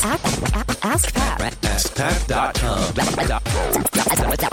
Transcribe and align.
Ask, 0.00 0.54
ask, 0.84 1.12
Pat. 1.12 1.40
AskPat.com. 1.60 2.94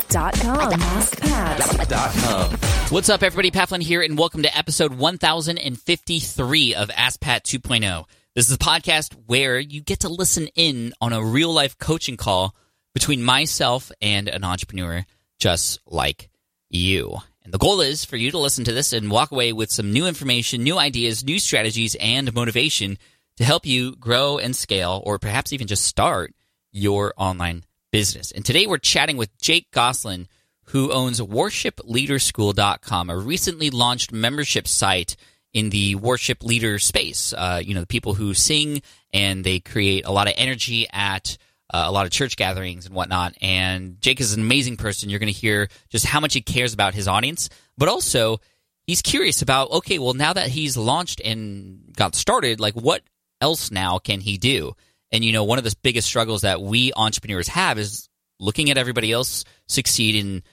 Dot 0.10 0.34
com. 0.34 0.74
Ask 0.82 1.22
Pat. 1.22 1.88
Dot 1.88 2.14
com. 2.16 2.52
What's 2.90 3.10
up, 3.10 3.22
everybody? 3.22 3.52
Pat 3.52 3.70
Flynn 3.70 3.82
here, 3.82 4.02
and 4.02 4.18
welcome 4.18 4.42
to 4.42 4.58
episode 4.58 4.96
1053 4.96 6.74
of 6.74 6.90
Ask 6.96 7.20
Pat 7.20 7.44
2.0. 7.44 8.06
This 8.34 8.50
is 8.50 8.56
a 8.56 8.58
podcast 8.58 9.14
where 9.28 9.60
you 9.60 9.82
get 9.82 10.00
to 10.00 10.10
listen 10.10 10.48
in 10.56 10.94
on 11.00 11.14
a 11.14 11.24
real 11.24 11.54
life 11.54 11.78
coaching 11.78 12.18
call 12.18 12.56
between 12.96 13.22
myself 13.22 13.92
and 14.02 14.28
an 14.28 14.44
entrepreneur 14.44 15.06
just 15.38 15.80
like 15.86 16.30
you. 16.70 17.18
And 17.44 17.54
the 17.54 17.60
goal 17.60 17.82
is 17.82 18.04
for 18.04 18.18
you 18.18 18.32
to 18.32 18.40
listen 18.40 18.64
to 18.64 18.72
this 18.74 18.94
and 18.94 19.12
walk 19.12 19.32
away 19.32 19.54
with 19.54 19.72
some 19.72 19.94
new 19.94 20.08
information, 20.08 20.64
new 20.64 20.80
ideas, 20.80 21.24
new 21.24 21.38
strategies, 21.38 21.96
and 22.00 22.34
motivation 22.34 22.98
to 23.38 23.44
help 23.44 23.66
you 23.66 23.96
grow 23.96 24.38
and 24.38 24.56
scale, 24.56 25.02
or 25.06 25.20
perhaps 25.20 25.54
even 25.54 25.68
just 25.68 25.84
start 25.84 26.34
your 26.72 27.14
online 27.18 27.64
business. 27.92 28.32
And 28.32 28.46
today 28.46 28.68
we're 28.68 28.78
chatting 28.78 29.18
with 29.18 29.38
Jake 29.38 29.72
Gosselin, 29.72 30.28
who 30.66 30.92
owns 30.92 31.22
worshipleaderschool.com, 31.22 33.10
a 33.10 33.18
recently 33.18 33.70
launched 33.70 34.12
membership 34.12 34.68
site 34.68 35.16
in 35.54 35.70
the 35.70 35.96
worship 35.96 36.44
leader 36.44 36.80
space. 36.80 37.34
Uh, 37.34 37.62
you 37.64 37.74
know, 37.74 37.80
the 37.82 37.88
people 37.88 38.14
who 38.14 38.34
sing 38.34 38.82
and 39.14 39.44
they 39.44 39.60
create 39.60 40.06
a 40.06 40.12
lot 40.12 40.28
of 40.28 40.34
energy 40.38 40.88
at 40.92 41.38
uh, 41.74 41.86
a 41.88 41.92
lot 41.92 42.06
of 42.06 42.12
church 42.12 42.36
gatherings 42.36 42.86
and 42.86 42.94
whatnot. 42.94 43.36
And 43.42 44.00
Jake 44.02 44.20
is 44.20 44.34
an 44.34 44.42
amazing 44.42 44.78
person. 44.78 45.10
You're 45.10 45.20
going 45.20 45.34
to 45.34 45.40
hear 45.40 45.70
just 45.90 46.06
how 46.06 46.20
much 46.20 46.34
he 46.34 46.42
cares 46.42 46.74
about 46.74 46.94
his 46.94 47.08
audience, 47.08 47.50
but 47.78 47.88
also 47.88 48.40
he's 48.86 49.02
curious 49.02 49.42
about 49.42 49.72
okay, 49.72 50.00
well, 50.00 50.14
now 50.14 50.34
that 50.34 50.50
he's 50.50 50.78
launched 50.78 51.22
and 51.24 51.94
got 51.96 52.16
started, 52.16 52.60
like 52.60 52.74
what 52.74 53.02
else 53.42 53.72
now 53.72 54.00
can 54.00 54.20
he 54.20 54.38
do? 54.38 54.74
And 55.12 55.24
you 55.24 55.32
know, 55.32 55.44
one 55.44 55.58
of 55.58 55.64
the 55.64 55.76
biggest 55.82 56.08
struggles 56.08 56.42
that 56.42 56.62
we 56.62 56.92
entrepreneurs 56.96 57.48
have 57.50 57.78
is 57.78 58.10
looking 58.40 58.70
at 58.70 58.78
everybody 58.78 59.12
else 59.12 59.46
succeed 59.68 60.16
in 60.16 60.44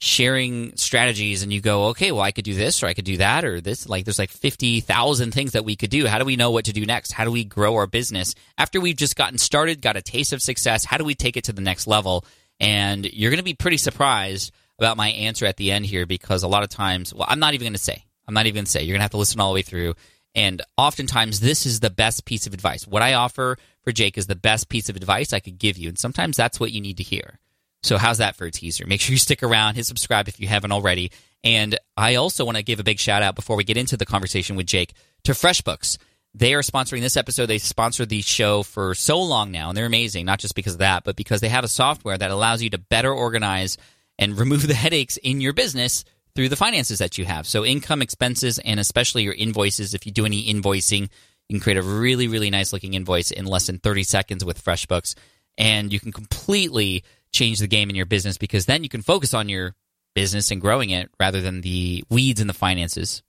sharing 0.00 0.76
strategies 0.76 1.42
and 1.42 1.52
you 1.52 1.60
go, 1.60 1.86
okay, 1.86 2.12
well, 2.12 2.22
I 2.22 2.30
could 2.30 2.44
do 2.44 2.54
this 2.54 2.82
or 2.82 2.86
I 2.86 2.94
could 2.94 3.04
do 3.04 3.16
that 3.16 3.44
or 3.44 3.60
this. 3.60 3.88
Like, 3.88 4.04
there's 4.04 4.18
like 4.18 4.30
50,000 4.30 5.32
things 5.32 5.52
that 5.52 5.64
we 5.64 5.74
could 5.74 5.90
do. 5.90 6.06
How 6.06 6.18
do 6.18 6.24
we 6.24 6.36
know 6.36 6.52
what 6.52 6.66
to 6.66 6.72
do 6.72 6.86
next? 6.86 7.12
How 7.12 7.24
do 7.24 7.32
we 7.32 7.44
grow 7.44 7.74
our 7.74 7.86
business 7.86 8.34
after 8.56 8.80
we've 8.80 8.96
just 8.96 9.16
gotten 9.16 9.38
started, 9.38 9.82
got 9.82 9.96
a 9.96 10.02
taste 10.02 10.32
of 10.32 10.40
success? 10.40 10.84
How 10.84 10.98
do 10.98 11.04
we 11.04 11.14
take 11.14 11.36
it 11.36 11.44
to 11.44 11.52
the 11.52 11.60
next 11.60 11.86
level? 11.86 12.24
And 12.60 13.04
you're 13.12 13.30
going 13.30 13.38
to 13.38 13.44
be 13.44 13.54
pretty 13.54 13.76
surprised 13.76 14.52
about 14.78 14.96
my 14.96 15.08
answer 15.08 15.46
at 15.46 15.56
the 15.56 15.72
end 15.72 15.86
here 15.86 16.06
because 16.06 16.44
a 16.44 16.48
lot 16.48 16.62
of 16.62 16.68
times, 16.68 17.12
well, 17.12 17.26
I'm 17.28 17.40
not 17.40 17.54
even 17.54 17.64
going 17.64 17.72
to 17.72 17.78
say, 17.78 18.04
I'm 18.26 18.34
not 18.34 18.46
even 18.46 18.54
going 18.54 18.64
to 18.66 18.70
say, 18.70 18.82
you're 18.82 18.94
going 18.94 19.00
to 19.00 19.04
have 19.04 19.10
to 19.12 19.16
listen 19.16 19.40
all 19.40 19.50
the 19.50 19.54
way 19.54 19.62
through. 19.62 19.94
And 20.34 20.62
oftentimes, 20.76 21.40
this 21.40 21.66
is 21.66 21.80
the 21.80 21.90
best 21.90 22.24
piece 22.24 22.46
of 22.46 22.54
advice. 22.54 22.86
What 22.86 23.02
I 23.02 23.14
offer 23.14 23.56
for 23.82 23.92
Jake 23.92 24.18
is 24.18 24.26
the 24.26 24.36
best 24.36 24.68
piece 24.68 24.88
of 24.88 24.96
advice 24.96 25.32
I 25.32 25.40
could 25.40 25.58
give 25.58 25.78
you. 25.78 25.88
And 25.88 25.98
sometimes 25.98 26.36
that's 26.36 26.60
what 26.60 26.72
you 26.72 26.80
need 26.80 26.98
to 26.98 27.02
hear. 27.02 27.38
So 27.82 27.96
how's 27.96 28.18
that 28.18 28.36
for 28.36 28.44
a 28.44 28.50
teaser? 28.50 28.86
Make 28.86 29.00
sure 29.00 29.12
you 29.12 29.18
stick 29.18 29.42
around, 29.42 29.76
hit 29.76 29.86
subscribe 29.86 30.28
if 30.28 30.40
you 30.40 30.48
haven't 30.48 30.72
already. 30.72 31.10
And 31.44 31.78
I 31.96 32.16
also 32.16 32.44
want 32.44 32.56
to 32.56 32.62
give 32.62 32.80
a 32.80 32.84
big 32.84 32.98
shout 32.98 33.22
out 33.22 33.36
before 33.36 33.56
we 33.56 33.64
get 33.64 33.76
into 33.76 33.96
the 33.96 34.06
conversation 34.06 34.56
with 34.56 34.66
Jake 34.66 34.94
to 35.24 35.32
FreshBooks. 35.32 35.98
They 36.34 36.54
are 36.54 36.62
sponsoring 36.62 37.00
this 37.00 37.16
episode. 37.16 37.46
They 37.46 37.58
sponsored 37.58 38.08
the 38.08 38.20
show 38.20 38.62
for 38.62 38.94
so 38.94 39.20
long 39.22 39.50
now, 39.50 39.68
and 39.68 39.76
they're 39.76 39.86
amazing, 39.86 40.26
not 40.26 40.40
just 40.40 40.54
because 40.54 40.74
of 40.74 40.80
that, 40.80 41.04
but 41.04 41.16
because 41.16 41.40
they 41.40 41.48
have 41.48 41.64
a 41.64 41.68
software 41.68 42.18
that 42.18 42.30
allows 42.30 42.62
you 42.62 42.70
to 42.70 42.78
better 42.78 43.12
organize 43.12 43.78
and 44.18 44.38
remove 44.38 44.66
the 44.66 44.74
headaches 44.74 45.16
in 45.16 45.40
your 45.40 45.52
business 45.52 46.04
through 46.38 46.48
the 46.48 46.54
finances 46.54 47.00
that 47.00 47.18
you 47.18 47.24
have. 47.24 47.48
So 47.48 47.64
income, 47.64 48.00
expenses, 48.00 48.60
and 48.60 48.78
especially 48.78 49.24
your 49.24 49.34
invoices. 49.34 49.92
If 49.92 50.06
you 50.06 50.12
do 50.12 50.24
any 50.24 50.44
invoicing, 50.54 51.00
you 51.48 51.54
can 51.54 51.58
create 51.58 51.78
a 51.78 51.82
really, 51.82 52.28
really 52.28 52.48
nice 52.48 52.72
looking 52.72 52.94
invoice 52.94 53.32
in 53.32 53.44
less 53.44 53.66
than 53.66 53.80
30 53.80 54.04
seconds 54.04 54.44
with 54.44 54.64
FreshBooks. 54.64 55.16
And 55.58 55.92
you 55.92 55.98
can 55.98 56.12
completely 56.12 57.02
change 57.32 57.58
the 57.58 57.66
game 57.66 57.90
in 57.90 57.96
your 57.96 58.06
business 58.06 58.38
because 58.38 58.66
then 58.66 58.84
you 58.84 58.88
can 58.88 59.02
focus 59.02 59.34
on 59.34 59.48
your 59.48 59.74
business 60.14 60.52
and 60.52 60.60
growing 60.60 60.90
it 60.90 61.10
rather 61.18 61.40
than 61.40 61.60
the 61.60 62.04
weeds 62.08 62.40
and 62.40 62.48
the 62.48 62.54
finances. 62.54 63.24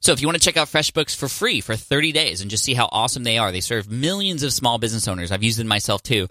So 0.00 0.10
if 0.10 0.20
you 0.20 0.26
want 0.26 0.36
to 0.36 0.44
check 0.44 0.56
out 0.56 0.66
FreshBooks 0.66 1.14
for 1.14 1.28
free 1.28 1.60
for 1.60 1.76
30 1.76 2.10
days 2.10 2.40
and 2.40 2.50
just 2.50 2.64
see 2.64 2.74
how 2.74 2.88
awesome 2.90 3.22
they 3.22 3.38
are, 3.38 3.52
they 3.52 3.60
serve 3.60 3.88
millions 3.88 4.42
of 4.42 4.52
small 4.52 4.78
business 4.78 5.06
owners. 5.06 5.30
I've 5.30 5.44
used 5.44 5.60
it 5.60 5.66
myself 5.66 6.02
too. 6.02 6.26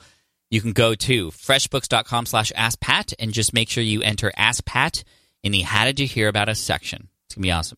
You 0.52 0.60
can 0.60 0.74
go 0.74 0.96
to 0.96 1.32
freshbooks.com 1.32 2.26
slash 2.26 2.52
askpat 2.58 3.14
and 3.20 3.32
just 3.32 3.54
make 3.54 3.70
sure 3.70 3.82
you 3.82 4.02
enter 4.02 4.34
askpat 4.38 5.06
in 5.44 5.52
the 5.52 5.62
how 5.62 5.86
did 5.86 6.00
you 6.00 6.08
hear 6.08 6.28
about 6.28 6.50
us 6.50 6.60
section. 6.60 7.10
It's 7.28 7.36
going 7.36 7.44
to 7.44 7.48
be 7.48 7.52
awesome. 7.52 7.78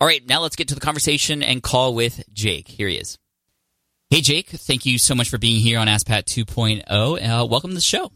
All 0.00 0.06
right, 0.06 0.26
now 0.28 0.40
let's 0.40 0.56
get 0.56 0.68
to 0.68 0.74
the 0.74 0.80
conversation 0.80 1.42
and 1.42 1.62
call 1.62 1.94
with 1.94 2.22
Jake. 2.32 2.68
Here 2.68 2.88
he 2.88 2.96
is. 2.96 3.18
Hey, 4.08 4.20
Jake. 4.20 4.48
Thank 4.48 4.86
you 4.86 4.98
so 4.98 5.14
much 5.14 5.28
for 5.28 5.38
being 5.38 5.60
here 5.60 5.78
on 5.78 5.86
AskPat 5.86 6.24
2.0. 6.24 6.82
Uh, 6.88 7.46
welcome 7.46 7.70
to 7.70 7.74
the 7.74 7.80
show. 7.80 8.12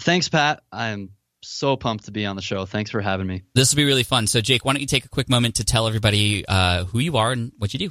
Thanks, 0.00 0.28
Pat. 0.28 0.62
I'm 0.70 1.10
so 1.42 1.76
pumped 1.76 2.04
to 2.04 2.12
be 2.12 2.24
on 2.26 2.36
the 2.36 2.42
show. 2.42 2.66
Thanks 2.66 2.90
for 2.90 3.00
having 3.00 3.26
me. 3.26 3.42
This 3.54 3.72
will 3.72 3.78
be 3.78 3.84
really 3.84 4.02
fun. 4.04 4.26
So, 4.26 4.40
Jake, 4.40 4.64
why 4.64 4.72
don't 4.72 4.80
you 4.80 4.86
take 4.86 5.04
a 5.04 5.08
quick 5.08 5.28
moment 5.28 5.56
to 5.56 5.64
tell 5.64 5.86
everybody 5.86 6.44
uh, 6.46 6.84
who 6.84 6.98
you 7.00 7.16
are 7.16 7.32
and 7.32 7.52
what 7.58 7.72
you 7.72 7.78
do? 7.78 7.90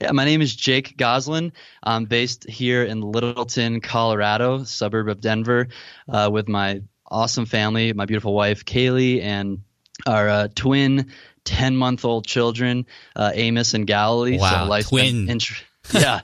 Yeah, 0.00 0.12
my 0.12 0.24
name 0.24 0.40
is 0.42 0.54
Jake 0.54 0.96
Gosselin. 0.96 1.52
I'm 1.82 2.04
based 2.04 2.48
here 2.48 2.84
in 2.84 3.00
Littleton, 3.00 3.80
Colorado, 3.80 4.62
suburb 4.62 5.08
of 5.08 5.20
Denver, 5.20 5.68
uh, 6.08 6.28
with 6.32 6.48
my 6.48 6.82
awesome 7.10 7.46
family, 7.46 7.92
my 7.92 8.06
beautiful 8.06 8.34
wife, 8.34 8.64
Kaylee, 8.64 9.22
and 9.22 9.62
our 10.06 10.28
uh, 10.28 10.48
twin 10.54 11.12
10 11.44 11.76
month 11.76 12.04
old 12.04 12.26
children, 12.26 12.86
uh, 13.16 13.32
Amos 13.34 13.74
and 13.74 13.86
Galilee. 13.86 14.38
Wow, 14.38 14.64
so 14.64 14.70
life's 14.70 14.88
twin. 14.88 15.26
Been 15.26 15.30
int- 15.30 15.64
yeah. 15.92 16.20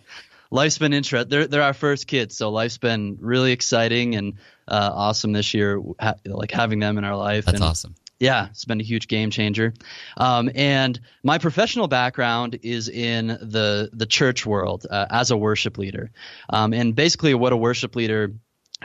Life's 0.50 0.78
been 0.78 0.92
interesting. 0.92 1.30
They're, 1.30 1.46
they're 1.46 1.62
our 1.62 1.74
first 1.74 2.06
kids, 2.06 2.36
so 2.36 2.50
life's 2.50 2.78
been 2.78 3.16
really 3.20 3.52
exciting 3.52 4.14
and 4.14 4.34
uh, 4.68 4.90
awesome 4.94 5.32
this 5.32 5.54
year, 5.54 5.82
ha- 5.98 6.14
like 6.24 6.50
having 6.50 6.78
them 6.78 6.98
in 6.98 7.04
our 7.04 7.16
life. 7.16 7.46
That's 7.46 7.56
and, 7.56 7.64
awesome. 7.64 7.94
Yeah, 8.20 8.48
it's 8.50 8.64
been 8.64 8.80
a 8.80 8.84
huge 8.84 9.08
game 9.08 9.30
changer. 9.30 9.74
Um, 10.16 10.50
and 10.54 11.00
my 11.22 11.38
professional 11.38 11.88
background 11.88 12.60
is 12.62 12.88
in 12.88 13.26
the 13.26 13.90
the 13.92 14.06
church 14.06 14.46
world 14.46 14.86
uh, 14.88 15.06
as 15.10 15.30
a 15.30 15.36
worship 15.36 15.76
leader. 15.78 16.12
Um, 16.48 16.72
and 16.72 16.94
basically, 16.94 17.34
what 17.34 17.52
a 17.52 17.56
worship 17.56 17.96
leader 17.96 18.32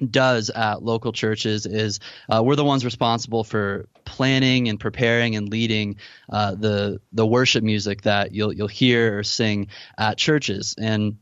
does 0.10 0.50
at 0.50 0.84
local 0.84 1.12
churches 1.12 1.66
is 1.66 2.00
uh, 2.30 2.42
we're 2.44 2.56
the 2.56 2.66
ones 2.66 2.86
responsible 2.86 3.44
for 3.44 3.88
planning 4.06 4.70
and 4.70 4.80
preparing 4.80 5.36
and 5.36 5.50
leading 5.50 5.98
uh, 6.30 6.56
the 6.56 7.02
the 7.12 7.26
worship 7.26 7.64
music 7.64 8.04
that 8.04 8.34
you'll 8.34 8.54
you'll 8.54 8.68
hear 8.68 9.20
or 9.20 9.24
sing 9.24 9.68
at 9.98 10.18
churches. 10.18 10.76
And 10.78 11.18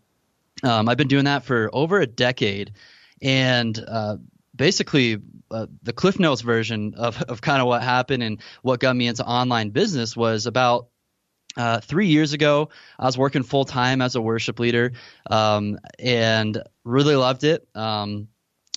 um, 0.64 0.90
I've 0.90 0.98
been 0.98 1.08
doing 1.08 1.26
that 1.26 1.44
for 1.44 1.70
over 1.74 2.00
a 2.00 2.08
decade, 2.08 2.74
and 3.22 3.78
uh, 3.88 4.18
basically 4.56 5.22
uh, 5.52 5.68
the 5.84 5.94
Cliff 5.94 6.20
Notes 6.20 6.42
version 6.42 6.96
of, 6.96 7.22
of 7.24 7.42
kind 7.42 7.62
of 7.62 7.68
what 7.68 7.84
happened 7.84 8.24
and 8.24 8.42
what 8.62 8.80
got 8.80 8.96
me 8.96 9.08
into 9.08 9.26
online 9.26 9.70
business 9.70 10.18
was 10.18 10.46
about 10.46 10.88
uh, 11.56 11.80
three 11.80 12.08
years 12.08 12.34
ago. 12.34 12.70
I 13.00 13.06
was 13.06 13.18
working 13.18 13.44
full 13.44 13.66
time 13.66 14.02
as 14.02 14.16
a 14.16 14.22
worship 14.22 14.60
leader 14.60 14.94
um, 15.30 15.80
and 16.00 16.62
really 16.84 17.16
loved 17.16 17.44
it. 17.44 17.68
Um, 17.76 18.28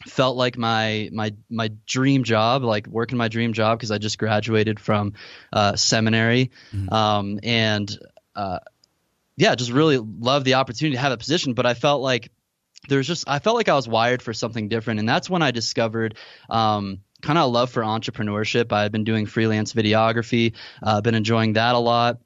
felt 0.07 0.37
like 0.37 0.57
my 0.57 1.11
my 1.13 1.35
my 1.49 1.71
dream 1.87 2.25
job, 2.25 2.63
like 2.63 2.87
working 2.87 3.19
my 3.19 3.29
dream 3.29 3.53
job 3.53 3.79
because 3.79 3.91
I 3.91 3.99
just 3.99 4.19
graduated 4.19 4.81
from 4.81 5.15
uh, 5.53 5.77
seminary, 5.77 6.51
um, 6.91 7.41
and 7.43 7.91
uh, 8.35 8.61
yeah, 9.37 9.55
just 9.55 9.71
really 9.71 9.99
loved 9.99 10.45
the 10.45 10.55
opportunity 10.55 10.97
to 10.97 11.01
have 11.01 11.13
a 11.13 11.17
position. 11.17 11.55
But 11.55 11.67
I 11.67 11.75
felt 11.75 12.03
like 12.03 12.31
there's 12.89 13.07
just 13.07 13.29
I 13.29 13.39
felt 13.39 13.57
like 13.57 13.69
I 13.69 13.75
was 13.75 13.89
wired 13.89 14.23
for 14.23 14.33
something 14.33 14.69
different, 14.69 15.01
and 15.01 15.09
that's 15.09 15.29
when 15.29 15.43
I 15.43 15.51
discovered. 15.51 16.17
Um, 16.49 17.01
kind 17.23 17.39
of 17.39 17.45
a 17.45 17.49
love 17.49 17.71
for 17.71 17.83
entrepreneurship. 17.83 18.73
I 18.73 18.83
had 18.83 18.93
been 18.93 19.05
doing 19.05 19.27
freelance 19.27 19.75
videography, 19.75 20.55
uh, 20.83 21.03
been 21.03 21.15
enjoying 21.15 21.53
that 21.53 21.75
a 21.75 21.79
lot, 21.79 22.19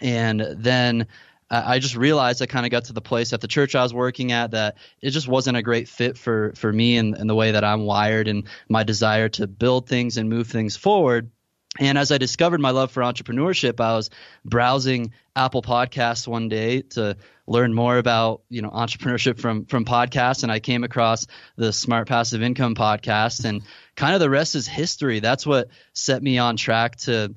and 0.00 0.40
then 0.40 1.08
I 1.50 1.74
I 1.74 1.78
just 1.78 1.96
realized 1.96 2.42
I 2.42 2.46
kind 2.46 2.66
of 2.66 2.70
got 2.70 2.84
to 2.84 2.92
the 2.92 3.00
place 3.00 3.32
at 3.32 3.40
the 3.40 3.48
church 3.48 3.74
I 3.74 3.82
was 3.82 3.94
working 3.94 4.32
at 4.32 4.52
that 4.52 4.76
it 5.00 5.10
just 5.10 5.28
wasn't 5.28 5.56
a 5.56 5.62
great 5.62 5.88
fit 5.88 6.16
for 6.16 6.52
for 6.56 6.72
me 6.72 6.96
and, 6.96 7.16
and 7.16 7.28
the 7.28 7.34
way 7.34 7.52
that 7.52 7.64
I'm 7.64 7.84
wired 7.84 8.28
and 8.28 8.44
my 8.68 8.82
desire 8.82 9.28
to 9.30 9.46
build 9.46 9.88
things 9.88 10.16
and 10.16 10.28
move 10.28 10.48
things 10.48 10.76
forward. 10.76 11.30
And 11.78 11.96
as 11.96 12.10
I 12.10 12.18
discovered 12.18 12.60
my 12.60 12.70
love 12.70 12.90
for 12.90 13.02
entrepreneurship, 13.02 13.80
I 13.80 13.94
was 13.94 14.10
browsing 14.44 15.12
Apple 15.36 15.62
Podcasts 15.62 16.26
one 16.26 16.48
day 16.48 16.82
to 16.82 17.16
learn 17.46 17.74
more 17.74 17.96
about 17.98 18.42
you 18.48 18.62
know 18.62 18.70
entrepreneurship 18.70 19.38
from 19.38 19.66
from 19.66 19.84
podcasts, 19.84 20.42
and 20.42 20.50
I 20.50 20.58
came 20.60 20.84
across 20.84 21.26
the 21.56 21.72
Smart 21.72 22.08
Passive 22.08 22.42
Income 22.42 22.74
podcast, 22.74 23.44
and 23.44 23.62
kind 23.94 24.14
of 24.14 24.20
the 24.20 24.30
rest 24.30 24.56
is 24.56 24.66
history. 24.66 25.20
That's 25.20 25.46
what 25.46 25.68
set 25.92 26.22
me 26.22 26.38
on 26.38 26.56
track 26.56 26.96
to 26.96 27.34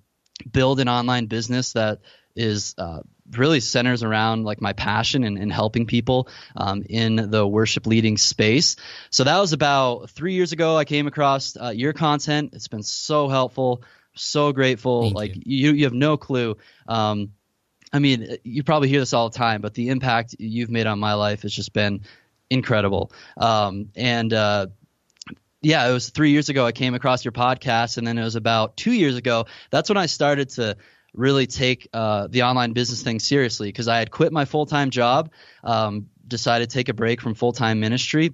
build 0.51 0.79
an 0.79 0.89
online 0.89 1.27
business 1.27 1.73
that 1.73 1.99
is 2.35 2.73
uh, 2.77 3.01
really 3.31 3.59
centers 3.59 4.03
around 4.03 4.43
like 4.43 4.61
my 4.61 4.73
passion 4.73 5.23
and, 5.23 5.37
and 5.37 5.51
helping 5.51 5.85
people 5.85 6.27
um, 6.55 6.83
in 6.89 7.15
the 7.31 7.47
worship 7.47 7.87
leading 7.87 8.17
space. 8.17 8.75
So 9.09 9.23
that 9.23 9.39
was 9.39 9.53
about 9.53 10.09
three 10.09 10.33
years 10.33 10.51
ago. 10.51 10.77
I 10.77 10.85
came 10.85 11.07
across 11.07 11.55
uh, 11.55 11.69
your 11.69 11.93
content. 11.93 12.51
It's 12.53 12.67
been 12.67 12.83
so 12.83 13.29
helpful. 13.29 13.83
So 14.15 14.51
grateful. 14.51 15.03
Thank 15.03 15.15
like 15.15 15.35
you. 15.35 15.41
you, 15.45 15.73
you 15.73 15.83
have 15.85 15.93
no 15.93 16.17
clue. 16.17 16.57
Um, 16.87 17.31
I 17.91 17.99
mean, 17.99 18.37
you 18.43 18.63
probably 18.63 18.89
hear 18.89 18.99
this 18.99 19.13
all 19.13 19.29
the 19.29 19.37
time, 19.37 19.61
but 19.61 19.73
the 19.73 19.89
impact 19.89 20.35
you've 20.39 20.69
made 20.69 20.87
on 20.87 20.99
my 20.99 21.13
life 21.13 21.43
has 21.43 21.53
just 21.53 21.73
been 21.73 22.01
incredible. 22.49 23.11
Um, 23.37 23.89
and 23.95 24.33
uh, 24.33 24.67
yeah, 25.61 25.87
it 25.87 25.93
was 25.93 26.09
three 26.09 26.31
years 26.31 26.49
ago 26.49 26.65
I 26.65 26.71
came 26.71 26.93
across 26.93 27.23
your 27.23 27.31
podcast, 27.31 27.97
and 27.97 28.05
then 28.05 28.17
it 28.17 28.23
was 28.23 28.35
about 28.35 28.77
two 28.77 28.91
years 28.91 29.15
ago. 29.15 29.45
That's 29.69 29.89
when 29.89 29.97
I 29.97 30.07
started 30.07 30.49
to 30.51 30.77
really 31.13 31.47
take 31.47 31.87
uh, 31.93 32.27
the 32.29 32.43
online 32.43 32.73
business 32.73 33.03
thing 33.03 33.19
seriously 33.19 33.67
because 33.69 33.87
I 33.87 33.99
had 33.99 34.11
quit 34.11 34.31
my 34.31 34.45
full 34.45 34.65
time 34.65 34.89
job, 34.89 35.31
um, 35.63 36.09
decided 36.27 36.69
to 36.69 36.73
take 36.73 36.89
a 36.89 36.93
break 36.93 37.21
from 37.21 37.33
full 37.35 37.53
time 37.53 37.79
ministry. 37.79 38.33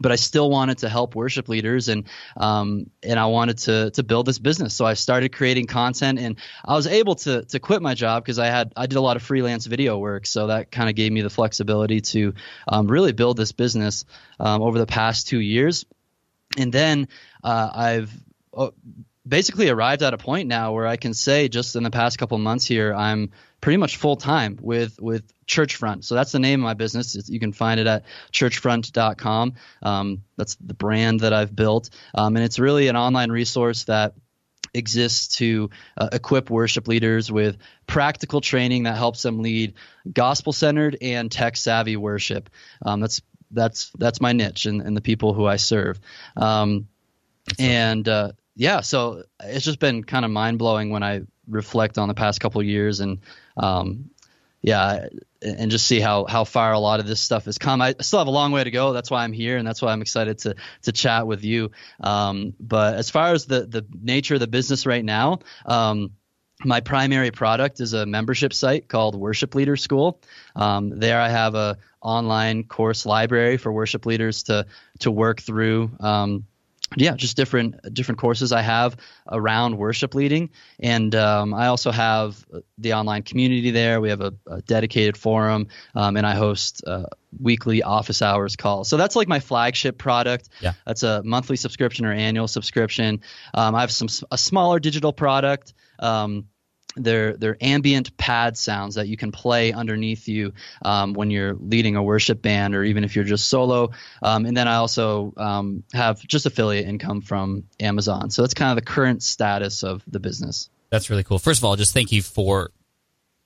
But 0.00 0.12
I 0.12 0.16
still 0.16 0.48
wanted 0.48 0.78
to 0.78 0.88
help 0.88 1.16
worship 1.16 1.48
leaders, 1.48 1.88
and 1.88 2.04
um, 2.36 2.90
and 3.02 3.18
I 3.18 3.26
wanted 3.26 3.58
to 3.58 3.90
to 3.92 4.02
build 4.04 4.26
this 4.26 4.38
business. 4.38 4.74
So 4.74 4.84
I 4.84 4.94
started 4.94 5.32
creating 5.32 5.66
content, 5.66 6.20
and 6.20 6.36
I 6.64 6.74
was 6.74 6.86
able 6.86 7.16
to 7.16 7.42
to 7.46 7.58
quit 7.58 7.82
my 7.82 7.94
job 7.94 8.22
because 8.22 8.38
I 8.38 8.46
had 8.46 8.72
I 8.76 8.86
did 8.86 8.96
a 8.96 9.00
lot 9.00 9.16
of 9.16 9.22
freelance 9.22 9.66
video 9.66 9.98
work. 9.98 10.26
So 10.26 10.48
that 10.48 10.70
kind 10.70 10.88
of 10.88 10.94
gave 10.94 11.10
me 11.10 11.22
the 11.22 11.30
flexibility 11.30 12.00
to 12.00 12.34
um, 12.68 12.86
really 12.86 13.12
build 13.12 13.38
this 13.38 13.50
business 13.50 14.04
um, 14.38 14.62
over 14.62 14.78
the 14.78 14.86
past 14.86 15.26
two 15.26 15.40
years 15.40 15.84
and 16.56 16.72
then 16.72 17.08
uh, 17.44 17.70
I've 17.74 18.12
uh, 18.54 18.70
basically 19.28 19.68
arrived 19.68 20.02
at 20.02 20.14
a 20.14 20.18
point 20.18 20.48
now 20.48 20.72
where 20.72 20.86
I 20.86 20.96
can 20.96 21.14
say 21.14 21.48
just 21.48 21.76
in 21.76 21.82
the 21.82 21.90
past 21.90 22.18
couple 22.18 22.38
months 22.38 22.66
here 22.66 22.94
I'm 22.94 23.30
pretty 23.60 23.76
much 23.76 23.96
full 23.96 24.16
time 24.16 24.58
with 24.60 25.00
with 25.00 25.24
Churchfront. 25.46 26.04
So 26.04 26.14
that's 26.14 26.32
the 26.32 26.38
name 26.38 26.60
of 26.60 26.64
my 26.64 26.74
business. 26.74 27.16
It's, 27.16 27.28
you 27.28 27.40
can 27.40 27.52
find 27.52 27.80
it 27.80 27.86
at 27.86 28.04
churchfront.com. 28.32 29.54
Um, 29.82 30.22
that's 30.36 30.56
the 30.56 30.74
brand 30.74 31.20
that 31.20 31.32
I've 31.32 31.54
built, 31.54 31.90
um, 32.14 32.36
and 32.36 32.44
it's 32.44 32.58
really 32.58 32.88
an 32.88 32.96
online 32.96 33.30
resource 33.30 33.84
that 33.84 34.14
exists 34.74 35.36
to 35.36 35.70
uh, 35.96 36.10
equip 36.12 36.50
worship 36.50 36.88
leaders 36.88 37.32
with 37.32 37.56
practical 37.86 38.40
training 38.40 38.82
that 38.82 38.96
helps 38.96 39.22
them 39.22 39.40
lead 39.40 39.74
gospel 40.12 40.52
centered 40.52 40.98
and 41.00 41.32
tech 41.32 41.56
savvy 41.56 41.96
worship. 41.96 42.50
Um, 42.84 43.00
that's 43.00 43.22
that's 43.50 43.90
that's 43.98 44.20
my 44.20 44.32
niche 44.32 44.66
and, 44.66 44.82
and 44.82 44.96
the 44.96 45.00
people 45.00 45.32
who 45.32 45.46
I 45.46 45.56
serve. 45.56 45.98
Um, 46.36 46.88
and 47.58 48.06
uh, 48.06 48.32
yeah, 48.58 48.80
so 48.80 49.22
it's 49.40 49.64
just 49.64 49.78
been 49.78 50.02
kind 50.02 50.24
of 50.24 50.32
mind 50.32 50.58
blowing 50.58 50.90
when 50.90 51.04
I 51.04 51.22
reflect 51.46 51.96
on 51.96 52.08
the 52.08 52.14
past 52.14 52.40
couple 52.40 52.60
years 52.60 52.98
and 52.98 53.20
um, 53.56 54.10
yeah, 54.60 55.06
and 55.40 55.70
just 55.70 55.86
see 55.86 56.00
how 56.00 56.24
how 56.24 56.42
far 56.42 56.72
a 56.72 56.78
lot 56.80 56.98
of 56.98 57.06
this 57.06 57.20
stuff 57.20 57.44
has 57.44 57.56
come. 57.56 57.80
I 57.80 57.94
still 58.00 58.18
have 58.18 58.26
a 58.26 58.32
long 58.32 58.50
way 58.50 58.64
to 58.64 58.72
go. 58.72 58.92
That's 58.92 59.12
why 59.12 59.22
I'm 59.22 59.32
here, 59.32 59.58
and 59.58 59.66
that's 59.66 59.80
why 59.80 59.92
I'm 59.92 60.02
excited 60.02 60.38
to 60.38 60.56
to 60.82 60.92
chat 60.92 61.28
with 61.28 61.44
you. 61.44 61.70
Um, 62.00 62.52
but 62.58 62.96
as 62.96 63.10
far 63.10 63.32
as 63.32 63.46
the 63.46 63.64
the 63.64 63.86
nature 64.02 64.34
of 64.34 64.40
the 64.40 64.48
business 64.48 64.84
right 64.86 65.04
now. 65.04 65.38
Um, 65.64 66.10
my 66.64 66.80
primary 66.80 67.30
product 67.30 67.78
is 67.78 67.92
a 67.92 68.04
membership 68.04 68.52
site 68.52 68.88
called 68.88 69.14
Worship 69.14 69.54
Leader 69.54 69.76
School. 69.76 70.20
Um, 70.56 70.90
there, 70.98 71.20
I 71.20 71.28
have 71.28 71.54
a 71.54 71.78
online 72.00 72.64
course 72.64 73.06
library 73.06 73.58
for 73.58 73.70
worship 73.70 74.06
leaders 74.06 74.42
to 74.44 74.66
to 74.98 75.12
work 75.12 75.40
through. 75.40 75.92
Um, 76.00 76.46
yeah, 76.96 77.14
just 77.14 77.36
different 77.36 77.92
different 77.92 78.18
courses 78.18 78.52
I 78.52 78.62
have 78.62 78.96
around 79.30 79.76
worship 79.76 80.14
leading, 80.14 80.50
and 80.80 81.14
um, 81.14 81.52
I 81.52 81.66
also 81.66 81.90
have 81.90 82.44
the 82.78 82.94
online 82.94 83.22
community 83.22 83.70
there. 83.70 84.00
We 84.00 84.08
have 84.08 84.20
a, 84.20 84.32
a 84.46 84.62
dedicated 84.62 85.16
forum, 85.16 85.68
um, 85.94 86.16
and 86.16 86.26
I 86.26 86.34
host 86.34 86.82
uh, 86.86 87.04
weekly 87.40 87.82
office 87.82 88.22
hours 88.22 88.56
calls. 88.56 88.88
So 88.88 88.96
that's 88.96 89.16
like 89.16 89.28
my 89.28 89.40
flagship 89.40 89.98
product. 89.98 90.48
Yeah. 90.60 90.72
that's 90.86 91.02
a 91.02 91.22
monthly 91.24 91.56
subscription 91.56 92.06
or 92.06 92.12
annual 92.12 92.48
subscription. 92.48 93.20
Um, 93.52 93.74
I 93.74 93.80
have 93.80 93.92
some 93.92 94.08
a 94.30 94.38
smaller 94.38 94.80
digital 94.80 95.12
product. 95.12 95.74
Um, 95.98 96.46
they're 97.04 97.36
they're 97.36 97.56
ambient 97.60 98.16
pad 98.16 98.56
sounds 98.56 98.96
that 98.96 99.08
you 99.08 99.16
can 99.16 99.32
play 99.32 99.72
underneath 99.72 100.28
you 100.28 100.52
um, 100.82 101.12
when 101.12 101.30
you're 101.30 101.54
leading 101.54 101.96
a 101.96 102.02
worship 102.02 102.42
band 102.42 102.74
or 102.74 102.84
even 102.84 103.04
if 103.04 103.16
you're 103.16 103.24
just 103.24 103.48
solo. 103.48 103.90
Um, 104.22 104.46
and 104.46 104.56
then 104.56 104.68
I 104.68 104.76
also 104.76 105.32
um, 105.36 105.84
have 105.92 106.20
just 106.26 106.46
affiliate 106.46 106.86
income 106.86 107.20
from 107.20 107.64
Amazon. 107.80 108.30
So 108.30 108.42
that's 108.42 108.54
kind 108.54 108.70
of 108.70 108.76
the 108.76 108.90
current 108.90 109.22
status 109.22 109.82
of 109.82 110.02
the 110.06 110.20
business. 110.20 110.70
That's 110.90 111.10
really 111.10 111.24
cool. 111.24 111.38
First 111.38 111.60
of 111.60 111.64
all, 111.64 111.76
just 111.76 111.92
thank 111.94 112.12
you 112.12 112.22
for 112.22 112.70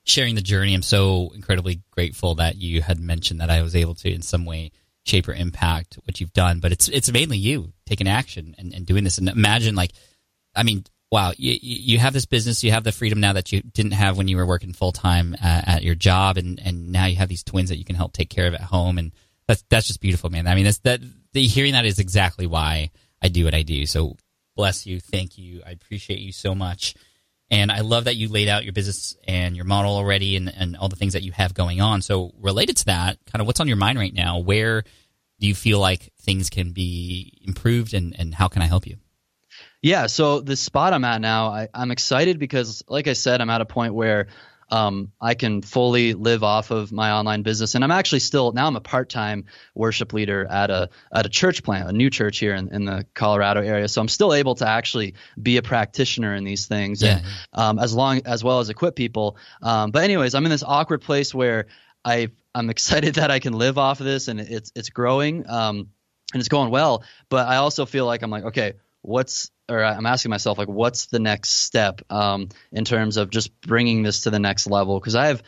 sharing 0.03 0.35
the 0.35 0.41
journey. 0.41 0.73
I'm 0.73 0.81
so 0.81 1.31
incredibly 1.35 1.81
grateful 1.91 2.35
that 2.35 2.57
you 2.57 2.81
had 2.81 2.99
mentioned 2.99 3.41
that 3.41 3.49
I 3.49 3.61
was 3.61 3.75
able 3.75 3.95
to 3.95 4.11
in 4.11 4.21
some 4.21 4.45
way 4.45 4.71
shape 5.05 5.27
or 5.27 5.33
impact 5.33 5.99
what 6.05 6.19
you've 6.19 6.33
done. 6.33 6.59
But 6.59 6.71
it's 6.71 6.87
it's 6.89 7.11
mainly 7.11 7.37
you 7.37 7.73
taking 7.85 8.07
action 8.07 8.55
and, 8.57 8.73
and 8.73 8.85
doing 8.85 9.03
this. 9.03 9.17
And 9.17 9.27
imagine 9.29 9.75
like 9.75 9.91
I 10.55 10.63
mean, 10.63 10.85
wow, 11.13 11.31
you, 11.37 11.59
you 11.61 11.99
have 11.99 12.11
this 12.11 12.25
business, 12.25 12.63
you 12.63 12.71
have 12.71 12.83
the 12.83 12.91
freedom 12.91 13.19
now 13.19 13.33
that 13.33 13.51
you 13.51 13.61
didn't 13.61 13.91
have 13.91 14.17
when 14.17 14.27
you 14.27 14.35
were 14.35 14.47
working 14.47 14.73
full 14.73 14.91
time 14.91 15.35
uh, 15.35 15.61
at 15.67 15.83
your 15.83 15.93
job, 15.93 16.37
and, 16.37 16.59
and 16.65 16.91
now 16.91 17.05
you 17.05 17.15
have 17.17 17.29
these 17.29 17.43
twins 17.43 17.69
that 17.69 17.77
you 17.77 17.85
can 17.85 17.95
help 17.95 18.13
take 18.13 18.31
care 18.31 18.47
of 18.47 18.55
at 18.55 18.61
home, 18.61 18.97
and 18.97 19.11
that's 19.47 19.63
that's 19.69 19.85
just 19.85 20.01
beautiful, 20.01 20.31
man. 20.31 20.47
I 20.47 20.55
mean, 20.55 20.63
that's 20.63 20.79
that 20.79 21.01
the 21.33 21.45
hearing 21.45 21.73
that 21.73 21.85
is 21.85 21.99
exactly 21.99 22.47
why 22.47 22.89
I 23.21 23.27
do 23.27 23.45
what 23.45 23.53
I 23.53 23.61
do. 23.61 23.85
So 23.85 24.17
bless 24.55 24.87
you, 24.87 24.99
thank 24.99 25.37
you, 25.37 25.61
I 25.63 25.69
appreciate 25.69 26.17
you 26.17 26.31
so 26.31 26.55
much, 26.55 26.95
and 27.51 27.71
I 27.71 27.81
love 27.81 28.05
that 28.05 28.15
you 28.15 28.27
laid 28.27 28.49
out 28.49 28.63
your 28.63 28.73
business 28.73 29.15
and 29.27 29.55
your 29.55 29.65
model 29.65 29.95
already, 29.95 30.35
and 30.35 30.51
and 30.51 30.75
all 30.75 30.89
the 30.89 30.95
things 30.95 31.13
that 31.13 31.21
you 31.21 31.31
have 31.33 31.53
going 31.53 31.79
on. 31.79 32.01
So 32.01 32.33
related 32.39 32.77
to 32.77 32.85
that, 32.85 33.19
kind 33.31 33.39
of 33.39 33.45
what's 33.45 33.59
on 33.59 33.67
your 33.67 33.77
mind 33.77 33.99
right 33.99 34.15
now? 34.15 34.39
Where 34.39 34.83
do 35.39 35.47
you 35.47 35.53
feel 35.53 35.77
like 35.77 36.11
things 36.21 36.49
can 36.49 36.71
be 36.71 37.37
improved, 37.45 37.93
and 37.93 38.15
and 38.17 38.33
how 38.33 38.47
can 38.47 38.63
I 38.63 38.65
help 38.65 38.87
you? 38.87 38.97
Yeah, 39.83 40.07
so 40.07 40.39
the 40.39 40.55
spot 40.55 40.93
I'm 40.93 41.03
at 41.03 41.19
now, 41.19 41.47
I, 41.47 41.67
I'm 41.73 41.91
excited 41.91 42.39
because, 42.39 42.83
like 42.87 43.07
I 43.07 43.13
said, 43.13 43.41
I'm 43.41 43.49
at 43.49 43.59
a 43.59 43.65
point 43.65 43.93
where 43.93 44.27
um, 44.71 45.11
I 45.19 45.33
can 45.35 45.61
fully 45.61 46.13
live 46.13 46.41
off 46.41 46.71
of 46.71 46.93
my 46.93 47.11
online 47.11 47.43
business, 47.43 47.75
and 47.75 47.83
I'm 47.83 47.91
actually 47.91 48.21
still 48.21 48.53
now 48.53 48.65
I'm 48.65 48.77
a 48.77 48.81
part-time 48.81 49.43
worship 49.75 50.13
leader 50.13 50.47
at 50.49 50.71
a 50.71 50.89
at 51.13 51.25
a 51.25 51.29
church 51.29 51.63
plant, 51.63 51.89
a 51.89 51.91
new 51.91 52.09
church 52.09 52.39
here 52.39 52.55
in, 52.55 52.73
in 52.73 52.85
the 52.85 53.05
Colorado 53.13 53.61
area. 53.61 53.89
So 53.89 53.99
I'm 54.01 54.07
still 54.07 54.33
able 54.33 54.55
to 54.55 54.67
actually 54.67 55.15
be 55.39 55.57
a 55.57 55.61
practitioner 55.61 56.33
in 56.33 56.45
these 56.45 56.65
things, 56.65 57.03
Yeah. 57.03 57.17
and 57.17 57.25
um, 57.51 57.77
as 57.77 57.93
long 57.93 58.21
as 58.25 58.41
well 58.41 58.61
as 58.61 58.69
equip 58.69 58.95
people. 58.95 59.35
Um, 59.61 59.91
but 59.91 60.03
anyways, 60.05 60.33
I'm 60.33 60.45
in 60.45 60.49
this 60.51 60.63
awkward 60.63 61.01
place 61.01 61.35
where 61.35 61.67
I 62.05 62.29
I'm 62.55 62.69
excited 62.69 63.15
that 63.15 63.31
I 63.31 63.39
can 63.39 63.53
live 63.53 63.77
off 63.77 63.99
of 63.99 64.05
this, 64.05 64.29
and 64.29 64.39
it's 64.39 64.71
it's 64.75 64.89
growing. 64.89 65.47
Um, 65.47 65.89
and 66.33 66.39
it's 66.39 66.49
going 66.49 66.71
well, 66.71 67.03
but 67.29 67.47
I 67.47 67.57
also 67.57 67.85
feel 67.85 68.07
like 68.07 68.23
I'm 68.23 68.31
like, 68.31 68.45
okay, 68.45 68.73
what's 69.03 69.51
or 69.69 69.83
I'm 69.83 70.05
asking 70.05 70.29
myself 70.31 70.57
like 70.57 70.67
what's 70.67 71.05
the 71.05 71.19
next 71.19 71.49
step 71.49 72.01
um, 72.09 72.49
in 72.71 72.83
terms 72.83 73.17
of 73.17 73.29
just 73.29 73.59
bringing 73.61 74.03
this 74.03 74.21
to 74.21 74.29
the 74.29 74.39
next 74.39 74.67
level 74.67 74.99
because 74.99 75.15
I 75.15 75.27
have 75.27 75.43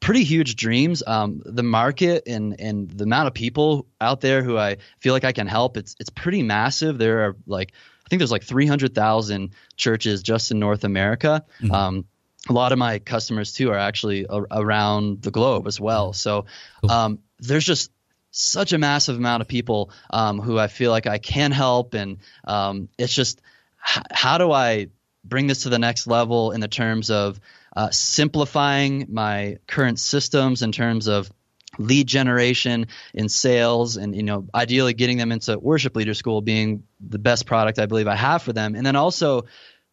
pretty 0.00 0.24
huge 0.24 0.56
dreams. 0.56 1.02
Um, 1.06 1.42
the 1.44 1.62
market 1.62 2.24
and 2.26 2.58
and 2.60 2.90
the 2.90 3.04
amount 3.04 3.26
of 3.28 3.34
people 3.34 3.86
out 4.00 4.20
there 4.20 4.42
who 4.42 4.56
I 4.56 4.76
feel 5.00 5.12
like 5.12 5.24
I 5.24 5.32
can 5.32 5.46
help 5.46 5.76
it's 5.76 5.96
it's 5.98 6.10
pretty 6.10 6.42
massive. 6.42 6.98
There 6.98 7.26
are 7.26 7.36
like 7.46 7.72
I 8.06 8.08
think 8.08 8.20
there's 8.20 8.32
like 8.32 8.44
300,000 8.44 9.50
churches 9.76 10.22
just 10.22 10.50
in 10.50 10.58
North 10.58 10.84
America. 10.84 11.44
Um, 11.74 12.04
a 12.48 12.52
lot 12.54 12.72
of 12.72 12.78
my 12.78 13.00
customers 13.00 13.52
too 13.52 13.70
are 13.70 13.76
actually 13.76 14.24
a- 14.30 14.46
around 14.50 15.20
the 15.20 15.30
globe 15.30 15.66
as 15.66 15.78
well. 15.78 16.14
So 16.14 16.46
um, 16.88 17.18
there's 17.40 17.64
just 17.66 17.90
such 18.30 18.72
a 18.72 18.78
massive 18.78 19.16
amount 19.16 19.40
of 19.40 19.48
people 19.48 19.90
um, 20.10 20.40
who 20.40 20.58
I 20.58 20.68
feel 20.68 20.90
like 20.90 21.06
I 21.06 21.18
can 21.18 21.50
help, 21.52 21.94
and 21.94 22.18
um, 22.44 22.88
it's 22.98 23.14
just 23.14 23.40
h- 23.86 24.02
how 24.10 24.38
do 24.38 24.52
I 24.52 24.88
bring 25.24 25.46
this 25.46 25.62
to 25.62 25.68
the 25.68 25.78
next 25.78 26.06
level 26.06 26.52
in 26.52 26.60
the 26.60 26.68
terms 26.68 27.10
of 27.10 27.40
uh, 27.76 27.90
simplifying 27.90 29.06
my 29.10 29.58
current 29.66 29.98
systems 29.98 30.62
in 30.62 30.72
terms 30.72 31.06
of 31.06 31.30
lead 31.78 32.06
generation 32.06 32.86
in 33.14 33.28
sales 33.28 33.96
and 33.96 34.16
you 34.16 34.22
know 34.22 34.48
ideally 34.54 34.94
getting 34.94 35.18
them 35.18 35.30
into 35.30 35.56
worship 35.58 35.94
leader 35.94 36.14
school 36.14 36.40
being 36.40 36.82
the 36.98 37.18
best 37.18 37.46
product 37.46 37.78
i 37.78 37.86
believe 37.86 38.08
i 38.08 38.16
have 38.16 38.42
for 38.42 38.52
them. 38.52 38.74
And 38.74 38.84
then 38.84 38.96
also 38.96 39.44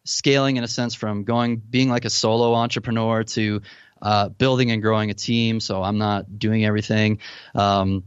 scaling 0.04 0.56
in 0.56 0.64
a 0.64 0.68
sense 0.68 0.96
from 0.96 1.26
going 1.26 1.58
being 1.58 1.90
like 1.90 2.06
a 2.06 2.10
solo 2.10 2.54
entrepreneur 2.54 3.24
to 3.24 3.62
uh, 4.02 4.30
building 4.30 4.72
and 4.72 4.82
growing 4.82 5.10
a 5.10 5.14
team 5.14 5.60
so 5.60 5.84
i'm 5.84 5.98
not 5.98 6.40
doing 6.40 6.66
everything. 6.66 7.20
Um, 7.54 8.06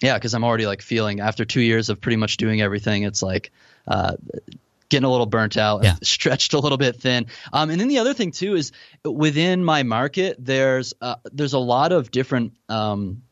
yeah 0.00 0.14
because 0.14 0.34
i'm 0.34 0.44
already 0.44 0.66
like 0.66 0.82
feeling 0.82 1.20
after 1.20 1.44
two 1.44 1.60
years 1.60 1.88
of 1.88 2.00
pretty 2.00 2.16
much 2.16 2.36
doing 2.36 2.60
everything 2.60 3.02
it's 3.02 3.22
like 3.22 3.52
uh, 3.88 4.14
getting 4.88 5.04
a 5.04 5.10
little 5.10 5.26
burnt 5.26 5.56
out 5.56 5.82
Yeah. 5.84 5.96
stretched 6.02 6.54
a 6.54 6.58
little 6.58 6.78
bit 6.78 6.96
thin 6.96 7.26
um, 7.52 7.70
and 7.70 7.80
then 7.80 7.88
the 7.88 7.98
other 7.98 8.14
thing 8.14 8.30
too 8.30 8.54
is 8.54 8.72
within 9.04 9.64
my 9.64 9.82
market 9.82 10.36
there's 10.38 10.94
uh, 11.00 11.16
there's 11.32 11.52
a 11.54 11.58
lot 11.58 11.92
of 11.92 12.10
different 12.10 12.52
um, 12.68 13.22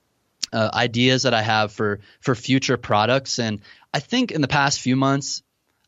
uh, 0.52 0.70
ideas 0.72 1.22
that 1.22 1.34
I 1.34 1.42
have 1.42 1.72
for 1.72 2.00
for 2.20 2.34
future 2.34 2.76
products. 2.76 3.38
And 3.38 3.60
I 3.92 4.00
think 4.00 4.32
in 4.32 4.40
the 4.40 4.48
past 4.48 4.80
few 4.80 4.96
months, 4.96 5.42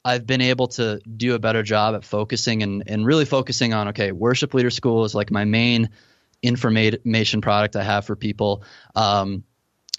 I've 0.04 0.26
been 0.26 0.40
able 0.40 0.68
to 0.68 1.00
do 1.00 1.34
a 1.34 1.38
better 1.38 1.62
job 1.62 1.94
at 1.94 2.04
focusing 2.04 2.62
and, 2.62 2.82
and 2.86 3.06
really 3.06 3.24
focusing 3.24 3.74
on 3.74 3.88
okay, 3.88 4.12
worship 4.12 4.54
leader 4.54 4.70
school 4.70 5.04
is 5.04 5.14
like 5.14 5.30
my 5.30 5.44
main 5.44 5.90
information 6.42 7.40
product 7.40 7.76
I 7.76 7.84
have 7.84 8.04
for 8.04 8.16
people. 8.16 8.64
Um, 8.94 9.44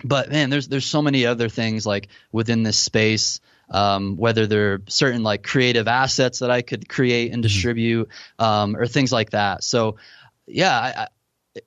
but 0.03 0.29
man, 0.29 0.49
there's 0.49 0.67
there's 0.67 0.85
so 0.85 1.01
many 1.01 1.25
other 1.25 1.49
things 1.49 1.85
like 1.85 2.07
within 2.31 2.63
this 2.63 2.77
space. 2.77 3.39
Um, 3.69 4.17
whether 4.17 4.45
they're 4.45 4.81
certain 4.87 5.23
like 5.23 5.41
creative 5.41 5.87
assets 5.87 6.39
that 6.39 6.51
I 6.51 6.61
could 6.61 6.87
create 6.87 7.31
and 7.31 7.41
distribute, 7.41 8.09
um, 8.37 8.75
or 8.75 8.85
things 8.85 9.11
like 9.11 9.31
that. 9.31 9.63
So, 9.63 9.95
yeah, 10.45 10.77
I, 10.77 11.03
I, 11.03 11.07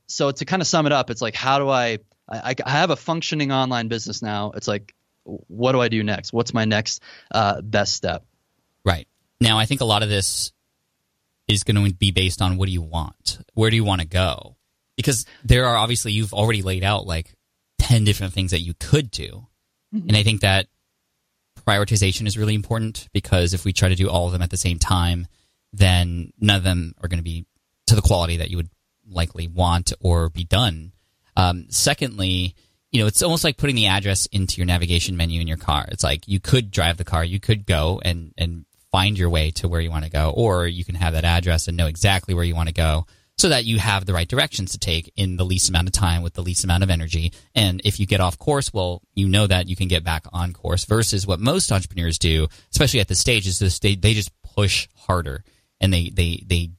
so 0.06 0.30
to 0.30 0.44
kind 0.44 0.60
of 0.60 0.68
sum 0.68 0.86
it 0.86 0.92
up, 0.92 1.10
it's 1.10 1.22
like 1.22 1.34
how 1.34 1.58
do 1.58 1.68
I 1.68 1.98
I, 2.28 2.54
I 2.64 2.70
have 2.70 2.90
a 2.90 2.96
functioning 2.96 3.52
online 3.52 3.88
business 3.88 4.22
now. 4.22 4.52
It's 4.52 4.68
like, 4.68 4.94
what 5.24 5.72
do 5.72 5.80
I 5.80 5.88
do 5.88 6.02
next? 6.02 6.32
What's 6.32 6.54
my 6.54 6.64
next 6.64 7.02
uh, 7.30 7.60
best 7.60 7.94
step? 7.94 8.24
Right. 8.84 9.08
Now, 9.40 9.58
I 9.58 9.66
think 9.66 9.80
a 9.80 9.84
lot 9.84 10.02
of 10.02 10.08
this 10.08 10.52
is 11.48 11.62
going 11.62 11.82
to 11.84 11.94
be 11.94 12.10
based 12.10 12.42
on 12.42 12.56
what 12.56 12.66
do 12.66 12.72
you 12.72 12.82
want? 12.82 13.38
Where 13.54 13.70
do 13.70 13.76
you 13.76 13.84
want 13.84 14.00
to 14.00 14.06
go? 14.06 14.56
Because 14.96 15.26
there 15.44 15.66
are 15.66 15.76
obviously, 15.76 16.12
you've 16.12 16.32
already 16.32 16.62
laid 16.62 16.82
out 16.82 17.06
like 17.06 17.34
10 17.78 18.04
different 18.04 18.32
things 18.32 18.50
that 18.50 18.60
you 18.60 18.74
could 18.74 19.10
do. 19.10 19.46
Mm-hmm. 19.94 20.08
And 20.08 20.16
I 20.16 20.22
think 20.22 20.40
that 20.40 20.66
prioritization 21.66 22.26
is 22.26 22.38
really 22.38 22.54
important 22.54 23.08
because 23.12 23.54
if 23.54 23.64
we 23.64 23.72
try 23.72 23.88
to 23.88 23.94
do 23.94 24.08
all 24.08 24.26
of 24.26 24.32
them 24.32 24.42
at 24.42 24.50
the 24.50 24.56
same 24.56 24.78
time, 24.78 25.26
then 25.72 26.32
none 26.38 26.56
of 26.56 26.64
them 26.64 26.94
are 27.02 27.08
going 27.08 27.18
to 27.18 27.24
be 27.24 27.46
to 27.86 27.94
the 27.94 28.02
quality 28.02 28.38
that 28.38 28.50
you 28.50 28.56
would 28.56 28.70
likely 29.08 29.46
want 29.46 29.92
or 30.00 30.28
be 30.30 30.44
done. 30.44 30.92
Um, 31.36 31.66
secondly, 31.70 32.54
you 32.90 33.00
know, 33.00 33.06
it's 33.06 33.22
almost 33.22 33.44
like 33.44 33.56
putting 33.56 33.76
the 33.76 33.86
address 33.86 34.26
into 34.26 34.56
your 34.58 34.66
navigation 34.66 35.16
menu 35.16 35.40
in 35.40 35.48
your 35.48 35.56
car. 35.56 35.86
It's 35.90 36.04
like 36.04 36.26
you 36.26 36.40
could 36.40 36.70
drive 36.70 36.96
the 36.96 37.04
car, 37.04 37.24
you 37.24 37.40
could 37.40 37.66
go 37.66 38.00
and, 38.04 38.32
and 38.38 38.64
find 38.90 39.18
your 39.18 39.28
way 39.28 39.50
to 39.52 39.68
where 39.68 39.80
you 39.80 39.90
want 39.90 40.04
to 40.04 40.10
go, 40.10 40.32
or 40.34 40.66
you 40.66 40.84
can 40.84 40.94
have 40.94 41.12
that 41.12 41.24
address 41.24 41.68
and 41.68 41.76
know 41.76 41.86
exactly 41.86 42.32
where 42.32 42.44
you 42.44 42.54
want 42.54 42.68
to 42.68 42.74
go 42.74 43.06
so 43.38 43.50
that 43.50 43.64
you 43.64 43.78
have 43.78 44.06
the 44.06 44.14
right 44.14 44.28
directions 44.28 44.72
to 44.72 44.78
take 44.78 45.12
in 45.16 45.36
the 45.36 45.44
least 45.44 45.68
amount 45.68 45.88
of 45.88 45.92
time 45.92 46.22
with 46.22 46.34
the 46.34 46.42
least 46.42 46.64
amount 46.64 46.82
of 46.82 46.90
energy. 46.90 47.32
And 47.54 47.82
if 47.84 48.00
you 48.00 48.06
get 48.06 48.20
off 48.20 48.38
course, 48.38 48.72
well, 48.72 49.02
you 49.14 49.28
know 49.28 49.46
that 49.46 49.68
you 49.68 49.76
can 49.76 49.88
get 49.88 50.04
back 50.04 50.24
on 50.32 50.52
course 50.52 50.84
versus 50.86 51.26
what 51.26 51.38
most 51.38 51.70
entrepreneurs 51.70 52.18
do, 52.18 52.48
especially 52.72 53.00
at 53.00 53.08
this 53.08 53.20
stage, 53.20 53.46
is 53.46 53.58
this, 53.58 53.78
they, 53.78 53.94
they 53.94 54.14
just 54.14 54.30
push 54.42 54.88
harder 54.96 55.44
and 55.80 55.92
they, 55.92 56.10
they, 56.10 56.42
they 56.46 56.70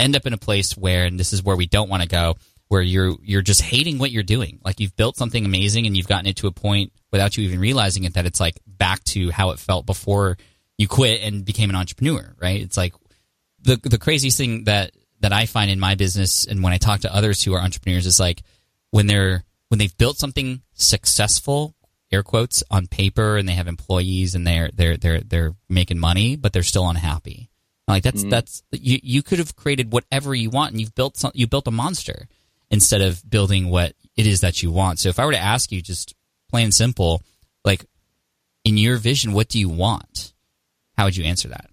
end 0.00 0.16
up 0.16 0.26
in 0.26 0.32
a 0.32 0.38
place 0.38 0.76
where, 0.76 1.04
and 1.04 1.18
this 1.18 1.32
is 1.32 1.44
where 1.44 1.56
we 1.56 1.66
don't 1.66 1.88
want 1.88 2.02
to 2.02 2.08
go, 2.08 2.34
where 2.70 2.82
you're 2.82 3.16
you're 3.22 3.42
just 3.42 3.62
hating 3.62 3.98
what 3.98 4.12
you're 4.12 4.22
doing. 4.22 4.60
Like 4.64 4.78
you've 4.78 4.94
built 4.94 5.16
something 5.16 5.44
amazing 5.44 5.86
and 5.86 5.96
you've 5.96 6.06
gotten 6.06 6.28
it 6.28 6.36
to 6.36 6.46
a 6.46 6.52
point 6.52 6.92
without 7.10 7.36
you 7.36 7.42
even 7.44 7.58
realizing 7.58 8.04
it 8.04 8.14
that 8.14 8.26
it's 8.26 8.38
like 8.38 8.60
back 8.64 9.02
to 9.04 9.30
how 9.30 9.50
it 9.50 9.58
felt 9.58 9.86
before 9.86 10.38
you 10.78 10.86
quit 10.86 11.20
and 11.22 11.44
became 11.44 11.68
an 11.68 11.74
entrepreneur, 11.74 12.32
right? 12.40 12.62
It's 12.62 12.76
like 12.76 12.94
the 13.60 13.76
the 13.76 13.98
craziest 13.98 14.38
thing 14.38 14.64
that 14.64 14.92
that 15.20 15.32
I 15.32 15.46
find 15.46 15.70
in 15.70 15.80
my 15.80 15.94
business 15.94 16.46
and 16.46 16.62
when 16.62 16.72
I 16.72 16.78
talk 16.78 17.00
to 17.00 17.14
others 17.14 17.42
who 17.42 17.54
are 17.54 17.60
entrepreneurs 17.60 18.06
is 18.06 18.20
like 18.20 18.42
when 18.90 19.06
they're 19.06 19.44
when 19.68 19.78
they've 19.78 19.96
built 19.96 20.18
something 20.18 20.62
successful 20.74 21.74
air 22.12 22.22
quotes 22.22 22.64
on 22.70 22.86
paper 22.86 23.36
and 23.36 23.48
they 23.48 23.52
have 23.52 23.68
employees 23.68 24.34
and 24.34 24.46
they're 24.46 24.70
they're 24.74 24.96
they're 24.96 25.20
they're 25.20 25.54
making 25.68 25.98
money 25.98 26.36
but 26.36 26.52
they're 26.52 26.62
still 26.62 26.88
unhappy 26.88 27.50
like 27.90 28.02
that's 28.02 28.20
mm-hmm. 28.20 28.30
that's 28.30 28.62
you 28.72 28.98
you 29.02 29.22
could 29.22 29.38
have 29.38 29.56
created 29.56 29.92
whatever 29.92 30.34
you 30.34 30.50
want 30.50 30.72
and 30.72 30.80
you've 30.80 30.94
built 30.94 31.16
some, 31.16 31.32
you 31.34 31.46
built 31.46 31.66
a 31.66 31.72
monster 31.72 32.28
instead 32.70 33.00
of 33.00 33.28
building 33.28 33.68
what 33.68 33.94
it 34.16 34.26
is 34.26 34.40
that 34.40 34.62
you 34.62 34.70
want. 34.70 34.98
So 34.98 35.08
if 35.08 35.18
I 35.18 35.26
were 35.26 35.32
to 35.32 35.38
ask 35.38 35.72
you 35.72 35.82
just 35.82 36.14
plain 36.48 36.64
and 36.64 36.74
simple, 36.74 37.22
like 37.64 37.84
in 38.64 38.76
your 38.76 38.96
vision, 38.96 39.32
what 39.32 39.48
do 39.48 39.58
you 39.58 39.68
want? 39.68 40.32
How 40.96 41.04
would 41.04 41.16
you 41.16 41.24
answer 41.24 41.48
that? 41.48 41.69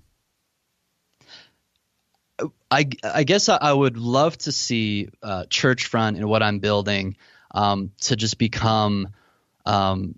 I, 2.70 2.90
I 3.04 3.24
guess 3.24 3.50
I 3.50 3.72
would 3.72 3.98
love 3.98 4.38
to 4.40 4.52
see 4.52 5.10
uh, 5.24 5.46
Churchfront 5.50 6.18
and 6.18 6.26
what 6.26 6.44
I'm 6.44 6.60
building 6.60 7.16
um, 7.52 7.92
to 8.02 8.16
just 8.16 8.38
become 8.38 9.10
um, 9.66 10.16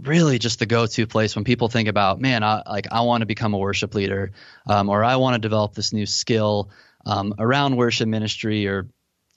really 0.00 0.38
just 0.38 0.58
the 0.58 0.66
go-to 0.66 1.06
place 1.06 1.34
when 1.34 1.44
people 1.44 1.68
think 1.68 1.88
about, 1.88 2.20
man, 2.20 2.42
I, 2.42 2.62
like 2.66 2.86
I 2.90 3.02
want 3.02 3.22
to 3.22 3.26
become 3.26 3.54
a 3.54 3.58
worship 3.58 3.94
leader, 3.94 4.32
um, 4.66 4.88
or 4.88 5.04
I 5.04 5.16
want 5.16 5.34
to 5.34 5.38
develop 5.38 5.74
this 5.74 5.92
new 5.92 6.06
skill 6.06 6.70
um, 7.04 7.34
around 7.38 7.76
worship 7.76 8.08
ministry, 8.08 8.66
or 8.66 8.88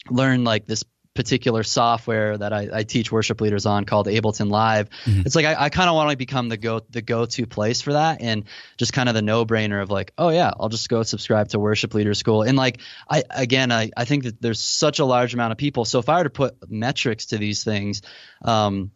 learn 0.10 0.44
like 0.44 0.66
this 0.66 0.84
particular 1.20 1.64
software 1.64 2.38
that 2.38 2.54
I, 2.54 2.70
I, 2.72 2.84
teach 2.84 3.12
worship 3.12 3.42
leaders 3.42 3.66
on 3.66 3.84
called 3.84 4.08
Ableton 4.08 4.50
Live. 4.50 4.90
Mm-hmm. 5.04 5.24
It's 5.26 5.36
like 5.36 5.44
I, 5.44 5.66
I 5.66 5.70
kind 5.70 5.90
of 5.90 5.96
want 5.96 6.12
to 6.12 6.16
become 6.16 6.48
the 6.48 6.56
go 6.56 6.80
the 6.92 7.02
go 7.02 7.26
to 7.26 7.46
place 7.46 7.82
for 7.82 7.92
that, 7.92 8.22
and 8.22 8.46
just 8.78 8.94
kind 8.94 9.10
of 9.10 9.16
the 9.16 9.22
no 9.22 9.46
brainer 9.46 9.82
of 9.82 9.92
like, 9.92 10.14
oh 10.18 10.30
yeah, 10.30 10.54
I'll 10.58 10.70
just 10.70 10.88
go 10.88 11.04
subscribe 11.04 11.50
to 11.50 11.60
Worship 11.60 11.94
Leader 11.94 12.14
School. 12.14 12.44
And 12.44 12.58
like 12.58 12.80
I 13.10 13.26
again, 13.30 13.70
I, 13.70 13.92
I 13.98 14.06
think 14.06 14.24
that 14.24 14.42
there's 14.42 14.62
such 14.62 15.00
a 15.00 15.06
large 15.06 15.34
amount 15.34 15.52
of 15.52 15.58
people. 15.58 15.84
So 15.84 16.00
if 16.00 16.08
I 16.08 16.20
were 16.20 16.24
to 16.24 16.30
put 16.30 16.72
metrics 16.72 17.26
to 17.28 17.38
these 17.38 17.66
things, 17.66 18.02
um, 18.42 18.92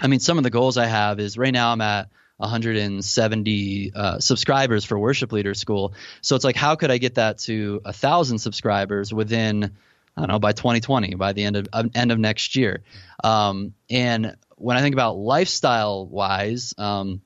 I 0.00 0.06
mean, 0.06 0.20
some 0.20 0.38
of 0.38 0.44
the 0.44 0.50
goals 0.50 0.78
I 0.78 0.86
have 0.86 1.18
is 1.18 1.36
right 1.36 1.52
now 1.52 1.72
I'm 1.72 1.80
at 1.80 2.08
170 2.36 3.92
uh, 3.96 4.20
subscribers 4.20 4.84
for 4.84 4.96
Worship 4.96 5.32
Leader 5.32 5.54
School. 5.54 5.94
So 6.20 6.36
it's 6.36 6.44
like, 6.44 6.56
how 6.56 6.76
could 6.76 6.92
I 6.92 6.98
get 6.98 7.16
that 7.16 7.38
to 7.40 7.80
a 7.84 7.92
thousand 7.92 8.38
subscribers 8.38 9.12
within 9.12 9.72
I 10.16 10.20
don't 10.20 10.28
know 10.28 10.38
by 10.38 10.52
2020 10.52 11.14
by 11.14 11.32
the 11.32 11.44
end 11.44 11.56
of 11.56 11.68
uh, 11.72 11.84
end 11.94 12.12
of 12.12 12.18
next 12.18 12.56
year. 12.56 12.82
Um, 13.22 13.74
and 13.90 14.36
when 14.56 14.76
I 14.76 14.80
think 14.80 14.94
about 14.94 15.16
lifestyle 15.16 16.06
wise, 16.06 16.74
um, 16.78 17.20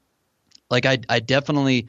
like 0.71 0.87
I 0.87 0.99
I 1.09 1.21
definitely 1.21 1.88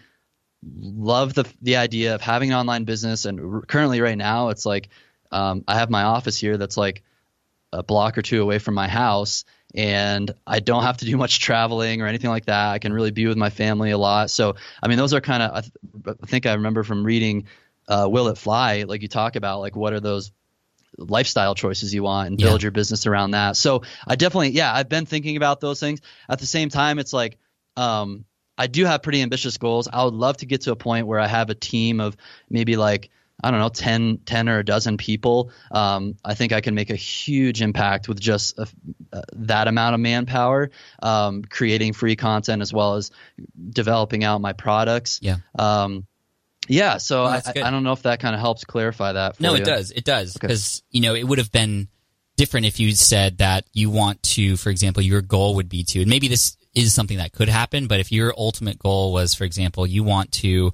love 0.63 1.33
the 1.33 1.45
the 1.61 1.77
idea 1.77 2.15
of 2.15 2.21
having 2.21 2.51
an 2.51 2.57
online 2.57 2.83
business. 2.83 3.25
And 3.25 3.39
r- 3.39 3.61
currently, 3.61 4.01
right 4.01 4.17
now, 4.17 4.49
it's 4.49 4.65
like 4.65 4.89
um, 5.31 5.63
I 5.67 5.75
have 5.75 5.89
my 5.89 6.03
office 6.03 6.37
here 6.37 6.57
that's 6.57 6.77
like 6.77 7.03
a 7.71 7.83
block 7.83 8.17
or 8.17 8.21
two 8.21 8.41
away 8.41 8.59
from 8.59 8.73
my 8.73 8.87
house. 8.87 9.45
And 9.75 10.31
I 10.47 10.59
don't 10.59 10.83
have 10.83 10.97
to 10.97 11.05
do 11.05 11.15
much 11.17 11.39
traveling 11.39 12.01
or 12.01 12.07
anything 12.07 12.31
like 12.31 12.45
that. 12.45 12.71
I 12.71 12.79
can 12.79 12.91
really 12.91 13.11
be 13.11 13.27
with 13.27 13.37
my 13.37 13.51
family 13.51 13.91
a 13.91 13.97
lot. 13.97 14.31
So, 14.31 14.55
I 14.81 14.87
mean, 14.87 14.97
those 14.97 15.13
are 15.13 15.21
kind 15.21 15.43
of, 15.43 15.51
I, 15.53 15.61
th- 15.61 16.17
I 16.23 16.25
think 16.25 16.45
I 16.47 16.53
remember 16.53 16.83
from 16.83 17.05
reading 17.05 17.45
uh, 17.87 18.07
Will 18.09 18.29
It 18.29 18.37
Fly, 18.39 18.83
like 18.87 19.03
you 19.03 19.07
talk 19.07 19.35
about, 19.35 19.59
like 19.59 19.75
what 19.75 19.93
are 19.93 19.99
those 19.99 20.31
lifestyle 20.97 21.55
choices 21.55 21.93
you 21.93 22.03
want 22.03 22.27
and 22.27 22.37
build 22.37 22.61
yeah. 22.61 22.65
your 22.65 22.71
business 22.71 23.05
around 23.05 23.31
that. 23.31 23.55
So 23.55 23.83
I 24.07 24.15
definitely, 24.15 24.49
yeah, 24.49 24.73
I've 24.73 24.89
been 24.89 25.05
thinking 25.05 25.37
about 25.37 25.59
those 25.59 25.79
things. 25.79 26.01
At 26.27 26.39
the 26.39 26.45
same 26.45 26.69
time, 26.69 26.99
it's 26.99 27.13
like, 27.13 27.37
um, 27.77 28.25
I 28.57 28.67
do 28.67 28.85
have 28.85 29.01
pretty 29.01 29.21
ambitious 29.21 29.57
goals. 29.57 29.87
I 29.91 30.03
would 30.03 30.13
love 30.13 30.37
to 30.37 30.45
get 30.45 30.61
to 30.61 30.71
a 30.71 30.75
point 30.75 31.07
where 31.07 31.19
I 31.19 31.27
have 31.27 31.49
a 31.49 31.55
team 31.55 32.01
of 32.01 32.17
maybe 32.49 32.75
like, 32.75 33.09
I 33.41 33.51
don't 33.51 33.61
know, 33.61 33.69
10, 33.69 34.19
10 34.25 34.49
or 34.49 34.59
a 34.59 34.65
dozen 34.65 34.97
people. 34.97 35.51
Um, 35.71 36.17
I 36.25 36.33
think 36.33 36.51
I 36.51 36.59
can 36.59 36.75
make 36.75 36.89
a 36.89 36.95
huge 36.95 37.61
impact 37.61 38.09
with 38.09 38.19
just 38.19 38.59
a, 38.59 38.67
uh, 39.13 39.21
that 39.33 39.69
amount 39.69 39.93
of 39.93 40.01
manpower, 40.01 40.71
um, 41.01 41.43
creating 41.43 41.93
free 41.93 42.17
content 42.17 42.61
as 42.61 42.73
well 42.73 42.95
as 42.95 43.11
developing 43.69 44.25
out 44.25 44.41
my 44.41 44.51
products. 44.51 45.19
Yeah. 45.21 45.37
Um, 45.57 46.05
yeah, 46.69 46.97
so 46.97 47.23
I, 47.23 47.41
I, 47.47 47.71
don't 47.71 47.83
know 47.83 47.93
if 47.93 48.03
that 48.03 48.19
kind 48.19 48.35
of 48.35 48.41
helps 48.41 48.63
clarify 48.63 49.13
that. 49.13 49.39
no, 49.39 49.55
you. 49.55 49.61
it 49.61 49.65
does. 49.65 49.91
It 49.91 50.05
does 50.05 50.33
because 50.33 50.81
okay. 50.81 50.97
you 50.97 51.01
know 51.01 51.15
it 51.15 51.23
would 51.23 51.39
have 51.39 51.51
been 51.51 51.87
different 52.37 52.67
if 52.67 52.79
you 52.79 52.91
said 52.93 53.39
that 53.39 53.65
you 53.73 53.89
want 53.89 54.21
to, 54.23 54.55
for 54.55 54.69
example, 54.69 55.03
your 55.03 55.21
goal 55.21 55.55
would 55.55 55.67
be 55.67 55.83
to, 55.83 56.01
and 56.01 56.09
maybe 56.09 56.27
this 56.27 56.55
is 56.75 56.93
something 56.93 57.17
that 57.17 57.33
could 57.33 57.49
happen, 57.49 57.87
but 57.87 57.99
if 57.99 58.11
your 58.11 58.33
ultimate 58.37 58.79
goal 58.79 59.11
was, 59.11 59.33
for 59.33 59.43
example, 59.43 59.85
you 59.85 60.03
want 60.03 60.31
to 60.31 60.71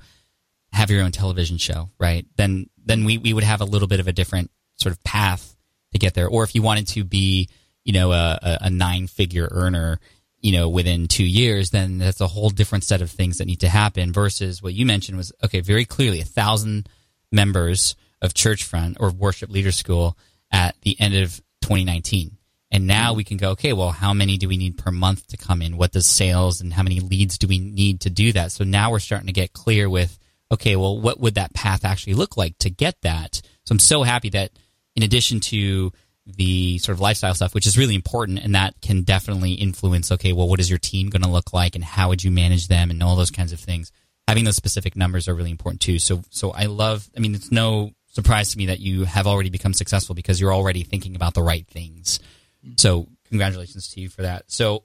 have 0.72 0.92
your 0.92 1.02
own 1.02 1.12
television 1.12 1.58
show, 1.58 1.90
right? 2.00 2.26
Then 2.36 2.70
then 2.84 3.06
we 3.06 3.18
we 3.18 3.34
would 3.34 3.44
have 3.44 3.62
a 3.62 3.66
little 3.66 3.88
bit 3.88 4.00
of 4.00 4.08
a 4.08 4.14
different 4.14 4.52
sort 4.76 4.92
of 4.92 5.04
path 5.04 5.56
to 5.94 6.00
get 6.00 6.14
there. 6.14 6.28
Or 6.28 6.44
if 6.44 6.54
you 6.54 6.62
wanted 6.62 6.88
to 6.90 7.04
be, 7.04 7.50
you 7.84 7.94
know, 7.94 8.12
a, 8.12 8.38
a, 8.42 8.58
a 8.64 8.70
nine 8.70 9.08
figure 9.08 9.48
earner 9.50 10.00
you 10.46 10.52
know, 10.52 10.70
within 10.70 11.08
two 11.08 11.26
years, 11.26 11.72
then 11.72 11.98
that's 11.98 12.22
a 12.22 12.28
whole 12.28 12.52
different 12.52 12.84
set 12.84 13.02
of 13.02 13.10
things 13.10 13.40
that 13.40 13.48
need 13.48 13.62
to 13.62 13.68
happen 13.68 14.14
versus 14.14 14.62
what 14.62 14.76
you 14.76 14.86
mentioned 14.86 15.18
was, 15.18 15.34
okay, 15.44 15.60
very 15.60 15.86
clearly 15.86 16.22
a 16.22 16.24
thousand 16.24 16.88
members 17.32 17.96
of 18.22 18.36
Churchfront 18.36 18.98
or 19.00 19.10
Worship 19.10 19.50
Leader 19.50 19.72
School 19.72 20.16
at 20.52 20.80
the 20.84 20.96
end 21.02 21.16
of 21.16 21.38
2019. 21.62 22.38
And 22.70 22.86
now 22.86 23.14
we 23.14 23.24
can 23.24 23.38
go, 23.38 23.50
okay, 23.52 23.74
well, 23.74 23.90
how 23.90 24.14
many 24.14 24.38
do 24.38 24.48
we 24.48 24.58
need 24.58 24.78
per 24.78 24.92
month 24.92 25.26
to 25.30 25.38
come 25.38 25.64
in? 25.64 25.78
What 25.78 25.94
does 25.94 26.06
sales 26.06 26.62
and 26.62 26.72
how 26.72 26.84
many 26.84 27.00
leads 27.00 27.40
do 27.40 27.48
we 27.48 27.58
need 27.58 28.02
to 28.02 28.12
do 28.12 28.32
that? 28.34 28.52
So 28.52 28.64
now 28.64 28.92
we're 28.92 29.00
starting 29.00 29.26
to 29.26 29.34
get 29.34 29.52
clear 29.52 29.90
with, 29.90 30.16
okay, 30.52 30.76
well, 30.76 31.02
what 31.02 31.20
would 31.20 31.36
that 31.36 31.56
path 31.56 31.84
actually 31.84 32.14
look 32.14 32.38
like 32.38 32.56
to 32.60 32.70
get 32.70 33.02
that? 33.02 33.42
So 33.64 33.74
I'm 33.74 33.80
so 33.80 34.04
happy 34.04 34.30
that 34.30 34.52
in 34.96 35.02
addition 35.02 35.40
to 35.40 35.92
the 36.26 36.80
sort 36.80 36.96
of 36.96 37.02
lifestyle 37.02 37.36
stuff, 37.36 37.54
which 37.54 37.68
is 37.68 37.78
really 37.78 37.96
important, 37.96 38.40
and 38.40 38.56
that 38.56 38.74
can 38.82 39.04
definitely 39.04 39.54
influence. 39.54 40.12
Okay, 40.12 40.34
well, 40.34 40.48
what 40.48 40.60
is 40.60 40.70
your 40.70 40.80
team 40.80 41.10
going 41.10 41.22
to 41.22 41.30
look 41.30 41.54
like, 41.54 41.76
and 41.76 41.84
how 41.84 42.10
would 42.10 42.24
you 42.24 42.32
manage 42.32 42.68
them, 42.68 42.90
and 42.90 43.02
all 43.04 43.16
those 43.16 43.32
kinds 43.32 43.52
of 43.52 43.60
things. 43.60 43.92
Having 44.28 44.46
those 44.46 44.56
specific 44.56 44.96
numbers 44.96 45.28
are 45.28 45.36
really 45.36 45.52
important 45.52 45.82
too. 45.82 46.00
So, 46.00 46.24
so 46.32 46.52
I 46.52 46.66
love. 46.66 47.08
I 47.16 47.20
mean, 47.20 47.36
it's 47.36 47.52
no 47.52 47.92
surprise 48.08 48.52
to 48.52 48.58
me 48.58 48.68
that 48.68 48.80
you 48.80 49.04
have 49.04 49.28
already 49.28 49.50
become 49.50 49.74
successful 49.74 50.16
because 50.16 50.42
you're 50.42 50.54
already 50.54 50.84
thinking 50.84 51.16
about 51.16 51.36
the 51.36 51.44
right 51.44 51.68
things. 51.68 52.20
Mm-hmm. 52.66 52.74
So, 52.78 53.08
congratulations 53.30 53.90
to 53.90 54.02
you 54.02 54.10
for 54.10 54.24
that. 54.24 54.46
So, 54.48 54.84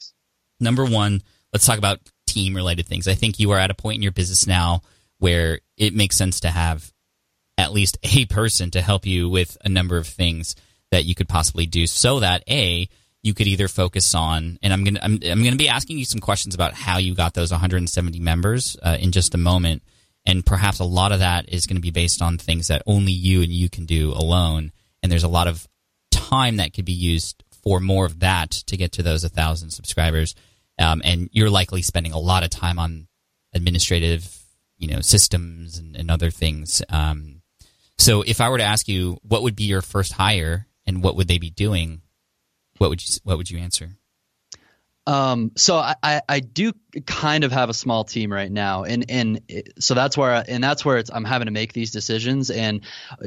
number 0.60 0.84
one, 0.84 1.22
let's 1.52 1.66
talk 1.66 1.78
about 1.78 2.00
team 2.26 2.56
related 2.56 2.86
things. 2.86 3.06
I 3.06 3.14
think 3.14 3.38
you 3.38 3.52
are 3.52 3.58
at 3.58 3.70
a 3.70 3.74
point 3.74 3.96
in 3.96 4.02
your 4.02 4.12
business 4.12 4.46
now 4.46 4.82
where 5.18 5.60
it 5.76 5.94
makes 5.94 6.16
sense 6.16 6.40
to 6.40 6.50
have 6.50 6.92
at 7.56 7.72
least 7.72 7.98
a 8.02 8.26
person 8.26 8.70
to 8.72 8.80
help 8.80 9.06
you 9.06 9.28
with 9.28 9.56
a 9.64 9.68
number 9.68 9.96
of 9.96 10.06
things 10.06 10.56
that 10.90 11.04
you 11.04 11.14
could 11.14 11.28
possibly 11.28 11.66
do 11.66 11.86
so 11.86 12.20
that 12.20 12.42
a 12.48 12.88
you 13.22 13.32
could 13.32 13.46
either 13.46 13.68
focus 13.68 14.14
on 14.14 14.58
and 14.62 14.72
i'm 14.72 14.84
going 14.84 14.94
to 14.94 15.04
I'm, 15.04 15.12
I'm 15.14 15.40
going 15.40 15.52
to 15.52 15.56
be 15.56 15.68
asking 15.68 15.98
you 15.98 16.04
some 16.04 16.20
questions 16.20 16.54
about 16.54 16.74
how 16.74 16.98
you 16.98 17.14
got 17.14 17.34
those 17.34 17.50
170 17.50 18.18
members 18.20 18.76
uh, 18.82 18.96
in 19.00 19.12
just 19.12 19.34
a 19.34 19.38
moment 19.38 19.82
and 20.26 20.44
perhaps 20.44 20.78
a 20.78 20.84
lot 20.84 21.12
of 21.12 21.20
that 21.20 21.48
is 21.48 21.66
going 21.66 21.76
to 21.76 21.82
be 21.82 21.90
based 21.90 22.22
on 22.22 22.38
things 22.38 22.68
that 22.68 22.82
only 22.86 23.12
you 23.12 23.42
and 23.42 23.52
you 23.52 23.68
can 23.68 23.86
do 23.86 24.12
alone 24.12 24.72
and 25.02 25.10
there's 25.10 25.24
a 25.24 25.28
lot 25.28 25.46
of 25.46 25.66
time 26.10 26.56
that 26.56 26.72
could 26.72 26.84
be 26.84 26.92
used 26.92 27.44
for 27.62 27.80
more 27.80 28.06
of 28.06 28.20
that 28.20 28.50
to 28.50 28.76
get 28.76 28.92
to 28.92 29.02
those 29.02 29.22
1,000 29.22 29.70
subscribers. 29.70 30.34
Um, 30.78 31.00
and 31.04 31.28
you're 31.32 31.50
likely 31.50 31.82
spending 31.82 32.12
a 32.12 32.18
lot 32.18 32.42
of 32.42 32.50
time 32.50 32.78
on 32.78 33.08
administrative, 33.52 34.36
you 34.76 34.88
know, 34.88 35.00
systems 35.00 35.78
and, 35.78 35.96
and 35.96 36.10
other 36.10 36.30
things. 36.30 36.82
Um, 36.88 37.42
so 37.98 38.22
if 38.22 38.40
I 38.40 38.48
were 38.48 38.58
to 38.58 38.64
ask 38.64 38.88
you, 38.88 39.18
what 39.22 39.42
would 39.42 39.56
be 39.56 39.64
your 39.64 39.82
first 39.82 40.12
hire 40.12 40.66
and 40.86 41.02
what 41.02 41.16
would 41.16 41.28
they 41.28 41.38
be 41.38 41.50
doing? 41.50 42.02
What 42.78 42.90
would 42.90 43.06
you, 43.06 43.16
what 43.24 43.38
would 43.38 43.50
you 43.50 43.58
answer? 43.58 43.96
Um, 45.06 45.52
so 45.54 45.76
I, 45.76 45.94
I, 46.02 46.22
I 46.28 46.40
do 46.40 46.72
kind 47.04 47.44
of 47.44 47.52
have 47.52 47.68
a 47.68 47.74
small 47.74 48.04
team 48.04 48.32
right 48.32 48.50
now, 48.50 48.84
and 48.84 49.04
and 49.10 49.40
so 49.78 49.92
that's 49.92 50.16
where 50.16 50.30
I, 50.30 50.44
and 50.48 50.64
that's 50.64 50.82
where 50.82 50.96
it's 50.96 51.10
I'm 51.12 51.24
having 51.24 51.46
to 51.46 51.52
make 51.52 51.74
these 51.74 51.90
decisions. 51.90 52.50
And 52.50 52.80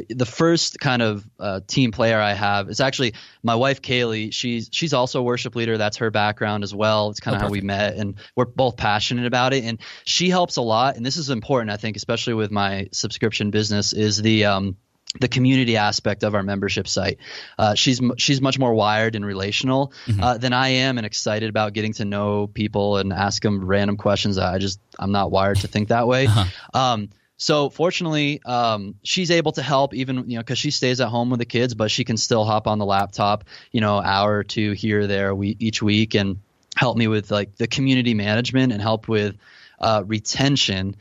the 0.10 0.25
first 0.25 0.79
kind 0.79 1.01
of 1.03 1.24
uh, 1.39 1.60
team 1.67 1.91
player 1.91 2.19
I 2.19 2.34
have 2.34 2.69
is 2.69 2.79
actually 2.79 3.13
my 3.43 3.53
wife 3.55 3.81
Kaylee. 3.84 4.34
She's 4.34 4.69
she's 4.72 4.93
also 4.93 5.19
a 5.19 5.24
worship 5.24 5.55
leader. 5.55 5.77
That's 5.77 5.98
her 5.98 6.10
background 6.10 6.63
as 6.63 6.74
well. 6.74 7.12
It's 7.12 7.19
kind 7.19 7.36
of 7.36 7.43
Oh, 7.43 7.46
how 7.46 7.51
we 7.51 7.62
met, 7.62 7.96
and 7.96 8.15
we're 8.36 8.46
both 8.46 8.77
passionate 8.77 9.27
about 9.27 9.53
it. 9.53 9.63
And 9.63 9.79
she 10.03 10.29
helps 10.29 10.57
a 10.57 10.63
lot. 10.63 10.96
And 10.98 11.05
this 11.05 11.17
is 11.17 11.29
important, 11.29 11.69
I 11.69 11.77
think, 11.77 11.96
especially 11.96 12.34
with 12.34 12.50
my 12.50 12.88
subscription 12.91 13.51
business, 13.51 13.93
is 13.93 14.19
the 14.19 14.46
um, 14.46 14.77
the 15.19 15.27
community 15.27 15.77
aspect 15.77 16.23
of 16.23 16.35
our 16.35 16.43
membership 16.43 16.87
site. 16.87 17.17
Uh, 17.57 17.75
she's 17.75 18.01
she's 18.17 18.41
much 18.41 18.59
more 18.59 18.73
wired 18.73 19.15
and 19.15 19.25
relational 19.25 19.93
uh, 20.21 20.37
than 20.37 20.53
I 20.53 20.69
am, 20.69 20.97
and 20.97 21.05
excited 21.05 21.49
about 21.49 21.73
getting 21.73 21.93
to 21.93 22.05
know 22.05 22.47
people 22.47 22.97
and 22.97 23.13
ask 23.13 23.41
them 23.41 23.65
random 23.65 23.97
questions. 23.97 24.37
I 24.37 24.57
just 24.57 24.79
I'm 24.99 25.11
not 25.11 25.31
wired 25.31 25.57
to 25.59 25.67
think 25.67 25.89
that 25.89 26.07
way. 26.07 26.27
Um, 26.73 27.09
so 27.37 27.69
fortunately, 27.69 28.41
um, 28.45 28.95
she's 29.03 29.29
able 29.31 29.51
to 29.53 29.61
help 29.61 29.93
even 29.93 30.29
you 30.29 30.37
know 30.37 30.41
because 30.41 30.57
she 30.57 30.71
stays 30.71 30.99
at 30.99 31.07
home 31.07 31.29
with 31.29 31.39
the 31.39 31.45
kids, 31.45 31.75
but 31.75 31.91
she 31.91 32.03
can 32.03 32.17
still 32.17 32.43
hop 32.43 32.67
on 32.67 32.79
the 32.79 32.85
laptop, 32.85 33.45
you 33.71 33.79
know, 33.79 34.01
hour 34.01 34.37
or 34.37 34.43
two 34.43 34.71
here 34.71 35.01
or 35.01 35.07
there 35.07 35.33
we, 35.35 35.55
each 35.59 35.81
week 35.81 36.15
and 36.15 36.39
help 36.75 36.97
me 36.97 37.07
with 37.07 37.31
like 37.31 37.55
the 37.55 37.67
community 37.67 38.13
management 38.13 38.73
and 38.73 38.81
help 38.81 39.07
with 39.07 39.35
uh, 39.79 40.03
retention. 40.05 40.95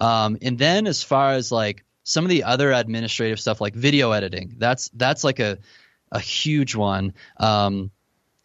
Um, 0.00 0.38
and 0.40 0.58
then 0.58 0.86
as 0.86 1.02
far 1.02 1.32
as 1.32 1.52
like 1.52 1.84
some 2.04 2.24
of 2.24 2.30
the 2.30 2.44
other 2.44 2.72
administrative 2.72 3.40
stuff 3.40 3.60
like 3.60 3.74
video 3.74 4.12
editing, 4.12 4.54
that's 4.58 4.90
that's 4.94 5.24
like 5.24 5.40
a 5.40 5.58
a 6.10 6.20
huge 6.20 6.74
one. 6.74 7.14
Um, 7.38 7.90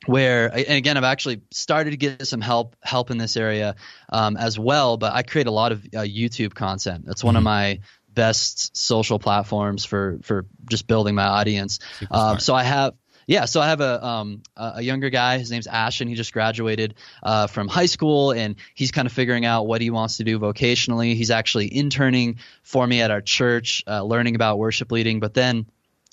where 0.05 0.47
and 0.55 0.77
again 0.77 0.95
I've 0.95 1.03
actually 1.03 1.41
started 1.51 1.91
to 1.91 1.97
get 1.97 2.25
some 2.27 2.39
help 2.39 2.75
help 2.81 3.11
in 3.11 3.17
this 3.17 3.35
area 3.35 3.75
um, 4.09 4.37
as 4.37 4.57
well. 4.57 4.97
But 4.97 5.13
I 5.13 5.23
create 5.23 5.47
a 5.47 5.51
lot 5.51 5.71
of 5.71 5.83
uh, 5.85 5.99
YouTube 5.99 6.53
content. 6.53 7.05
That's 7.05 7.23
one 7.23 7.35
of 7.35 7.43
my 7.43 7.79
best 8.07 8.75
social 8.75 9.19
platforms 9.19 9.85
for 9.85 10.19
for 10.23 10.45
just 10.69 10.87
building 10.87 11.15
my 11.15 11.25
audience. 11.25 11.79
Um, 12.09 12.39
so 12.39 12.55
I 12.55 12.63
have. 12.63 12.93
Yeah, 13.27 13.43
so 13.43 13.59
I 13.59 13.67
have 13.67 13.81
a 13.81 14.03
um, 14.05 14.41
a 14.55 14.81
younger 14.81 15.09
guy. 15.09 15.37
His 15.37 15.51
name's 15.51 15.67
Ash, 15.67 15.99
and 15.99 16.09
He 16.09 16.15
just 16.15 16.31
graduated 16.31 16.95
uh, 17.21 17.47
from 17.47 17.67
high 17.67 17.85
school, 17.85 18.31
and 18.31 18.55
he's 18.73 18.91
kind 18.91 19.05
of 19.05 19.11
figuring 19.11 19.45
out 19.45 19.67
what 19.67 19.81
he 19.81 19.89
wants 19.89 20.17
to 20.17 20.23
do 20.23 20.39
vocationally. 20.39 21.13
He's 21.13 21.29
actually 21.29 21.75
interning 21.75 22.37
for 22.63 22.87
me 22.87 23.01
at 23.01 23.11
our 23.11 23.21
church, 23.21 23.83
uh, 23.85 24.01
learning 24.01 24.35
about 24.35 24.57
worship 24.59 24.93
leading. 24.93 25.19
But 25.19 25.33
then 25.33 25.65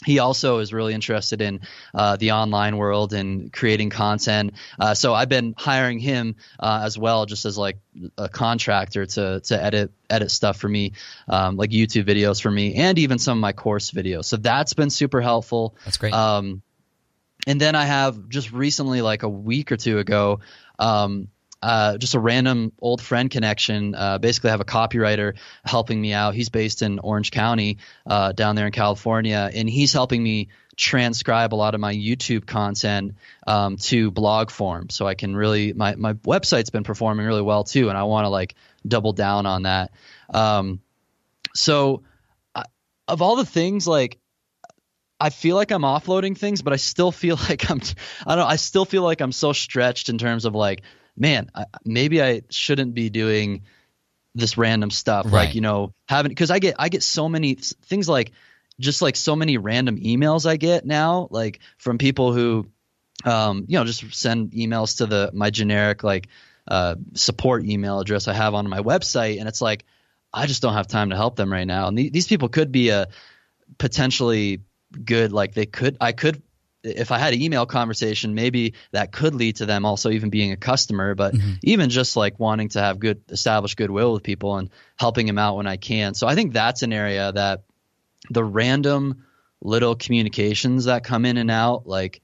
he 0.05 0.19
also 0.19 0.59
is 0.59 0.73
really 0.73 0.93
interested 0.93 1.41
in 1.41 1.61
uh, 1.95 2.17
the 2.17 2.33
online 2.33 2.77
world 2.77 3.13
and 3.13 3.53
creating 3.53 3.91
content. 3.91 4.55
Uh, 4.79 4.95
so 4.95 5.15
I've 5.15 5.29
been 5.29 5.55
hiring 5.57 6.01
him 6.01 6.35
uh, 6.59 6.83
as 6.85 6.99
well, 6.99 7.27
just 7.27 7.45
as 7.45 7.57
like 7.57 7.79
a 8.19 8.29
contractor 8.29 9.07
to 9.07 9.41
to 9.41 9.63
edit 9.63 9.93
edit 10.11 10.33
stuff 10.33 10.57
for 10.57 10.69
me, 10.69 10.95
um, 11.29 11.57
like 11.57 11.71
YouTube 11.71 12.07
videos 12.07 12.43
for 12.43 12.51
me, 12.51 12.75
and 12.75 12.99
even 12.99 13.19
some 13.21 13.39
of 13.39 13.41
my 13.41 13.53
course 13.53 13.93
videos. 13.93 14.25
So 14.25 14.37
that's 14.37 14.75
been 14.75 14.91
super 14.91 15.21
helpful. 15.21 15.77
That's 15.85 15.97
great. 15.97 16.13
Um, 16.13 16.63
and 17.47 17.61
then 17.61 17.75
I 17.75 17.85
have 17.85 18.29
just 18.29 18.53
recently, 18.53 19.03
like 19.03 19.23
a 19.23 19.29
week 19.29 19.73
or 19.73 19.77
two 19.77 19.99
ago, 19.99 20.41
um, 20.79 21.29
uh, 21.63 21.97
just 21.97 22.15
a 22.15 22.21
random 22.21 22.73
old 22.81 23.01
friend 23.01 23.31
connection. 23.31 23.95
Uh, 23.95 24.19
basically, 24.19 24.51
I 24.51 24.53
have 24.53 24.61
a 24.61 24.67
copywriter 24.67 25.37
helping 25.65 25.99
me 26.01 26.13
out. 26.13 26.35
He's 26.35 26.51
based 26.51 26.83
in 26.83 26.99
Orange 26.99 27.31
County, 27.31 27.79
uh, 28.07 28.33
down 28.33 28.55
there 28.55 28.67
in 28.67 28.73
California, 28.73 29.51
and 29.53 29.69
he's 29.69 29.93
helping 29.93 30.23
me 30.23 30.49
transcribe 30.77 31.55
a 31.55 31.57
lot 31.57 31.75
of 31.75 31.81
my 31.81 31.95
YouTube 31.95 32.47
content 32.47 33.15
um, 33.47 33.77
to 33.77 34.11
blog 34.11 34.51
form, 34.51 34.91
so 34.91 35.07
I 35.07 35.15
can 35.15 35.35
really 35.35 35.73
my 35.73 35.95
my 35.95 36.15
website's 36.15 36.71
been 36.71 36.85
performing 36.85 37.25
really 37.25 37.43
well 37.43 37.65
too, 37.65 37.89
and 37.89 37.97
I 37.97 38.03
want 38.03 38.27
to 38.27 38.29
like 38.29 38.55
double 38.87 39.15
down 39.15 39.47
on 39.47 39.63
that. 39.63 39.93
Um, 40.29 40.81
so, 41.55 42.03
I, 42.55 42.65
of 43.09 43.23
all 43.23 43.37
the 43.37 43.47
things 43.47 43.87
like 43.87 44.19
I 45.25 45.31
feel 45.31 45.57
like 45.57 45.71
I'm 45.71 45.83
offloading 45.83 46.37
things, 46.37 46.61
but 46.61 46.75
I 46.75 46.77
still 46.77 47.11
feel 47.11 47.37
like 47.49 47.71
I'm 47.71 47.81
I 48.27 48.37
don't 48.37 48.47
I 48.47 48.57
still 48.57 48.85
feel 48.85 49.03
like 49.03 49.21
I'm 49.23 49.33
so 49.33 49.53
stretched 49.53 50.11
in 50.11 50.19
terms 50.19 50.45
of 50.45 50.55
like, 50.55 50.83
man, 51.17 51.51
I, 51.55 51.65
maybe 51.85 52.23
I 52.23 52.43
shouldn't 52.51 52.95
be 52.95 53.09
doing 53.09 53.63
this 54.35 54.59
random 54.59 54.91
stuff 54.91 55.25
Right. 55.27 55.47
like, 55.47 55.55
you 55.55 55.63
know, 55.63 55.93
having 56.09 56.29
because 56.29 56.51
I 56.51 56.59
get 56.59 56.77
I 56.79 56.91
get 56.91 57.03
so 57.03 57.29
many 57.29 57.55
things 57.55 58.09
like 58.09 58.33
just 58.79 59.01
like 59.01 59.17
so 59.17 59.35
many 59.35 59.57
random 59.57 59.97
emails 59.99 60.45
I 60.45 60.57
get 60.57 60.85
now 60.85 61.29
like 61.31 61.61
from 61.79 61.97
people 61.97 62.33
who 62.33 62.67
um, 63.25 63.65
you 63.69 63.79
know, 63.79 63.85
just 63.85 64.15
send 64.15 64.51
emails 64.51 64.99
to 64.99 65.07
the 65.07 65.31
my 65.33 65.49
generic 65.49 66.05
like 66.05 66.29
uh, 66.69 66.97
support 67.15 67.65
email 67.65 68.01
address 68.01 68.29
I 68.29 68.35
have 68.35 68.53
on 68.55 68.69
my 68.69 68.81
website, 68.81 69.39
and 69.39 69.49
it's 69.49 69.63
like 69.63 69.87
I 70.35 70.47
just 70.47 70.61
don't 70.61 70.75
have 70.75 70.89
time 70.89 71.11
to 71.11 71.17
help 71.17 71.37
them 71.37 71.51
right 71.51 71.67
now. 71.67 71.89
And 71.89 71.97
the, 71.97 72.11
these 72.11 72.27
people 72.27 72.51
could 72.51 72.73
be 72.73 72.91
a 72.91 73.09
potentially 73.79 74.61
good, 75.03 75.33
like 75.33 75.55
they 75.55 75.67
could, 75.67 75.97
I 76.01 76.13
could, 76.13 76.43
if 76.83 77.11
I 77.11 77.19
had 77.19 77.33
an 77.33 77.41
email 77.41 77.65
conversation, 77.65 78.35
maybe 78.35 78.75
that 78.93 79.11
could 79.11 79.35
lead 79.35 79.57
to 79.57 79.67
them 79.67 79.87
also 79.87 80.11
even 80.11 80.31
being 80.31 80.53
a 80.53 80.57
customer. 80.57 81.15
But 81.15 81.35
even 81.63 81.89
just 81.91 82.17
like 82.17 82.39
wanting 82.39 82.69
to 82.71 82.81
have 82.81 82.99
good, 82.99 83.23
establish 83.31 83.75
goodwill 83.75 84.13
with 84.13 84.23
people 84.23 84.57
and 84.57 84.71
helping 84.97 85.27
them 85.27 85.39
out 85.39 85.57
when 85.57 85.67
I 85.67 85.77
can. 85.77 86.15
So 86.15 86.27
I 86.27 86.35
think 86.35 86.53
that's 86.53 86.83
an 86.83 86.93
area 86.93 87.33
that 87.33 87.65
the 88.31 88.45
random 88.45 89.25
little 89.63 89.95
communications 89.95 90.85
that 90.85 91.05
come 91.05 91.25
in 91.25 91.39
and 91.39 91.51
out, 91.51 91.87
like 91.87 92.21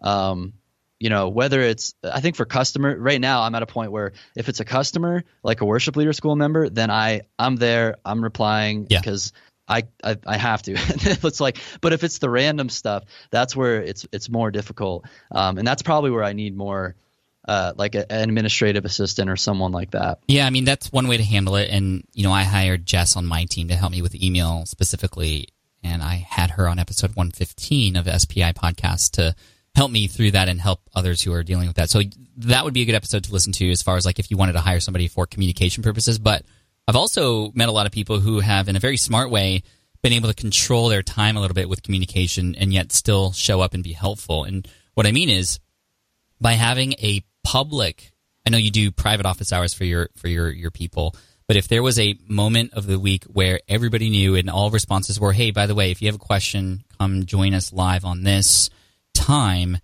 um, 0.00 0.54
you 0.98 1.10
know, 1.10 1.28
whether 1.28 1.60
it's, 1.60 1.94
I 2.02 2.20
think 2.20 2.36
for 2.36 2.44
customer 2.44 2.96
right 2.96 3.20
now, 3.20 3.42
I'm 3.42 3.54
at 3.54 3.62
a 3.62 3.66
point 3.66 3.92
where 3.92 4.12
if 4.36 4.48
it's 4.48 4.60
a 4.60 4.64
customer, 4.64 5.24
like 5.42 5.60
a 5.60 5.64
worship 5.64 5.96
leader 5.96 6.12
school 6.12 6.36
member, 6.36 6.68
then 6.68 6.90
I, 6.90 7.22
I'm 7.38 7.56
there, 7.56 7.96
I'm 8.04 8.22
replying 8.22 8.86
Yeah. 8.88 9.34
I, 9.66 9.84
I, 10.02 10.16
I 10.26 10.36
have 10.36 10.62
to. 10.62 10.72
it's 10.76 11.40
like, 11.40 11.58
but 11.80 11.92
if 11.92 12.04
it's 12.04 12.18
the 12.18 12.30
random 12.30 12.68
stuff, 12.68 13.04
that's 13.30 13.56
where 13.56 13.82
it's, 13.82 14.06
it's 14.12 14.28
more 14.28 14.50
difficult. 14.50 15.06
Um, 15.30 15.58
and 15.58 15.66
that's 15.66 15.82
probably 15.82 16.10
where 16.10 16.24
I 16.24 16.32
need 16.32 16.56
more, 16.56 16.96
uh, 17.46 17.72
like 17.76 17.94
a, 17.94 18.10
an 18.10 18.28
administrative 18.28 18.84
assistant 18.84 19.30
or 19.30 19.36
someone 19.36 19.72
like 19.72 19.92
that. 19.92 20.18
Yeah, 20.26 20.46
I 20.46 20.50
mean 20.50 20.64
that's 20.64 20.90
one 20.90 21.08
way 21.08 21.16
to 21.16 21.22
handle 21.22 21.56
it. 21.56 21.70
And 21.70 22.04
you 22.12 22.22
know, 22.22 22.32
I 22.32 22.42
hired 22.42 22.86
Jess 22.86 23.16
on 23.16 23.26
my 23.26 23.44
team 23.44 23.68
to 23.68 23.76
help 23.76 23.92
me 23.92 24.02
with 24.02 24.14
email 24.14 24.64
specifically, 24.66 25.48
and 25.82 26.02
I 26.02 26.26
had 26.28 26.52
her 26.52 26.68
on 26.68 26.78
episode 26.78 27.14
115 27.14 27.96
of 27.96 28.06
SPI 28.06 28.52
podcast 28.52 29.12
to 29.12 29.34
help 29.74 29.90
me 29.90 30.06
through 30.06 30.30
that 30.30 30.48
and 30.48 30.60
help 30.60 30.80
others 30.94 31.20
who 31.20 31.32
are 31.32 31.42
dealing 31.42 31.66
with 31.66 31.76
that. 31.76 31.90
So 31.90 32.00
that 32.38 32.64
would 32.64 32.74
be 32.74 32.82
a 32.82 32.84
good 32.84 32.94
episode 32.94 33.24
to 33.24 33.32
listen 33.32 33.52
to 33.54 33.70
as 33.70 33.82
far 33.82 33.96
as 33.96 34.06
like 34.06 34.18
if 34.18 34.30
you 34.30 34.36
wanted 34.36 34.52
to 34.52 34.60
hire 34.60 34.80
somebody 34.80 35.08
for 35.08 35.26
communication 35.26 35.82
purposes. 35.82 36.18
But 36.18 36.44
I've 36.86 36.96
also 36.96 37.50
met 37.52 37.68
a 37.68 37.72
lot 37.72 37.86
of 37.86 37.92
people 37.92 38.20
who 38.20 38.40
have, 38.40 38.68
in 38.68 38.76
a 38.76 38.80
very 38.80 38.96
smart 38.96 39.30
way, 39.30 39.62
been 40.02 40.12
able 40.12 40.28
to 40.28 40.34
control 40.34 40.88
their 40.88 41.02
time 41.02 41.36
a 41.36 41.40
little 41.40 41.54
bit 41.54 41.68
with 41.68 41.82
communication 41.82 42.54
and 42.56 42.72
yet 42.72 42.92
still 42.92 43.32
show 43.32 43.60
up 43.60 43.72
and 43.72 43.82
be 43.82 43.92
helpful. 43.92 44.44
And 44.44 44.68
what 44.94 45.06
I 45.06 45.12
mean 45.12 45.30
is 45.30 45.60
by 46.40 46.52
having 46.52 46.92
a 46.94 47.22
public 47.42 48.14
I 48.46 48.50
know 48.50 48.58
you 48.58 48.70
do 48.70 48.90
private 48.90 49.26
office 49.26 49.52
hours 49.52 49.72
for 49.72 49.84
your 49.84 50.10
for 50.16 50.28
your 50.28 50.50
your 50.50 50.70
people, 50.70 51.16
but 51.48 51.56
if 51.56 51.68
there 51.68 51.82
was 51.82 51.98
a 51.98 52.18
moment 52.28 52.74
of 52.74 52.86
the 52.86 52.98
week 52.98 53.24
where 53.24 53.60
everybody 53.68 54.10
knew 54.10 54.34
and 54.34 54.50
all 54.50 54.70
responses 54.70 55.18
were, 55.18 55.32
"Hey, 55.32 55.50
by 55.50 55.66
the 55.66 55.74
way, 55.74 55.90
if 55.90 56.02
you 56.02 56.08
have 56.08 56.16
a 56.16 56.18
question, 56.18 56.84
come 56.98 57.24
join 57.24 57.54
us 57.54 57.72
live 57.72 58.04
on 58.04 58.22
this 58.22 58.68
time," 59.14 59.78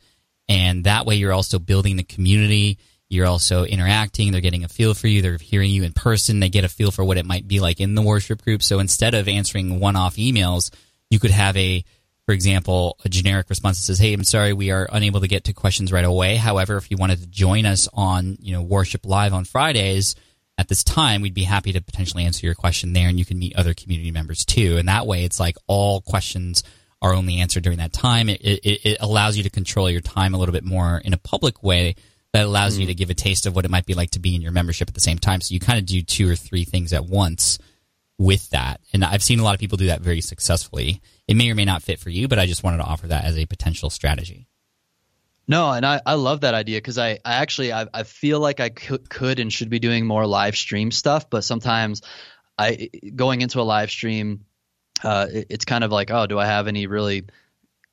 and 0.48 0.84
that 0.84 1.06
way 1.06 1.16
you're 1.16 1.32
also 1.32 1.58
building 1.58 1.96
the 1.96 2.02
community. 2.02 2.78
You're 3.10 3.26
also 3.26 3.64
interacting. 3.64 4.32
They're 4.32 4.40
getting 4.40 4.64
a 4.64 4.68
feel 4.68 4.94
for 4.94 5.08
you. 5.08 5.20
They're 5.20 5.36
hearing 5.36 5.70
you 5.70 5.82
in 5.82 5.92
person. 5.92 6.40
They 6.40 6.48
get 6.48 6.64
a 6.64 6.68
feel 6.68 6.92
for 6.92 7.04
what 7.04 7.18
it 7.18 7.26
might 7.26 7.46
be 7.46 7.60
like 7.60 7.80
in 7.80 7.94
the 7.94 8.02
worship 8.02 8.42
group. 8.42 8.62
So 8.62 8.78
instead 8.78 9.14
of 9.14 9.28
answering 9.28 9.80
one-off 9.80 10.16
emails, 10.16 10.70
you 11.10 11.18
could 11.18 11.32
have 11.32 11.56
a 11.56 11.84
for 12.26 12.32
example, 12.34 12.96
a 13.04 13.08
generic 13.08 13.50
response 13.50 13.78
that 13.78 13.86
says, 13.86 13.98
"Hey, 13.98 14.12
I'm 14.12 14.22
sorry, 14.22 14.52
we 14.52 14.70
are 14.70 14.88
unable 14.92 15.20
to 15.20 15.26
get 15.26 15.44
to 15.44 15.52
questions 15.52 15.90
right 15.90 16.04
away. 16.04 16.36
However, 16.36 16.76
if 16.76 16.88
you 16.88 16.96
wanted 16.96 17.20
to 17.20 17.26
join 17.26 17.66
us 17.66 17.88
on, 17.92 18.38
you 18.40 18.52
know, 18.52 18.62
Worship 18.62 19.04
Live 19.04 19.34
on 19.34 19.44
Fridays 19.44 20.14
at 20.56 20.68
this 20.68 20.84
time, 20.84 21.22
we'd 21.22 21.34
be 21.34 21.42
happy 21.42 21.72
to 21.72 21.80
potentially 21.80 22.24
answer 22.24 22.46
your 22.46 22.54
question 22.54 22.92
there, 22.92 23.08
and 23.08 23.18
you 23.18 23.24
can 23.24 23.40
meet 23.40 23.56
other 23.56 23.74
community 23.74 24.12
members 24.12 24.44
too. 24.44 24.76
And 24.76 24.88
that 24.88 25.08
way, 25.08 25.24
it's 25.24 25.40
like 25.40 25.56
all 25.66 26.02
questions 26.02 26.62
are 27.02 27.14
only 27.14 27.40
answered 27.40 27.64
during 27.64 27.78
that 27.78 27.92
time. 27.92 28.28
It, 28.28 28.40
it, 28.42 28.86
it 28.86 28.96
allows 29.00 29.36
you 29.36 29.42
to 29.42 29.50
control 29.50 29.90
your 29.90 30.00
time 30.00 30.32
a 30.32 30.38
little 30.38 30.52
bit 30.52 30.64
more 30.64 31.02
in 31.04 31.12
a 31.12 31.18
public 31.18 31.64
way. 31.64 31.96
That 32.32 32.46
allows 32.46 32.78
you 32.78 32.86
to 32.86 32.94
give 32.94 33.10
a 33.10 33.14
taste 33.14 33.46
of 33.46 33.56
what 33.56 33.64
it 33.64 33.72
might 33.72 33.86
be 33.86 33.94
like 33.94 34.12
to 34.12 34.20
be 34.20 34.36
in 34.36 34.42
your 34.42 34.52
membership 34.52 34.88
at 34.88 34.94
the 34.94 35.00
same 35.00 35.18
time. 35.18 35.40
So 35.40 35.52
you 35.52 35.58
kind 35.58 35.80
of 35.80 35.86
do 35.86 36.00
two 36.00 36.30
or 36.30 36.36
three 36.36 36.64
things 36.64 36.92
at 36.92 37.04
once 37.04 37.58
with 38.18 38.50
that. 38.50 38.80
And 38.92 39.04
I've 39.04 39.22
seen 39.22 39.40
a 39.40 39.42
lot 39.42 39.54
of 39.54 39.60
people 39.60 39.78
do 39.78 39.86
that 39.86 40.00
very 40.00 40.20
successfully. 40.20 41.00
It 41.26 41.36
may 41.36 41.50
or 41.50 41.54
may 41.54 41.64
not 41.64 41.82
fit 41.82 41.98
for 41.98 42.10
you, 42.10 42.28
but 42.28 42.38
I 42.38 42.46
just 42.46 42.62
wanted 42.62 42.76
to 42.76 42.84
offer 42.84 43.08
that 43.08 43.24
as 43.24 43.36
a 43.36 43.46
potential 43.46 43.90
strategy. 43.90 44.46
No, 45.48 45.72
and 45.72 45.84
I, 45.84 46.00
I 46.06 46.14
love 46.14 46.42
that 46.42 46.54
idea 46.54 46.78
because 46.78 46.98
I, 46.98 47.18
I 47.24 47.34
actually 47.34 47.72
I, 47.72 47.86
I 47.92 48.04
feel 48.04 48.38
like 48.38 48.60
I 48.60 48.68
could, 48.68 49.08
could 49.08 49.40
and 49.40 49.52
should 49.52 49.68
be 49.68 49.80
doing 49.80 50.06
more 50.06 50.24
live 50.24 50.54
stream 50.54 50.92
stuff, 50.92 51.28
but 51.28 51.42
sometimes 51.42 52.02
I 52.56 52.90
going 53.16 53.40
into 53.40 53.60
a 53.60 53.62
live 53.62 53.90
stream, 53.90 54.44
uh, 55.02 55.26
it, 55.28 55.46
it's 55.50 55.64
kind 55.64 55.82
of 55.82 55.90
like 55.90 56.12
oh, 56.12 56.26
do 56.28 56.38
I 56.38 56.46
have 56.46 56.68
any 56.68 56.86
really 56.86 57.24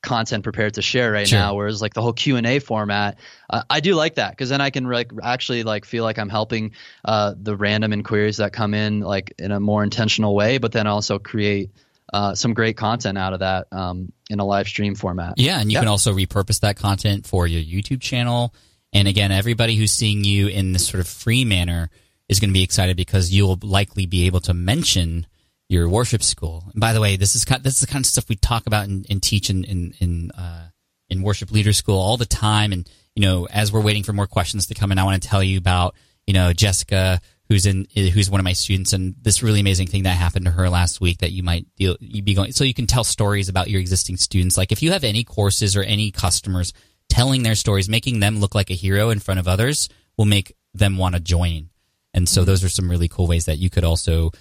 content 0.08 0.44
prepared 0.44 0.74
to 0.76 0.82
share 0.82 1.12
right 1.12 1.28
Sure. 1.28 1.38
now? 1.40 1.54
Whereas 1.56 1.82
like 1.82 1.94
the 1.94 2.02
whole 2.02 2.14
Q 2.14 2.38
and 2.38 2.48
A 2.48 2.60
format, 2.60 3.20
uh, 3.50 3.62
I 3.70 3.80
do 3.82 3.94
like 3.94 4.16
that 4.16 4.32
because 4.32 4.50
then 4.50 4.62
I 4.62 4.70
can 4.72 4.86
like 4.86 5.12
actually 5.22 5.64
like 5.64 5.86
feel 5.86 6.04
like 6.04 6.18
I'm 6.18 6.30
helping 6.30 6.72
uh, 7.06 7.34
the 7.40 7.56
random 7.56 7.94
inquiries 7.94 8.38
that 8.38 8.54
come 8.54 8.74
in 8.74 9.02
like 9.02 9.34
in 9.38 9.52
a 9.52 9.60
more 9.60 9.84
intentional 9.84 10.34
way, 10.36 10.58
but 10.58 10.72
then 10.72 10.88
also 10.88 11.20
create 11.20 11.70
uh, 12.14 12.34
some 12.34 12.54
great 12.54 12.78
content 12.78 13.18
out 13.18 13.34
of 13.34 13.40
that 13.42 13.68
um, 13.72 14.12
in 14.30 14.40
a 14.40 14.46
live 14.46 14.68
stream 14.68 14.96
format. 14.96 15.34
Yeah, 15.38 15.60
and 15.60 15.70
you 15.72 15.76
Yeah. 15.76 15.82
can 15.82 15.90
also 15.90 16.14
repurpose 16.14 16.62
that 16.62 16.78
content 16.78 17.28
for 17.28 17.46
your 17.48 17.62
YouTube 17.62 18.00
channel. 18.02 18.54
And 18.94 19.08
again, 19.10 19.32
everybody 19.34 19.76
who's 19.76 19.92
seeing 19.92 20.24
you 20.24 20.48
in 20.48 20.72
this 20.72 20.88
sort 20.88 21.02
of 21.02 21.08
free 21.08 21.44
manner 21.44 21.90
is 22.30 22.40
going 22.40 22.50
to 22.50 22.54
be 22.54 22.64
excited 22.64 22.96
because 22.96 23.32
you'll 23.34 23.60
likely 23.62 24.06
be 24.06 24.26
able 24.26 24.40
to 24.42 24.54
mention 24.54 25.28
your 25.70 25.90
worship 25.90 26.24
school. 26.24 26.64
And 26.72 26.80
by 26.80 26.94
the 26.94 27.02
way, 27.02 27.18
this 27.18 27.36
is 27.36 27.46
kind, 27.46 27.64
this 27.64 27.76
is 27.76 27.82
the 27.82 27.88
kind 27.88 28.04
of 28.04 28.08
stuff 28.08 28.30
we 28.30 28.36
talk 28.36 28.68
about 28.68 28.86
and, 28.86 29.06
and 29.10 29.22
teach 29.22 29.50
in 29.50 29.64
in 29.64 29.94
in, 30.00 30.32
uh, 30.32 30.70
in 31.10 31.22
worship 31.22 31.52
leader 31.52 31.74
school 31.74 32.00
all 32.00 32.18
the 32.18 32.26
time. 32.26 32.72
And 32.72 32.90
you 33.16 33.22
know, 33.22 33.48
as 33.48 33.72
we're 33.72 33.82
waiting 33.82 34.04
for 34.04 34.14
more 34.14 34.28
questions 34.28 34.68
to 34.68 34.76
come 34.76 34.92
in, 34.92 35.00
I 35.00 35.04
want 35.04 35.22
to 35.22 35.28
tell 35.28 35.44
you 35.44 35.58
about 35.58 35.96
you 36.26 36.34
know 36.34 36.54
Jessica, 36.54 37.20
who's 37.50 37.66
in 37.66 37.88
who's 37.94 38.30
one 38.30 38.40
of 38.40 38.46
my 38.46 38.54
students, 38.54 38.94
and 38.94 39.16
this 39.22 39.44
really 39.44 39.60
amazing 39.60 39.88
thing 39.88 40.04
that 40.04 40.18
happened 40.18 40.46
to 40.46 40.52
her 40.52 40.70
last 40.70 41.02
week 41.02 41.20
that 41.20 41.32
you 41.32 41.44
might 41.44 41.66
deal 41.76 41.98
you 42.00 42.22
be 42.22 42.34
going. 42.34 42.52
So 42.52 42.64
you 42.64 42.74
can 42.74 42.88
tell 42.88 43.04
stories 43.04 43.50
about 43.50 43.70
your 43.70 43.82
existing 43.82 44.18
students. 44.18 44.58
Like 44.58 44.72
if 44.72 44.82
you 44.82 44.92
have 44.92 45.04
any 45.04 45.24
courses 45.24 45.76
or 45.76 45.84
any 45.84 46.12
customers 46.12 46.74
telling 47.10 47.44
their 47.44 47.56
stories, 47.56 47.90
making 47.90 48.20
them 48.20 48.40
look 48.40 48.56
like 48.56 48.70
a 48.70 48.74
hero 48.76 49.10
in 49.10 49.20
front 49.20 49.40
of 49.40 49.48
others, 49.48 49.90
will 50.18 50.26
make 50.26 50.54
them 50.74 50.98
want 50.98 51.16
to 51.16 51.22
join. 51.22 51.70
And 52.14 52.28
so 52.28 52.44
those 52.44 52.64
are 52.64 52.70
some 52.70 52.90
really 52.90 53.08
cool 53.08 53.28
ways 53.28 53.46
that 53.46 53.58
you 53.58 53.70
could 53.70 53.84
also 53.84 54.32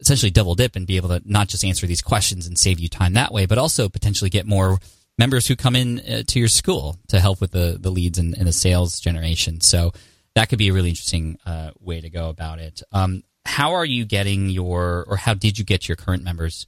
essentially 0.00 0.30
double 0.30 0.54
dip 0.54 0.76
and 0.76 0.86
be 0.86 0.96
able 0.96 1.08
to 1.08 1.22
not 1.24 1.48
just 1.48 1.64
answer 1.64 1.86
these 1.86 2.02
questions 2.02 2.46
and 2.46 2.58
save 2.58 2.80
you 2.80 2.88
time 2.88 3.14
that 3.14 3.32
way, 3.32 3.46
but 3.46 3.58
also 3.58 3.88
potentially 3.88 4.30
get 4.30 4.46
more 4.46 4.78
members 5.18 5.46
who 5.46 5.56
come 5.56 5.76
in 5.76 6.00
uh, 6.00 6.22
to 6.26 6.38
your 6.38 6.48
school 6.48 6.98
to 7.08 7.20
help 7.20 7.40
with 7.40 7.52
the, 7.52 7.78
the 7.80 7.90
leads 7.90 8.18
and, 8.18 8.36
and 8.36 8.46
the 8.46 8.52
sales 8.52 9.00
generation. 9.00 9.60
So 9.60 9.92
that 10.34 10.48
could 10.48 10.58
be 10.58 10.68
a 10.68 10.72
really 10.72 10.88
interesting 10.88 11.38
uh, 11.46 11.70
way 11.80 12.00
to 12.00 12.10
go 12.10 12.28
about 12.28 12.58
it. 12.58 12.82
Um, 12.92 13.22
how 13.46 13.74
are 13.74 13.84
you 13.84 14.04
getting 14.04 14.48
your, 14.50 15.04
or 15.06 15.16
how 15.16 15.34
did 15.34 15.58
you 15.58 15.64
get 15.64 15.86
your 15.86 15.96
current 15.96 16.24
members 16.24 16.66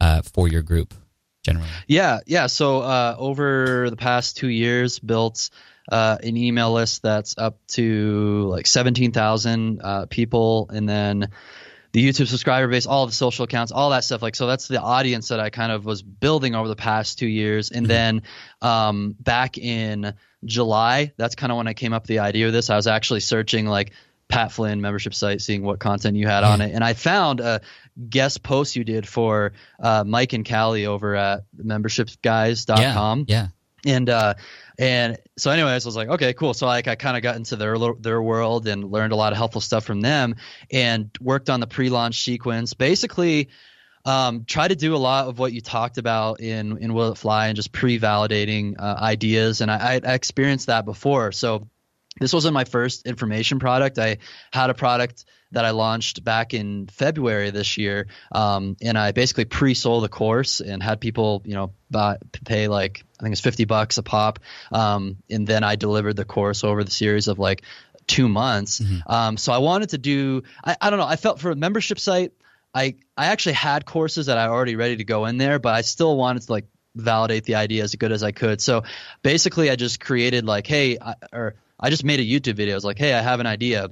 uh, 0.00 0.22
for 0.22 0.46
your 0.46 0.62
group 0.62 0.94
generally? 1.42 1.68
Yeah, 1.88 2.20
yeah. 2.26 2.46
So 2.46 2.80
uh, 2.80 3.16
over 3.18 3.90
the 3.90 3.96
past 3.96 4.36
two 4.36 4.48
years, 4.48 4.98
built 4.98 5.50
uh, 5.90 6.18
an 6.22 6.36
email 6.36 6.72
list 6.72 7.02
that's 7.02 7.36
up 7.36 7.58
to 7.68 8.46
like 8.48 8.66
seventeen 8.66 9.10
thousand 9.10 9.80
uh, 9.82 10.06
people, 10.06 10.70
and 10.72 10.88
then 10.88 11.30
the 11.92 12.06
YouTube 12.06 12.28
subscriber 12.28 12.68
base, 12.68 12.86
all 12.86 13.06
the 13.06 13.12
social 13.12 13.44
accounts, 13.44 13.72
all 13.72 13.90
that 13.90 14.04
stuff. 14.04 14.22
Like, 14.22 14.36
so 14.36 14.46
that's 14.46 14.68
the 14.68 14.80
audience 14.80 15.28
that 15.28 15.40
I 15.40 15.50
kind 15.50 15.72
of 15.72 15.84
was 15.84 16.02
building 16.02 16.54
over 16.54 16.68
the 16.68 16.76
past 16.76 17.18
two 17.18 17.26
years, 17.26 17.70
and 17.70 17.86
then 17.86 18.22
um, 18.62 19.14
back 19.18 19.58
in 19.58 20.14
July, 20.44 21.12
that's 21.16 21.34
kind 21.34 21.52
of 21.52 21.58
when 21.58 21.68
I 21.68 21.74
came 21.74 21.92
up 21.92 22.02
with 22.02 22.08
the 22.08 22.20
idea 22.20 22.46
of 22.46 22.52
this. 22.52 22.70
I 22.70 22.76
was 22.76 22.86
actually 22.86 23.20
searching 23.20 23.66
like. 23.66 23.92
Pat 24.28 24.52
Flynn 24.52 24.80
membership 24.80 25.12
site, 25.12 25.40
seeing 25.40 25.64
what 25.64 25.80
content 25.80 26.16
you 26.16 26.28
had 26.28 26.44
on 26.44 26.60
it, 26.60 26.72
and 26.72 26.84
I 26.84 26.92
found 26.92 27.40
a 27.40 27.62
guest 28.08 28.44
post 28.44 28.76
you 28.76 28.84
did 28.84 29.06
for 29.08 29.52
uh, 29.80 30.04
Mike 30.06 30.32
and 30.32 30.48
Callie 30.48 30.86
over 30.86 31.16
at 31.16 31.44
membershipsguys.com. 31.60 33.24
Yeah. 33.28 33.48
And 33.84 34.08
uh, 34.08 34.34
and 34.80 35.18
so, 35.36 35.50
anyways, 35.50 35.84
I 35.84 35.88
was 35.88 35.94
like, 35.94 36.08
okay, 36.08 36.32
cool. 36.32 36.54
So 36.54 36.66
like, 36.66 36.88
I 36.88 36.94
kind 36.94 37.14
of 37.14 37.22
got 37.22 37.36
into 37.36 37.56
their 37.56 37.76
their 38.00 38.22
world 38.22 38.66
and 38.66 38.90
learned 38.90 39.12
a 39.12 39.16
lot 39.16 39.32
of 39.32 39.36
helpful 39.36 39.60
stuff 39.60 39.84
from 39.84 40.00
them, 40.00 40.36
and 40.72 41.10
worked 41.20 41.50
on 41.50 41.60
the 41.60 41.66
pre-launch 41.66 42.22
sequence. 42.22 42.72
Basically, 42.72 43.50
um, 44.06 44.46
try 44.46 44.66
to 44.66 44.74
do 44.74 44.94
a 44.94 44.96
lot 44.96 45.28
of 45.28 45.38
what 45.38 45.52
you 45.52 45.60
talked 45.60 45.98
about 45.98 46.40
in 46.40 46.78
in 46.78 46.94
Will 46.94 47.12
It 47.12 47.18
Fly 47.18 47.48
and 47.48 47.56
just 47.56 47.72
pre-validating 47.72 48.76
uh, 48.78 48.96
ideas. 48.98 49.60
And 49.60 49.70
I, 49.70 50.00
I 50.02 50.14
experienced 50.14 50.68
that 50.68 50.86
before, 50.86 51.30
so 51.30 51.68
this 52.18 52.32
wasn't 52.32 52.54
my 52.54 52.64
first 52.64 53.06
information 53.06 53.58
product. 53.58 53.98
I 53.98 54.18
had 54.52 54.70
a 54.70 54.74
product 54.74 55.24
that 55.52 55.64
I 55.64 55.70
launched 55.70 56.22
back 56.22 56.54
in 56.54 56.86
February 56.86 57.50
this 57.50 57.76
year, 57.76 58.06
um, 58.32 58.76
and 58.80 58.96
I 58.96 59.12
basically 59.12 59.44
pre-sold 59.44 60.04
the 60.04 60.08
course 60.08 60.60
and 60.60 60.82
had 60.82 61.00
people, 61.00 61.42
you 61.44 61.54
know, 61.54 61.72
buy, 61.90 62.18
pay 62.44 62.68
like 62.68 63.04
I 63.18 63.22
think 63.22 63.32
it's 63.32 63.40
fifty 63.40 63.64
bucks 63.64 63.98
a 63.98 64.02
pop, 64.02 64.38
um, 64.72 65.16
and 65.28 65.46
then 65.46 65.64
I 65.64 65.76
delivered 65.76 66.16
the 66.16 66.24
course 66.24 66.64
over 66.64 66.84
the 66.84 66.90
series 66.90 67.28
of 67.28 67.38
like 67.38 67.62
two 68.06 68.28
months. 68.28 68.80
Um, 69.06 69.36
so 69.36 69.52
I 69.52 69.58
wanted 69.58 69.90
to 69.90 69.98
do, 69.98 70.42
I, 70.64 70.76
I 70.80 70.90
don't 70.90 70.98
know, 70.98 71.06
I 71.06 71.16
felt 71.16 71.38
for 71.40 71.50
a 71.52 71.56
membership 71.56 72.00
site, 72.00 72.32
I 72.74 72.96
I 73.16 73.26
actually 73.26 73.54
had 73.54 73.84
courses 73.84 74.26
that 74.26 74.38
I 74.38 74.46
already 74.46 74.76
ready 74.76 74.96
to 74.96 75.04
go 75.04 75.26
in 75.26 75.38
there, 75.38 75.58
but 75.58 75.74
I 75.74 75.82
still 75.82 76.16
wanted 76.16 76.42
to 76.42 76.52
like 76.52 76.66
validate 76.94 77.44
the 77.44 77.56
idea 77.56 77.84
as 77.84 77.94
good 77.94 78.12
as 78.12 78.22
I 78.22 78.32
could. 78.32 78.60
So 78.60 78.82
basically, 79.22 79.70
I 79.70 79.76
just 79.76 80.00
created 80.00 80.44
like, 80.44 80.66
hey, 80.66 80.98
I, 81.00 81.14
or 81.32 81.54
I 81.80 81.90
just 81.90 82.04
made 82.04 82.20
a 82.20 82.24
YouTube 82.24 82.54
video. 82.56 82.74
I 82.74 82.76
was 82.76 82.84
like, 82.84 82.98
hey, 82.98 83.14
I 83.14 83.22
have 83.22 83.40
an 83.40 83.46
idea. 83.46 83.88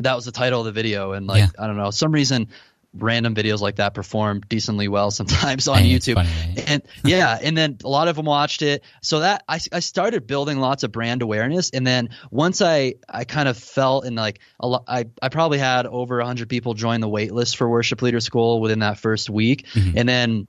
That 0.00 0.16
was 0.16 0.24
the 0.24 0.32
title 0.32 0.60
of 0.60 0.66
the 0.66 0.72
video, 0.72 1.12
and 1.12 1.26
like 1.26 1.40
Yeah. 1.40 1.48
I 1.58 1.66
don't 1.66 1.76
know, 1.76 1.90
some 1.90 2.12
reason 2.12 2.48
random 2.94 3.34
videos 3.34 3.60
like 3.60 3.76
that 3.76 3.94
perform 3.94 4.42
decently 4.48 4.86
well 4.86 5.10
sometimes 5.20 5.66
on 5.66 5.78
YouTube. 5.78 6.14
funny, 6.14 6.28
right? 6.56 6.64
And 6.70 6.82
yeah, 7.04 7.38
and 7.42 7.56
then 7.56 7.78
a 7.84 7.88
lot 7.88 8.08
of 8.08 8.16
them 8.16 8.26
watched 8.26 8.60
it. 8.62 8.84
So 9.00 9.20
that 9.20 9.44
I, 9.48 9.60
I 9.72 9.80
started 9.80 10.26
building 10.26 10.58
lots 10.58 10.82
of 10.82 10.92
brand 10.92 11.22
awareness, 11.22 11.70
and 11.70 11.86
then 11.86 12.10
once 12.30 12.60
I 12.60 12.94
I 13.08 13.24
kind 13.24 13.48
of 13.48 13.56
felt 13.56 14.04
in 14.04 14.14
like 14.14 14.40
a 14.60 14.66
lot, 14.66 14.84
I 14.88 15.06
I 15.22 15.28
probably 15.30 15.58
had 15.58 15.86
over 15.86 16.20
hundred 16.22 16.48
people 16.50 16.74
join 16.74 17.00
the 17.00 17.08
wait 17.08 17.32
list 17.32 17.56
for 17.56 17.68
Worship 17.68 18.02
Leader 18.02 18.20
School 18.20 18.60
within 18.60 18.80
that 18.80 18.98
first 18.98 19.30
week, 19.30 19.66
Mm-hmm. 19.72 19.96
and 19.98 20.08
then 20.08 20.48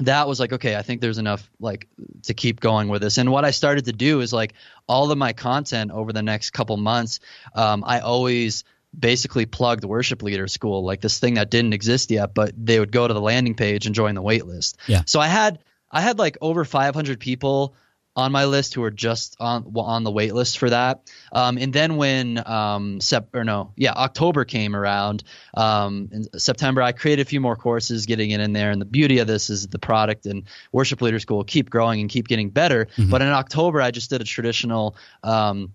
that 0.00 0.26
was 0.28 0.40
like 0.40 0.52
okay 0.52 0.76
i 0.76 0.82
think 0.82 1.00
there's 1.00 1.18
enough 1.18 1.48
like 1.60 1.88
to 2.22 2.34
keep 2.34 2.60
going 2.60 2.88
with 2.88 3.02
this 3.02 3.18
and 3.18 3.30
what 3.30 3.44
i 3.44 3.50
started 3.50 3.84
to 3.84 3.92
do 3.92 4.20
is 4.20 4.32
like 4.32 4.54
all 4.86 5.10
of 5.10 5.18
my 5.18 5.32
content 5.32 5.90
over 5.90 6.12
the 6.12 6.22
next 6.22 6.50
couple 6.50 6.76
months 6.76 7.20
um, 7.54 7.84
i 7.86 8.00
always 8.00 8.64
basically 8.98 9.46
plugged 9.46 9.84
worship 9.84 10.22
leader 10.22 10.48
school 10.48 10.82
like 10.84 11.00
this 11.00 11.18
thing 11.18 11.34
that 11.34 11.50
didn't 11.50 11.72
exist 11.72 12.10
yet 12.10 12.34
but 12.34 12.52
they 12.56 12.80
would 12.80 12.90
go 12.90 13.06
to 13.06 13.14
the 13.14 13.20
landing 13.20 13.54
page 13.54 13.86
and 13.86 13.94
join 13.94 14.14
the 14.14 14.22
wait 14.22 14.46
list 14.46 14.76
Yeah. 14.86 15.02
so 15.06 15.20
i 15.20 15.28
had 15.28 15.58
i 15.90 16.00
had 16.00 16.18
like 16.18 16.36
over 16.40 16.64
500 16.64 17.20
people 17.20 17.74
on 18.20 18.30
my 18.32 18.44
list 18.44 18.74
who 18.74 18.82
are 18.84 18.90
just 18.90 19.36
on 19.40 19.72
on 19.76 20.04
the 20.04 20.10
wait 20.12 20.34
list 20.34 20.58
for 20.58 20.70
that. 20.70 21.10
Um, 21.32 21.58
and 21.58 21.72
then 21.72 21.96
when 21.96 22.40
um, 22.46 23.00
sep- 23.00 23.34
or 23.34 23.44
no, 23.44 23.72
yeah, 23.76 23.92
October 23.92 24.44
came 24.44 24.76
around 24.76 25.24
um, 25.54 26.08
in 26.12 26.38
September, 26.38 26.82
I 26.82 26.92
created 26.92 27.22
a 27.26 27.28
few 27.28 27.40
more 27.40 27.56
courses, 27.56 28.06
getting 28.06 28.30
it 28.30 28.40
in 28.40 28.52
there. 28.52 28.70
And 28.70 28.80
the 28.80 28.86
beauty 28.86 29.18
of 29.18 29.26
this 29.26 29.50
is 29.50 29.66
the 29.66 29.78
product 29.78 30.26
and 30.26 30.44
Worship 30.72 31.02
Leader 31.02 31.18
School 31.18 31.42
keep 31.44 31.70
growing 31.70 32.00
and 32.00 32.08
keep 32.08 32.28
getting 32.28 32.50
better. 32.50 32.86
But 33.10 33.22
in 33.22 33.28
October, 33.28 33.80
I 33.82 33.90
just 33.90 34.10
did 34.10 34.20
a 34.20 34.24
traditional 34.24 34.94
um, 35.24 35.72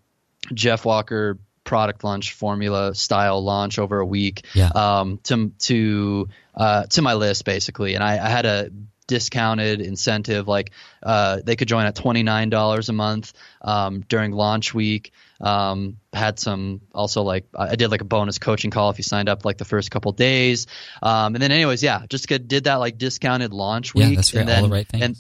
Jeff 0.54 0.86
Walker 0.86 1.38
product 1.64 2.04
launch 2.04 2.34
formula 2.34 2.94
style 2.94 3.44
launch 3.44 3.80
over 3.80 4.00
a 4.00 4.06
week 4.06 4.46
Yeah. 4.54 4.70
um, 4.76 5.20
to 5.24 5.52
to 5.60 6.30
uh, 6.54 6.84
to 6.84 7.02
my 7.02 7.16
list 7.16 7.44
basically, 7.44 7.96
and 7.96 8.04
I, 8.04 8.24
I 8.24 8.30
had 8.30 8.46
a 8.46 8.70
discounted 9.08 9.82
incentive 9.82 10.48
like 10.48 10.72
uh, 11.04 11.42
they 11.44 11.56
could 11.56 11.68
join 11.68 11.86
at 11.86 11.96
twenty 11.96 12.24
nine 12.24 12.50
dollars 12.50 12.90
a 12.90 12.94
month 12.94 13.34
um, 13.62 14.02
during 14.02 14.32
launch 14.32 14.74
week. 14.74 15.12
Um, 15.42 15.98
had 16.14 16.40
some 16.40 16.82
also 16.94 17.22
like 17.24 17.46
I 17.54 17.76
did 17.76 17.92
like 17.92 18.02
a 18.02 18.06
bonus 18.06 18.38
coaching 18.38 18.72
call 18.72 18.90
if 18.90 18.98
you 18.98 19.04
signed 19.04 19.28
up 19.28 19.44
like 19.44 19.58
the 19.58 19.66
first 19.66 19.92
couple 19.92 20.12
days, 20.14 20.68
um, 21.02 21.36
and 21.36 21.42
then 21.42 21.52
anyways, 21.52 21.84
yeah, 21.84 22.06
just 22.08 22.28
did 22.28 22.64
that 22.66 22.76
like 22.76 22.98
discounted 22.98 23.54
launch 23.54 23.94
week. 23.94 24.10
Yeah, 24.10 24.16
that's 24.16 24.32
great. 24.32 24.42
And 24.42 24.50
All 24.50 24.56
then, 24.56 24.64
the 24.64 24.70
right 24.70 24.88
things. 24.88 25.04
And, 25.04 25.18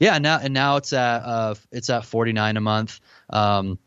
yeah, 0.00 0.18
now 0.18 0.38
and 0.38 0.52
now 0.52 0.76
it's 0.76 0.92
at 0.92 1.22
uh, 1.22 1.54
it's 1.72 1.88
at 1.88 2.04
forty 2.04 2.32
nine 2.32 2.56
a 2.56 2.60
month, 2.60 3.00
um, 3.30 3.78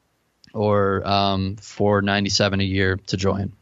or 0.53 1.07
um, 1.07 1.57
four 1.57 2.01
ninety 2.01 2.29
seven 2.29 2.59
a 2.59 2.63
year 2.63 2.97
to 3.07 3.17
join. 3.17 3.53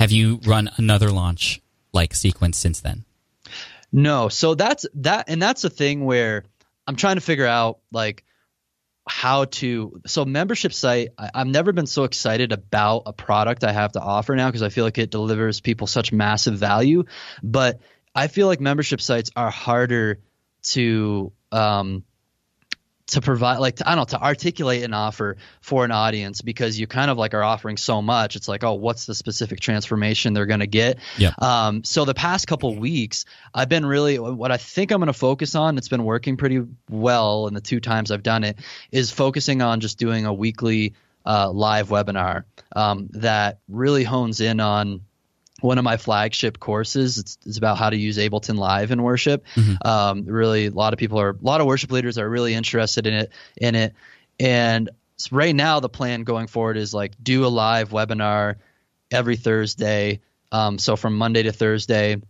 Have 0.00 0.12
you 0.12 0.40
run 0.44 0.70
another 0.76 1.10
launch 1.10 1.60
like 1.92 2.14
sequence 2.14 2.56
since 2.56 2.80
then? 2.80 3.04
No, 3.92 4.28
so 4.28 4.54
that's 4.54 4.86
that, 4.94 5.28
and 5.28 5.40
that's 5.40 5.62
the 5.62 5.70
thing 5.70 6.04
where 6.04 6.44
I'm 6.86 6.96
trying 6.96 7.16
to 7.16 7.20
figure 7.20 7.46
out 7.46 7.80
like 7.90 8.24
how 9.08 9.46
to. 9.46 10.00
So 10.06 10.24
membership 10.24 10.72
site, 10.72 11.10
I, 11.18 11.30
I've 11.34 11.46
never 11.46 11.72
been 11.72 11.86
so 11.86 12.04
excited 12.04 12.52
about 12.52 13.04
a 13.06 13.12
product 13.12 13.64
I 13.64 13.72
have 13.72 13.92
to 13.92 14.00
offer 14.00 14.36
now 14.36 14.48
because 14.48 14.62
I 14.62 14.68
feel 14.68 14.84
like 14.84 14.98
it 14.98 15.10
delivers 15.10 15.60
people 15.60 15.86
such 15.86 16.12
massive 16.12 16.54
value. 16.54 17.04
But 17.42 17.80
I 18.14 18.28
feel 18.28 18.46
like 18.46 18.60
membership 18.60 19.00
sites 19.00 19.30
are 19.36 19.50
harder 19.50 20.20
to 20.62 21.32
um, 21.52 22.04
to 23.08 23.22
provide 23.22 23.58
like 23.58 23.76
to, 23.76 23.88
I 23.88 23.94
don't 23.94 24.10
know 24.12 24.18
to 24.18 24.22
articulate 24.22 24.82
an 24.82 24.92
offer 24.92 25.36
for 25.60 25.84
an 25.84 25.90
audience 25.90 26.42
because 26.42 26.78
you 26.78 26.86
kind 26.86 27.10
of 27.10 27.16
like 27.16 27.34
are 27.34 27.42
offering 27.42 27.76
so 27.76 28.02
much. 28.02 28.36
It's 28.36 28.48
like, 28.48 28.64
oh, 28.64 28.74
what's 28.74 29.06
the 29.06 29.14
specific 29.14 29.60
transformation 29.60 30.34
they're 30.34 30.46
going 30.46 30.60
to 30.60 30.66
get? 30.66 30.98
Yeah. 31.16 31.32
Um, 31.38 31.84
so 31.84 32.04
the 32.04 32.14
past 32.14 32.46
couple 32.46 32.74
weeks, 32.76 33.24
I've 33.54 33.68
been 33.68 33.86
really 33.86 34.18
what 34.18 34.52
I 34.52 34.58
think 34.58 34.92
I'm 34.92 34.98
going 34.98 35.06
to 35.06 35.12
focus 35.12 35.54
on. 35.54 35.78
It's 35.78 35.88
been 35.88 36.04
working 36.04 36.36
pretty 36.36 36.64
well, 36.90 37.46
and 37.46 37.56
the 37.56 37.60
two 37.62 37.80
times 37.80 38.10
I've 38.10 38.22
done 38.22 38.44
it 38.44 38.58
is 38.92 39.10
focusing 39.10 39.62
on 39.62 39.80
just 39.80 39.98
doing 39.98 40.26
a 40.26 40.32
weekly 40.32 40.94
uh, 41.24 41.50
live 41.50 41.88
webinar 41.88 42.44
um, 42.76 43.08
that 43.12 43.58
really 43.68 44.04
hones 44.04 44.40
in 44.40 44.60
on 44.60 45.00
one 45.60 45.78
of 45.78 45.84
my 45.84 45.96
flagship 45.96 46.58
courses. 46.58 47.18
It's, 47.18 47.38
it's 47.44 47.58
about 47.58 47.78
how 47.78 47.90
to 47.90 47.96
use 47.96 48.18
Ableton 48.18 48.56
Live 48.56 48.90
in 48.90 49.02
worship. 49.02 49.44
Um, 49.84 50.24
really, 50.24 50.66
a 50.66 50.70
lot 50.70 50.92
of 50.92 50.98
people 50.98 51.20
are, 51.20 51.30
a 51.30 51.36
lot 51.40 51.60
of 51.60 51.66
worship 51.66 51.90
leaders 51.90 52.18
are 52.18 52.28
really 52.28 52.54
interested 52.54 53.06
in 53.06 53.14
it. 53.14 53.32
In 53.56 53.74
it, 53.74 53.94
and 54.38 54.90
so 55.16 55.36
right 55.36 55.54
now 55.54 55.80
the 55.80 55.88
plan 55.88 56.22
going 56.22 56.46
forward 56.46 56.76
is 56.76 56.94
like 56.94 57.12
do 57.22 57.44
a 57.44 57.48
live 57.48 57.90
webinar 57.90 58.56
every 59.10 59.36
Thursday. 59.36 60.20
Um, 60.52 60.78
so 60.78 60.96
from 60.96 61.18
Monday 61.18 61.42
to 61.42 61.52
Thursday, 61.52 62.22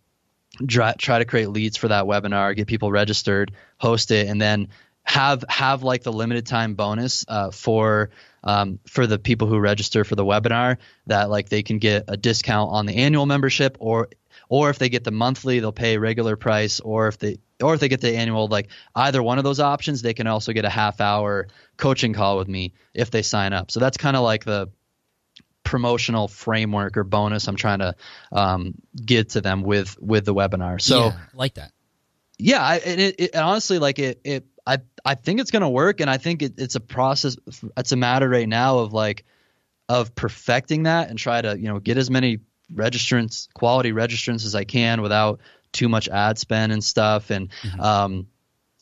try, 0.66 0.94
try 0.94 1.18
to 1.18 1.24
create 1.24 1.50
leads 1.50 1.76
for 1.76 1.88
that 1.88 2.04
webinar, 2.04 2.56
get 2.56 2.66
people 2.66 2.90
registered, 2.90 3.52
host 3.78 4.10
it, 4.10 4.26
and 4.28 4.40
then 4.40 4.68
have 5.02 5.44
have 5.48 5.82
like 5.82 6.02
the 6.02 6.12
limited 6.12 6.46
time 6.46 6.74
bonus 6.74 7.24
uh, 7.28 7.50
for 7.50 8.10
um, 8.44 8.78
for 8.86 9.06
the 9.06 9.18
people 9.18 9.48
who 9.48 9.58
register 9.58 10.04
for 10.04 10.14
the 10.14 10.24
webinar 10.24 10.76
that 11.06 11.30
like 11.30 11.48
they 11.48 11.62
can 11.62 11.78
get 11.78 12.04
a 12.08 12.16
discount 12.16 12.70
on 12.72 12.86
the 12.86 12.96
annual 12.96 13.26
membership 13.26 13.76
or 13.80 14.08
or 14.48 14.70
if 14.70 14.78
they 14.78 14.88
get 14.88 15.04
the 15.04 15.10
monthly 15.10 15.60
they'll 15.60 15.72
pay 15.72 15.98
regular 15.98 16.36
price 16.36 16.80
or 16.80 17.08
if 17.08 17.18
they 17.18 17.38
or 17.60 17.74
if 17.74 17.80
they 17.80 17.88
get 17.88 18.00
the 18.00 18.16
annual 18.16 18.46
like 18.48 18.68
either 18.94 19.22
one 19.22 19.38
of 19.38 19.44
those 19.44 19.60
options 19.60 20.00
they 20.02 20.14
can 20.14 20.26
also 20.26 20.52
get 20.52 20.64
a 20.64 20.70
half 20.70 21.00
hour 21.00 21.48
coaching 21.76 22.12
call 22.12 22.38
with 22.38 22.48
me 22.48 22.72
if 22.94 23.10
they 23.10 23.22
sign 23.22 23.52
up 23.52 23.70
so 23.70 23.80
that's 23.80 23.96
kind 23.96 24.16
of 24.16 24.22
like 24.22 24.44
the 24.44 24.70
promotional 25.64 26.28
framework 26.28 26.96
or 26.96 27.04
bonus 27.04 27.46
i'm 27.46 27.56
trying 27.56 27.80
to 27.80 27.94
um, 28.32 28.74
get 28.94 29.30
to 29.30 29.40
them 29.40 29.62
with 29.62 30.00
with 30.00 30.24
the 30.24 30.34
webinar 30.34 30.80
so 30.80 31.00
Yeah, 31.00 31.08
I 31.08 31.36
like 31.36 31.54
that. 31.54 31.72
yeah 32.38 32.62
I, 32.62 32.76
and 32.76 33.00
it, 33.00 33.14
it 33.18 33.30
and 33.34 33.42
honestly 33.44 33.78
like 33.78 33.98
it 33.98 34.20
it 34.24 34.46
i 34.68 34.78
i 35.04 35.14
think 35.14 35.40
it's 35.40 35.50
gonna 35.50 35.68
work 35.68 36.00
and 36.00 36.08
i 36.08 36.18
think 36.18 36.42
it, 36.42 36.54
it's 36.58 36.74
a 36.74 36.80
process 36.80 37.36
it's 37.76 37.92
a 37.92 37.96
matter 37.96 38.28
right 38.28 38.48
now 38.48 38.78
of 38.78 38.92
like 38.92 39.24
of 39.88 40.14
perfecting 40.14 40.84
that 40.84 41.08
and 41.08 41.18
try 41.18 41.40
to 41.40 41.58
you 41.58 41.68
know 41.68 41.80
get 41.80 41.96
as 41.96 42.10
many 42.10 42.38
registrants 42.72 43.48
quality 43.54 43.92
registrants 43.92 44.44
as 44.44 44.54
i 44.54 44.64
can 44.64 45.02
without 45.02 45.40
too 45.72 45.88
much 45.88 46.08
ad 46.08 46.38
spend 46.38 46.72
and 46.72 46.82
stuff. 46.82 47.30
And 47.30 47.50
um 47.78 48.26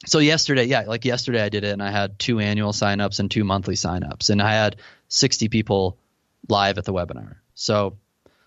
so 0.06 0.18
yesterday 0.18 0.64
yeah 0.64 0.82
like 0.82 1.04
yesterday 1.04 1.42
i 1.42 1.48
did 1.48 1.64
it 1.64 1.72
and 1.72 1.82
i 1.82 1.90
had 1.90 2.18
two 2.18 2.38
annual 2.38 2.72
signups 2.72 3.18
and 3.18 3.30
two 3.30 3.44
monthly 3.44 3.74
signups 3.74 4.30
and 4.30 4.42
i 4.42 4.52
had 4.52 4.76
60 5.08 5.48
people 5.48 5.98
live 6.48 6.78
at 6.78 6.84
the 6.84 6.92
webinar. 6.92 7.36
So 7.54 7.96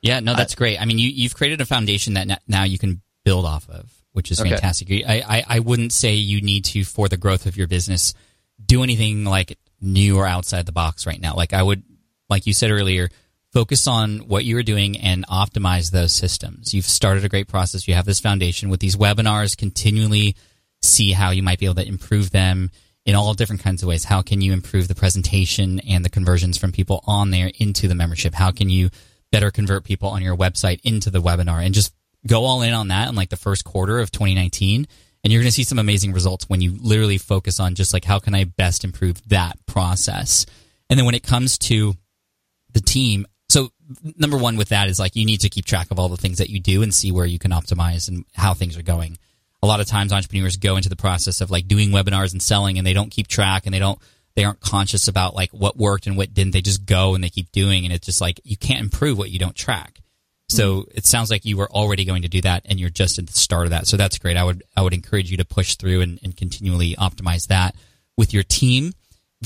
Yeah, 0.02 0.20
no, 0.20 0.36
that's 0.36 0.56
great. 0.56 0.82
I 0.82 0.86
mean, 0.86 0.98
you, 0.98 1.10
you've 1.10 1.36
created 1.36 1.60
a 1.62 1.66
foundation 1.66 2.14
that 2.14 2.42
now 2.48 2.64
you 2.64 2.78
can 2.78 3.02
build 3.24 3.46
off 3.46 3.70
of, 3.70 3.92
which 4.14 4.32
is 4.32 4.40
Okay. 4.42 4.50
fantastic. 4.52 4.90
I, 5.08 5.24
I, 5.28 5.44
I 5.48 5.60
wouldn't 5.60 5.94
say 5.94 6.14
you 6.16 6.42
need 6.42 6.66
to, 6.66 6.84
for 6.84 7.08
the 7.08 7.18
growth 7.18 7.46
of 7.46 7.58
your 7.58 7.68
business, 7.68 8.14
do 8.64 8.84
anything 8.84 9.24
like 9.26 9.58
new 9.82 10.18
or 10.18 10.26
outside 10.26 10.66
the 10.66 10.72
box 10.72 11.06
right 11.06 11.22
now. 11.22 11.36
Like 11.36 11.54
I 11.54 11.64
would, 11.64 11.84
like 12.30 12.46
you 12.48 12.54
said 12.54 12.72
earlier, 12.72 13.10
focus 13.54 13.88
on 13.88 14.20
what 14.28 14.46
you 14.46 14.58
are 14.58 14.64
doing 14.64 14.98
and 15.00 15.26
optimize 15.28 15.92
those 15.92 16.14
systems. 16.14 16.74
You've 16.74 16.86
started 16.86 17.24
a 17.26 17.30
great 17.30 17.48
process. 17.48 17.88
You 17.88 17.94
have 17.96 18.06
this 18.06 18.20
foundation 18.20 18.70
with 18.70 18.80
these 18.80 18.96
webinars, 18.96 19.58
continually 19.58 20.36
see 20.82 21.12
how 21.12 21.32
you 21.32 21.42
might 21.44 21.60
be 21.60 21.66
able 21.66 21.76
to 21.76 21.88
improve 21.88 22.32
them 22.32 22.72
in 23.06 23.16
all 23.16 23.34
different 23.34 23.62
kinds 23.64 23.82
of 23.82 23.90
ways. 23.90 24.04
How 24.06 24.22
can 24.22 24.42
you 24.42 24.54
improve 24.54 24.88
the 24.88 24.96
presentation 24.96 25.80
and 25.80 26.06
the 26.06 26.10
conversions 26.10 26.58
from 26.58 26.72
people 26.72 27.04
on 27.08 27.32
there 27.32 27.52
into 27.60 27.88
the 27.88 27.96
membership? 27.96 28.34
How 28.34 28.52
can 28.52 28.70
you 28.70 28.90
better 29.32 29.50
convert 29.52 29.84
people 29.84 30.10
on 30.10 30.22
your 30.22 30.36
website 30.36 30.80
into 30.84 31.10
the 31.10 31.22
webinar 31.22 31.64
and 31.64 31.74
just 31.74 31.94
go 32.28 32.46
all 32.46 32.62
in 32.62 32.74
on 32.74 32.90
that 32.90 33.10
in 33.10 33.16
like 33.16 33.30
the 33.30 33.38
first 33.38 33.64
quarter 33.64 34.00
of 34.00 34.12
2019 34.12 34.88
and 35.24 35.34
you're 35.34 35.42
going 35.42 35.50
to 35.50 35.54
see 35.54 35.64
some 35.64 35.80
amazing 35.80 36.14
results 36.14 36.48
when 36.48 36.62
you 36.62 36.78
literally 36.80 37.18
focus 37.18 37.60
on 37.60 37.76
just 37.76 37.94
like 37.94 38.06
how 38.06 38.20
can 38.20 38.34
I 38.34 38.46
best 38.46 38.84
improve 38.84 39.22
that 39.30 39.58
process. 39.66 40.46
And 40.90 40.98
then 40.98 41.06
when 41.06 41.16
it 41.16 41.24
comes 41.24 41.58
to 41.60 41.96
the 42.72 42.80
team, 42.80 43.26
so 43.50 43.70
number 44.18 44.38
one 44.38 44.56
with 44.56 44.70
that 44.70 44.88
is 44.88 45.00
like 45.00 45.16
you 45.16 45.26
need 45.26 45.42
to 45.42 45.50
keep 45.50 45.66
track 45.66 45.92
of 45.92 46.00
all 46.00 46.10
the 46.10 46.18
things 46.18 46.38
that 46.38 46.50
you 46.50 46.60
do 46.60 46.84
and 46.84 46.94
see 46.94 47.12
where 47.12 47.26
you 47.26 47.40
can 47.40 47.52
optimize 47.52 48.08
and 48.08 48.26
how 48.34 48.54
things 48.54 48.78
are 48.78 48.84
going. 48.84 49.18
A 49.62 49.68
lot 49.68 49.82
of 49.82 49.88
times 49.88 50.14
entrepreneurs 50.14 50.56
go 50.56 50.78
into 50.78 50.90
the 50.90 50.96
process 50.96 51.42
of 51.42 51.52
like 51.52 51.68
doing 51.68 51.90
webinars 51.90 52.32
and 52.32 52.42
selling 52.42 52.78
and 52.78 52.88
they 52.88 52.94
don't 52.94 53.12
keep 53.12 53.28
track 53.28 53.66
and 53.66 53.74
they 53.74 53.80
don't 53.80 54.00
they 54.36 54.46
aren't 54.46 54.62
conscious 54.62 55.10
about 55.10 55.36
like 55.36 55.52
what 55.52 55.76
worked 55.76 56.08
and 56.08 56.16
what 56.16 56.34
didn't. 56.34 56.54
They 56.54 56.62
just 56.62 56.86
go 56.86 57.14
and 57.14 57.22
they 57.22 57.30
keep 57.30 57.52
doing 57.52 57.84
and 57.84 57.94
it's 57.94 58.06
just 58.06 58.22
like 58.22 58.40
you 58.46 58.56
can't 58.56 58.80
improve 58.80 59.18
what 59.18 59.32
you 59.32 59.40
don't 59.40 59.56
track. 59.56 59.99
So 60.50 60.86
it 60.96 61.06
sounds 61.06 61.30
like 61.30 61.46
you 61.46 61.58
were 61.58 61.70
already 61.70 62.06
going 62.06 62.24
to 62.24 62.28
do 62.28 62.42
that 62.42 62.66
and 62.66 62.80
you're 62.80 62.90
just 62.90 63.20
at 63.20 63.28
the 63.28 63.34
start 63.34 63.66
of 63.66 63.70
that. 63.70 63.86
So 63.88 63.98
that's 63.98 64.18
great. 64.18 64.36
I 64.36 64.44
would 64.44 64.64
I 64.76 64.82
would 64.82 64.94
encourage 64.94 65.30
you 65.30 65.38
to 65.38 65.46
push 65.46 65.76
through 65.76 66.02
and, 66.02 66.20
and 66.24 66.36
continually 66.36 66.96
optimize 66.96 67.48
that 67.48 67.76
with 68.18 68.34
your 68.34 68.44
team 68.44 68.94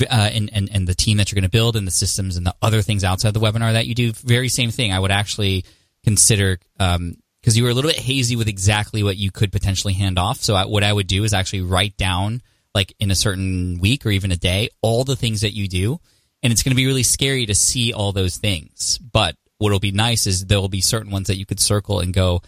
uh, 0.00 0.30
and, 0.32 0.50
and 0.52 0.70
and 0.72 0.88
the 0.88 0.94
team 0.94 1.18
that 1.18 1.30
you're 1.30 1.36
going 1.36 1.48
to 1.48 1.50
build 1.50 1.76
and 1.76 1.86
the 1.86 1.92
systems 1.92 2.36
and 2.36 2.46
the 2.46 2.54
other 2.62 2.80
things 2.80 3.04
outside 3.04 3.34
the 3.34 3.40
webinar 3.40 3.74
that 3.74 3.86
you 3.86 3.94
do. 3.94 4.12
Very 4.12 4.48
same 4.48 4.70
thing. 4.70 4.92
I 4.92 4.98
would 4.98 5.10
actually 5.10 5.64
consider 6.04 6.58
because 6.78 7.56
you 7.56 7.64
were 7.64 7.70
a 7.70 7.74
little 7.74 7.90
bit 7.90 8.00
hazy 8.00 8.36
with 8.36 8.48
exactly 8.48 9.02
what 9.02 9.18
you 9.18 9.30
could 9.30 9.52
potentially 9.52 9.92
hand 9.92 10.18
off. 10.18 10.38
So 10.38 10.54
I, 10.54 10.64
what 10.64 10.82
I 10.82 10.92
would 10.92 11.06
do 11.06 11.24
is 11.24 11.34
actually 11.34 11.62
write 11.62 11.98
down 11.98 12.40
like 12.74 12.94
in 12.98 13.10
a 13.10 13.14
certain 13.14 13.78
week 13.78 14.06
or 14.06 14.10
even 14.10 14.32
a 14.32 14.36
day 14.36 14.70
all 14.80 15.04
the 15.04 15.16
things 15.16 15.42
that 15.42 15.52
you 15.52 15.68
do, 15.68 16.00
and 16.42 16.50
it's 16.50 16.62
going 16.62 16.72
to 16.72 16.76
be 16.76 16.86
really 16.86 17.02
scary 17.02 17.44
to 17.46 17.54
see 17.54 17.92
all 17.92 18.12
those 18.12 18.38
things. 18.38 18.98
But 18.98 19.36
what'll 19.64 19.80
be 19.80 19.92
nice 19.92 20.26
is 20.26 20.44
there 20.44 20.60
will 20.60 20.68
be 20.68 20.82
certain 20.82 21.10
ones 21.10 21.28
that 21.28 21.38
you 21.38 21.46
could 21.46 21.58
circle 21.58 22.00
and 22.00 22.12
go, 22.12 22.42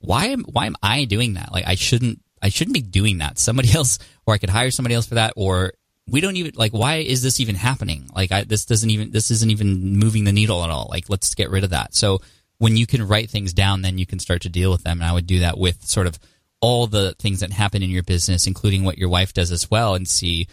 why 0.00 0.26
am 0.26 0.42
why 0.42 0.66
am 0.66 0.74
I 0.82 1.04
doing 1.04 1.34
that? 1.34 1.52
Like 1.52 1.66
I 1.66 1.76
shouldn't 1.76 2.20
I 2.42 2.48
shouldn't 2.48 2.74
be 2.74 2.82
doing 2.82 3.18
that. 3.18 3.38
Somebody 3.38 3.72
else 3.74 3.98
or 4.26 4.34
I 4.34 4.38
could 4.38 4.50
hire 4.50 4.72
somebody 4.72 4.96
else 4.96 5.06
for 5.06 5.14
that 5.14 5.32
or 5.36 5.72
we 6.08 6.20
don't 6.20 6.36
even 6.36 6.52
like 6.56 6.72
why 6.72 6.96
is 6.96 7.22
this 7.22 7.38
even 7.38 7.54
happening? 7.54 8.10
Like 8.14 8.32
I 8.32 8.42
this 8.42 8.66
doesn't 8.66 8.90
even 8.90 9.12
this 9.12 9.30
isn't 9.30 9.50
even 9.50 9.96
moving 9.96 10.24
the 10.24 10.32
needle 10.32 10.64
at 10.64 10.70
all. 10.70 10.88
Like 10.90 11.08
let's 11.08 11.34
get 11.36 11.50
rid 11.50 11.62
of 11.62 11.70
that. 11.70 11.94
So 11.94 12.20
when 12.58 12.76
you 12.76 12.86
can 12.86 13.06
write 13.06 13.30
things 13.30 13.52
down 13.52 13.82
then 13.82 13.98
you 13.98 14.06
can 14.06 14.18
start 14.18 14.42
to 14.42 14.48
deal 14.48 14.72
with 14.72 14.82
them 14.82 15.00
and 15.00 15.08
I 15.08 15.12
would 15.12 15.26
do 15.26 15.40
that 15.40 15.56
with 15.56 15.84
sort 15.84 16.08
of 16.08 16.18
all 16.60 16.88
the 16.88 17.14
things 17.20 17.40
that 17.40 17.52
happen 17.52 17.84
in 17.84 17.90
your 17.90 18.02
business 18.02 18.48
including 18.48 18.82
what 18.82 18.98
your 18.98 19.08
wife 19.08 19.32
does 19.32 19.52
as 19.52 19.70
well 19.70 19.94
and 19.94 20.08
see 20.08 20.48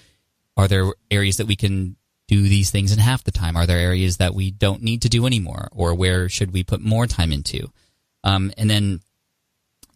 are 0.55 0.67
there 0.67 0.91
areas 1.09 1.37
that 1.37 1.47
we 1.47 1.55
can 1.55 1.95
do 2.29 2.43
these 2.43 2.69
things 2.69 2.91
in 2.91 2.99
half 2.99 3.23
the 3.23 3.31
time? 3.31 3.57
Are 3.57 3.65
there 3.65 3.79
areas 3.79 4.17
that 4.17 4.35
we 4.35 4.51
don't 4.51 4.83
need 4.83 5.01
to 5.01 5.09
do 5.09 5.25
anymore, 5.25 5.67
or 5.71 5.95
where 5.95 6.29
should 6.29 6.53
we 6.53 6.63
put 6.63 6.79
more 6.79 7.07
time 7.07 7.31
into? 7.31 7.71
Um, 8.23 8.53
and 8.55 8.69
then, 8.69 8.99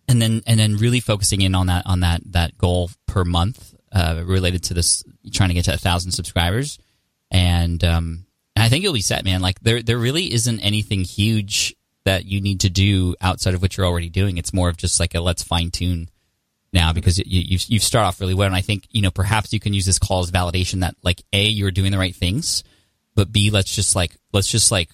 and 0.08 0.20
then, 0.20 0.42
and 0.48 0.60
then, 0.60 0.78
really 0.78 1.00
focusing 1.00 1.42
in 1.42 1.54
on 1.54 1.68
that 1.68 1.86
on 1.86 2.00
that 2.00 2.22
that 2.32 2.58
goal 2.58 2.90
per 3.06 3.24
month 3.24 3.76
uh, 3.92 4.24
related 4.26 4.64
to 4.64 4.74
this, 4.74 5.04
trying 5.32 5.50
to 5.50 5.54
get 5.54 5.66
to 5.66 5.76
a 5.76 5.78
thousand 5.78 6.12
subscribers, 6.12 6.80
and 7.30 7.84
um, 7.84 8.26
I 8.56 8.68
think 8.68 8.84
you'll 8.84 8.94
be 8.94 9.02
set, 9.02 9.24
man. 9.24 9.42
Like 9.42 9.60
there 9.60 9.84
there 9.84 10.00
really 10.00 10.34
isn't 10.34 10.60
anything 10.60 11.04
huge 11.04 11.76
that 12.04 12.26
you 12.26 12.42
need 12.42 12.62
to 12.62 12.70
do 12.70 13.16
outside 13.22 13.54
of 13.54 13.62
what 13.62 13.78
you're 13.78 13.86
already 13.86 14.10
doing. 14.10 14.40
It's 14.40 14.54
more 14.54 14.70
of 14.70 14.78
just 14.78 15.00
like 15.00 15.14
a 15.14 15.22
let's 15.22 15.44
fine 15.44 15.70
tune 15.70 16.10
now 16.74 16.94
because 16.94 17.18
you, 17.18 17.26
you 17.26 17.60
you 17.68 17.80
start 17.80 18.06
off 18.06 18.20
really 18.20 18.34
well, 18.34 18.48
and 18.48 18.56
I 18.56 18.62
think 18.62 18.88
you 18.92 19.02
know 19.02 19.12
perhaps 19.12 19.54
you 19.54 19.60
can 19.60 19.74
use 19.74 19.86
this 19.86 20.00
call 20.00 20.22
as 20.22 20.32
validation 20.32 20.82
that 20.82 20.96
like 21.04 21.22
a 21.32 21.44
you're 21.44 21.72
doing 21.72 21.92
the 21.92 21.98
right 21.98 22.16
things, 22.16 22.64
but 23.16 23.32
b 23.32 23.50
let's 23.50 23.74
just 23.74 23.96
like 23.96 24.18
let's 24.32 24.50
just 24.50 24.72
like 24.72 24.90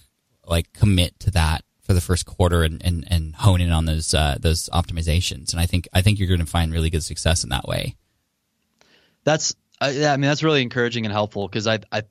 like 0.46 0.72
commit 0.72 1.18
to 1.20 1.30
that 1.32 1.64
for 1.82 1.92
the 1.92 2.00
first 2.00 2.26
quarter 2.26 2.62
and 2.62 2.84
and, 2.84 3.04
and 3.08 3.34
hone 3.34 3.60
in 3.60 3.70
on 3.70 3.84
those 3.84 4.14
uh, 4.14 4.36
those 4.40 4.68
optimizations, 4.70 5.52
and 5.52 5.60
I 5.60 5.66
think 5.66 5.88
I 5.92 6.02
think 6.02 6.18
you're 6.18 6.28
going 6.28 6.40
to 6.40 6.46
find 6.46 6.72
really 6.72 6.90
good 6.90 7.04
success 7.04 7.44
in 7.44 7.50
that 7.50 7.66
way. 7.66 7.96
that's 9.24 9.54
I, 9.80 9.90
yeah, 9.90 10.12
I 10.12 10.16
mean 10.16 10.28
that's 10.28 10.42
really 10.42 10.62
encouraging 10.62 11.06
and 11.06 11.12
helpful 11.12 11.48
because 11.48 11.66
I 11.66 11.80
I 11.90 12.02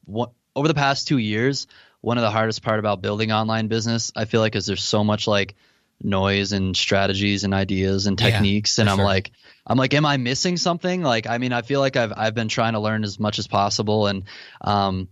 over 0.55 0.67
the 0.67 0.73
past 0.73 1.07
two 1.07 1.17
years, 1.17 1.67
one 2.01 2.17
of 2.17 2.21
the 2.21 2.31
hardest 2.31 2.61
part 2.61 2.79
about 2.79 3.01
building 3.01 3.31
online 3.31 3.67
business, 3.67 4.11
I 4.15 4.25
feel 4.25 4.41
like, 4.41 4.55
is 4.55 4.65
there's 4.65 4.83
so 4.83 5.03
much 5.03 5.27
like 5.27 5.55
noise 6.01 6.51
and 6.51 6.75
strategies 6.75 7.43
and 7.43 7.53
ideas 7.53 8.05
and 8.05 8.17
techniques, 8.17 8.75
for 8.75 8.81
and 8.81 8.89
I'm 8.89 8.97
sure. 8.97 9.05
like, 9.05 9.31
I'm 9.65 9.77
like, 9.77 9.93
am 9.93 10.05
I 10.05 10.17
missing 10.17 10.57
something? 10.57 11.01
Like, 11.01 11.27
I 11.27 11.37
mean, 11.37 11.53
I 11.53 11.61
feel 11.61 11.79
like 11.79 11.95
I've 11.95 12.13
I've 12.15 12.35
been 12.35 12.47
trying 12.47 12.73
to 12.73 12.79
learn 12.79 13.03
as 13.03 13.19
much 13.19 13.39
as 13.39 13.47
possible, 13.47 14.07
and 14.07 14.23
um, 14.61 15.09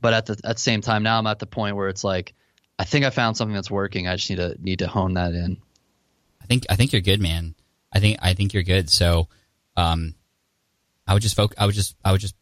but 0.00 0.14
at 0.14 0.26
the 0.26 0.40
at 0.44 0.56
the 0.56 0.62
same 0.62 0.80
time 0.80 1.02
now 1.02 1.18
I'm 1.18 1.26
at 1.26 1.38
the 1.38 1.46
point 1.46 1.76
where 1.76 1.88
it's 1.88 2.04
like, 2.04 2.34
I 2.78 2.84
think 2.84 3.04
I 3.04 3.10
found 3.10 3.36
something 3.36 3.54
that's 3.54 3.70
working. 3.70 4.08
I 4.08 4.16
just 4.16 4.30
need 4.30 4.36
to 4.36 4.56
need 4.60 4.78
to 4.80 4.88
hone 4.88 5.14
that 5.14 5.32
in. 5.32 5.58
I 6.42 6.46
think 6.46 6.66
I 6.70 6.76
think 6.76 6.92
you're 6.92 7.02
good, 7.02 7.20
man. 7.20 7.54
I 7.92 8.00
think 8.00 8.18
I 8.22 8.34
think 8.34 8.54
you're 8.54 8.62
good. 8.62 8.88
So, 8.88 9.28
um, 9.76 10.14
I 11.06 11.14
would 11.14 11.22
just 11.22 11.36
focus 11.36 11.56
I 11.58 11.66
would 11.66 11.74
just 11.74 11.96
I 12.04 12.12
would 12.12 12.20
just 12.20 12.34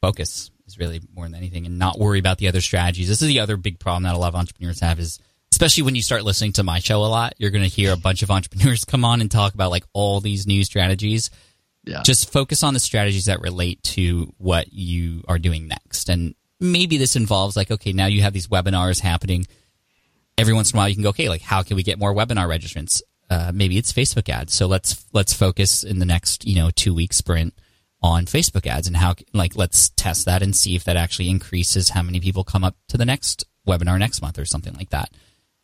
focus 0.00 0.50
is 0.66 0.78
really 0.78 1.00
more 1.14 1.24
than 1.24 1.34
anything, 1.34 1.66
and 1.66 1.78
not 1.78 1.98
worry 1.98 2.18
about 2.18 2.38
the 2.38 2.48
other 2.48 2.60
strategies. 2.60 3.08
This 3.08 3.22
is 3.22 3.28
the 3.28 3.40
other 3.40 3.56
big 3.56 3.78
problem 3.78 4.02
that 4.02 4.14
a 4.14 4.18
lot 4.18 4.28
of 4.28 4.34
entrepreneurs 4.34 4.80
have 4.80 4.98
is, 4.98 5.18
especially 5.56 5.84
when 5.84 5.94
you 5.94 6.02
start 6.02 6.22
listening 6.22 6.52
to 6.52 6.62
my 6.62 6.80
show 6.80 6.98
a 6.98 7.08
lot, 7.08 7.32
you're 7.38 7.50
going 7.50 7.64
to 7.64 7.70
hear 7.70 7.90
a 7.90 7.96
bunch 7.96 8.22
of 8.22 8.30
entrepreneurs 8.30 8.84
come 8.84 9.06
on 9.06 9.22
and 9.22 9.30
talk 9.30 9.54
about 9.54 9.70
like 9.70 9.84
all 9.94 10.20
these 10.20 10.46
new 10.46 10.62
strategies. 10.62 11.30
Yeah. 11.82 12.02
Just 12.02 12.30
focus 12.30 12.62
on 12.62 12.74
the 12.74 12.80
strategies 12.80 13.24
that 13.24 13.40
relate 13.40 13.82
to 13.84 14.34
what 14.36 14.70
you 14.70 15.24
are 15.26 15.38
doing 15.38 15.66
next. 15.66 16.10
And 16.10 16.34
maybe 16.60 16.98
this 16.98 17.16
involves 17.16 17.56
like, 17.56 17.70
okay, 17.70 17.94
now 17.94 18.04
you 18.04 18.20
have 18.20 18.34
these 18.34 18.48
webinars 18.48 19.00
happening. 19.00 19.46
Every 20.36 20.52
once 20.52 20.72
in 20.72 20.76
a 20.76 20.78
while, 20.78 20.90
you 20.90 20.94
can 20.94 21.02
go, 21.02 21.08
okay, 21.08 21.30
like 21.30 21.40
how 21.40 21.62
can 21.62 21.76
we 21.76 21.82
get 21.82 21.98
more 21.98 22.14
webinar 22.14 22.46
registrants? 22.46 23.00
Uh, 23.30 23.50
maybe 23.54 23.78
it's 23.78 23.94
Facebook 23.94 24.28
ads. 24.28 24.52
So 24.52 24.66
let's 24.66 25.06
let's 25.14 25.32
focus 25.32 25.84
in 25.84 26.00
the 26.00 26.04
next 26.04 26.46
you 26.46 26.56
know 26.56 26.70
two 26.70 26.92
week 26.92 27.14
sprint 27.14 27.54
on 28.02 28.26
Facebook 28.26 28.66
ads 28.66 28.86
and 28.88 28.96
how 28.96 29.14
like 29.32 29.56
let's 29.56 29.88
test 29.88 30.26
that 30.26 30.42
and 30.42 30.54
see 30.54 30.76
if 30.76 30.84
that 30.84 30.98
actually 30.98 31.30
increases 31.30 31.88
how 31.88 32.02
many 32.02 32.20
people 32.20 32.44
come 32.44 32.62
up 32.62 32.76
to 32.88 32.98
the 32.98 33.06
next 33.06 33.46
webinar 33.66 33.98
next 33.98 34.20
month 34.20 34.38
or 34.38 34.44
something 34.44 34.74
like 34.74 34.90
that. 34.90 35.08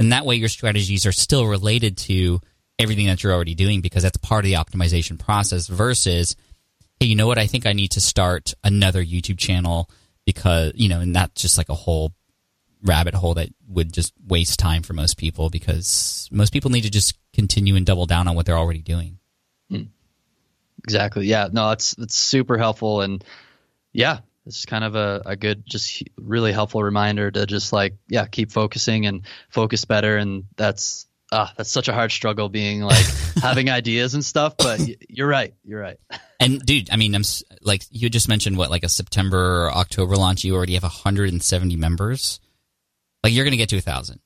And 0.03 0.11
that 0.11 0.27
way, 0.27 0.35
your 0.35 0.49
strategies 0.49 1.07
are 1.07 1.13
still 1.13 1.47
related 1.47 1.97
to 1.99 2.41
everything 2.77 3.07
that 3.07 3.23
you're 3.23 3.33
already 3.33 3.55
doing 3.55 3.83
because 3.83 4.03
that's 4.03 4.17
part 4.17 4.45
of 4.45 4.51
the 4.51 4.57
optimization 4.57 5.17
process. 5.17 5.69
Versus, 5.69 6.35
hey, 6.99 7.07
you 7.07 7.15
know 7.15 7.29
what? 7.29 7.39
I 7.39 7.47
think 7.47 7.67
I 7.67 7.73
need 7.73 7.93
to 7.93 8.01
start 8.01 8.53
another 8.65 9.05
YouTube 9.05 9.39
channel 9.39 9.89
because 10.27 10.73
you 10.75 10.89
know, 10.89 10.99
and 10.99 11.15
that's 11.15 11.41
just 11.41 11.57
like 11.57 11.69
a 11.69 11.75
whole 11.75 12.13
rabbit 12.83 13.15
hole 13.15 13.35
that 13.35 13.51
would 13.69 13.93
just 13.93 14.13
waste 14.27 14.59
time 14.59 14.83
for 14.83 14.93
most 14.93 15.19
people 15.19 15.51
because 15.51 16.29
most 16.33 16.53
people 16.53 16.73
need 16.73 16.83
to 16.83 16.91
just 16.91 17.17
continue 17.33 17.77
and 17.77 17.87
double 17.87 18.07
down 18.07 18.27
on 18.27 18.35
what 18.35 18.45
they're 18.45 18.59
already 18.59 18.83
doing. 18.83 19.19
Hmm. 19.71 19.83
Exactly. 20.83 21.27
Yeah. 21.27 21.49
No, 21.53 21.69
that's 21.69 21.95
that's 21.95 22.17
super 22.17 22.59
helpful, 22.59 23.03
and 23.03 23.23
yeah, 23.93 24.19
it's 24.47 24.65
kind 24.67 24.85
of 24.85 24.95
a, 24.95 25.23
a 25.27 25.37
good, 25.37 25.65
just 25.67 26.03
really 26.17 26.53
helpful 26.53 26.83
reminder 26.83 27.31
to 27.31 27.47
just 27.47 27.73
like 27.73 27.95
yeah, 28.09 28.27
keep 28.27 28.53
focusing 28.53 29.07
and 29.07 29.23
focus 29.51 29.85
better, 29.85 30.17
and 30.17 30.45
that's 30.57 31.07
ah, 31.33 31.53
that's 31.57 31.71
such 31.71 31.89
a 31.89 31.93
hard 31.93 32.13
struggle 32.13 32.49
being 32.49 32.83
like 32.83 33.05
having 33.43 33.71
ideas 33.71 34.15
and 34.15 34.25
stuff. 34.25 34.57
But 34.57 34.81
you're 35.09 35.29
right. 35.29 35.55
You're 35.65 35.81
right. 35.81 35.99
And 36.41 36.59
dude, 36.67 36.91
I 36.91 36.97
mean, 36.97 37.15
I'm 37.15 37.23
like 37.61 37.85
you 37.91 38.11
just 38.11 38.29
mentioned 38.29 38.59
what 38.59 38.69
like 38.69 38.83
a 38.83 38.89
September 38.89 39.67
or 39.67 39.73
October 39.73 40.17
launch. 40.17 40.43
You 40.43 40.57
already 40.57 40.75
have 40.75 40.83
170 40.83 41.77
members. 41.77 42.41
Like 43.23 43.33
you're 43.33 43.45
going 43.45 43.53
to 43.53 43.57
get 43.57 43.69
to 43.69 43.77
a 43.77 43.81
thousand, 43.81 44.19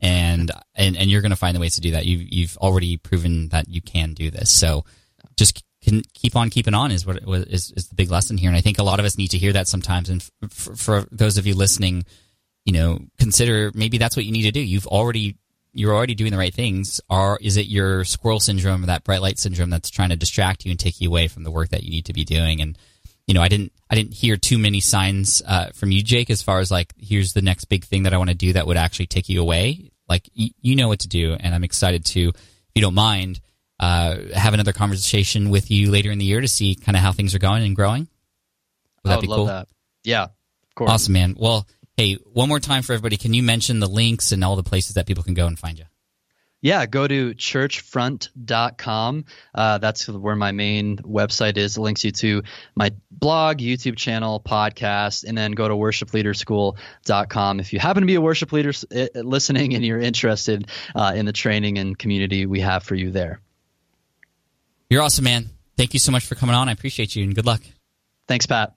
and 0.00 0.52
and 0.76 0.96
and 0.96 1.10
you're 1.10 1.22
going 1.22 1.30
to 1.30 1.36
find 1.36 1.56
the 1.56 1.60
ways 1.60 1.74
to 1.74 1.80
do 1.80 1.90
that. 1.90 2.06
you've 2.06 2.22
you've 2.32 2.56
already 2.58 2.98
proven 2.98 3.48
that 3.48 3.68
you 3.68 3.82
can 3.82 4.14
do 4.14 4.30
this. 4.30 4.48
So 4.48 4.84
just 5.36 5.64
can 5.90 6.02
keep 6.14 6.36
on 6.36 6.50
keeping 6.50 6.74
on 6.74 6.90
is 6.90 7.04
what 7.04 7.18
is 7.48 7.72
is 7.72 7.88
the 7.88 7.94
big 7.94 8.10
lesson 8.10 8.38
here. 8.38 8.48
And 8.48 8.56
I 8.56 8.60
think 8.60 8.78
a 8.78 8.82
lot 8.82 9.00
of 9.00 9.06
us 9.06 9.18
need 9.18 9.28
to 9.28 9.38
hear 9.38 9.52
that 9.52 9.68
sometimes. 9.68 10.08
And 10.08 10.22
for, 10.48 10.76
for 10.76 11.06
those 11.10 11.38
of 11.38 11.46
you 11.46 11.54
listening, 11.54 12.04
you 12.64 12.72
know, 12.72 13.00
consider 13.18 13.70
maybe 13.74 13.98
that's 13.98 14.16
what 14.16 14.24
you 14.24 14.32
need 14.32 14.42
to 14.42 14.52
do. 14.52 14.60
You've 14.60 14.86
already 14.86 15.36
you're 15.72 15.94
already 15.94 16.14
doing 16.14 16.32
the 16.32 16.38
right 16.38 16.54
things. 16.54 17.00
Or 17.08 17.38
is 17.40 17.56
it 17.56 17.66
your 17.66 18.04
squirrel 18.04 18.40
syndrome 18.40 18.82
or 18.82 18.86
that 18.86 19.04
bright 19.04 19.22
light 19.22 19.38
syndrome 19.38 19.70
that's 19.70 19.90
trying 19.90 20.10
to 20.10 20.16
distract 20.16 20.64
you 20.64 20.70
and 20.70 20.80
take 20.80 21.00
you 21.00 21.08
away 21.08 21.28
from 21.28 21.44
the 21.44 21.50
work 21.50 21.68
that 21.70 21.82
you 21.82 21.90
need 21.90 22.06
to 22.06 22.12
be 22.12 22.24
doing? 22.24 22.60
And 22.60 22.78
you 23.26 23.34
know, 23.34 23.42
I 23.42 23.48
didn't 23.48 23.72
I 23.88 23.94
didn't 23.94 24.14
hear 24.14 24.36
too 24.36 24.58
many 24.58 24.80
signs 24.80 25.42
uh, 25.46 25.70
from 25.74 25.90
you, 25.90 26.02
Jake, 26.02 26.30
as 26.30 26.42
far 26.42 26.60
as 26.60 26.70
like 26.70 26.92
here's 26.98 27.32
the 27.32 27.42
next 27.42 27.66
big 27.66 27.84
thing 27.84 28.04
that 28.04 28.14
I 28.14 28.18
want 28.18 28.30
to 28.30 28.36
do 28.36 28.52
that 28.54 28.66
would 28.66 28.76
actually 28.76 29.06
take 29.06 29.28
you 29.28 29.40
away. 29.40 29.90
Like 30.08 30.28
y- 30.36 30.50
you 30.60 30.74
know 30.76 30.88
what 30.88 31.00
to 31.00 31.08
do, 31.08 31.36
and 31.38 31.54
I'm 31.54 31.64
excited 31.64 32.04
to, 32.06 32.28
if 32.28 32.34
you 32.74 32.82
don't 32.82 32.94
mind, 32.94 33.40
uh, 33.80 34.16
have 34.34 34.52
another 34.52 34.74
conversation 34.74 35.48
with 35.48 35.70
you 35.70 35.90
later 35.90 36.10
in 36.10 36.18
the 36.18 36.24
year 36.24 36.42
to 36.42 36.48
see 36.48 36.74
kind 36.74 36.96
of 36.96 37.02
how 37.02 37.12
things 37.12 37.34
are 37.34 37.38
going 37.38 37.64
and 37.64 37.74
growing. 37.74 38.06
Would 39.02 39.10
I 39.10 39.14
that 39.16 39.22
be 39.22 39.26
love 39.26 39.36
cool? 39.38 39.46
that. 39.46 39.68
Yeah. 40.04 40.24
Of 40.24 40.74
course. 40.74 40.90
Awesome, 40.90 41.14
man. 41.14 41.34
Well, 41.38 41.66
hey, 41.96 42.14
one 42.14 42.50
more 42.50 42.60
time 42.60 42.82
for 42.82 42.92
everybody, 42.92 43.16
can 43.16 43.32
you 43.32 43.42
mention 43.42 43.80
the 43.80 43.88
links 43.88 44.32
and 44.32 44.44
all 44.44 44.54
the 44.54 44.62
places 44.62 44.94
that 44.94 45.06
people 45.06 45.24
can 45.24 45.32
go 45.32 45.46
and 45.46 45.58
find 45.58 45.78
you? 45.78 45.86
Yeah, 46.62 46.84
go 46.84 47.08
to 47.08 47.34
churchfront.com. 47.34 49.24
Uh, 49.54 49.78
that's 49.78 50.06
where 50.06 50.36
my 50.36 50.52
main 50.52 50.98
website 50.98 51.56
is. 51.56 51.78
It 51.78 51.80
links 51.80 52.04
you 52.04 52.12
to 52.12 52.42
my 52.74 52.90
blog, 53.10 53.60
YouTube 53.60 53.96
channel, 53.96 54.40
podcast, 54.40 55.24
and 55.24 55.38
then 55.38 55.52
go 55.52 55.66
to 55.66 55.74
worshipleaderschool.com. 55.74 57.60
If 57.60 57.72
you 57.72 57.78
happen 57.78 58.02
to 58.02 58.06
be 58.06 58.16
a 58.16 58.20
worship 58.20 58.52
leader 58.52 58.74
eh, 58.90 59.08
listening 59.14 59.74
and 59.74 59.82
you're 59.82 60.00
interested 60.00 60.68
uh, 60.94 61.12
in 61.16 61.24
the 61.24 61.32
training 61.32 61.78
and 61.78 61.98
community 61.98 62.44
we 62.44 62.60
have 62.60 62.82
for 62.82 62.94
you 62.94 63.10
there. 63.10 63.40
You're 64.90 65.02
awesome, 65.02 65.24
man. 65.24 65.48
Thank 65.76 65.94
you 65.94 66.00
so 66.00 66.10
much 66.10 66.26
for 66.26 66.34
coming 66.34 66.56
on. 66.56 66.68
I 66.68 66.72
appreciate 66.72 67.14
you 67.14 67.22
and 67.22 67.32
good 67.32 67.46
luck. 67.46 67.62
Thanks, 68.26 68.44
Pat. 68.46 68.74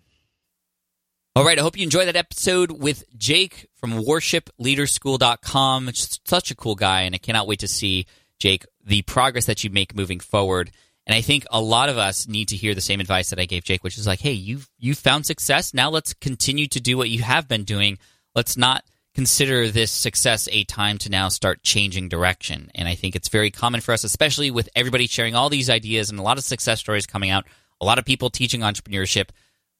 All 1.36 1.44
right, 1.44 1.58
I 1.58 1.64
hope 1.64 1.76
you 1.76 1.84
enjoyed 1.84 2.08
that 2.08 2.16
episode 2.16 2.70
with 2.70 3.04
Jake 3.18 3.68
from 3.74 3.94
worshipleaderschool.com. 3.94 5.88
Just 5.88 6.30
such 6.30 6.52
a 6.52 6.56
cool 6.56 6.76
guy, 6.76 7.02
and 7.02 7.16
I 7.16 7.18
cannot 7.18 7.48
wait 7.48 7.60
to 7.62 7.68
see, 7.68 8.06
Jake, 8.38 8.64
the 8.86 9.02
progress 9.02 9.48
that 9.48 9.64
you 9.64 9.72
make 9.72 9.96
moving 9.96 10.20
forward. 10.20 10.70
And 11.08 11.16
I 11.16 11.22
think 11.22 11.48
a 11.50 11.60
lot 11.60 11.90
of 11.90 11.98
us 11.98 12.28
need 12.28 12.50
to 12.50 12.56
hear 12.56 12.76
the 12.76 12.82
same 12.82 13.00
advice 13.00 13.32
that 13.32 13.40
I 13.40 13.46
gave 13.46 13.64
Jake, 13.64 13.84
which 13.84 13.98
is 13.98 14.06
like, 14.06 14.20
hey, 14.20 14.34
you've 14.34 14.70
you 14.78 14.94
found 14.94 15.26
success. 15.26 15.74
Now 15.74 15.90
let's 15.90 16.14
continue 16.14 16.68
to 16.68 16.80
do 16.80 16.96
what 16.96 17.10
you 17.10 17.24
have 17.24 17.48
been 17.48 17.64
doing. 17.64 17.98
Let's 18.36 18.56
not 18.56 18.84
consider 19.16 19.70
this 19.70 19.92
success 19.92 20.48
a 20.52 20.64
time 20.64 20.98
to 21.00 21.10
now 21.10 21.30
start 21.30 21.64
changing 21.64 22.10
direction. 22.10 22.72
And 22.74 22.88
I 22.88 22.96
think 22.96 23.16
it's 23.16 23.30
very 23.30 23.52
common 23.52 23.82
for 23.82 23.94
us, 23.94 24.04
especially 24.04 24.50
with 24.52 24.70
everybody 24.76 25.08
sharing 25.08 25.36
all 25.36 25.50
these 25.50 25.70
ideas 25.70 26.10
and 26.10 26.20
a 26.20 26.24
lot 26.24 26.38
of 26.38 26.44
success 26.44 26.80
stories 26.80 27.06
coming 27.06 27.30
out, 27.30 27.46
a 27.80 27.86
lot 27.86 28.00
of 28.00 28.06
people 28.06 28.30
teaching 28.30 28.62
entrepreneurship. 28.62 29.30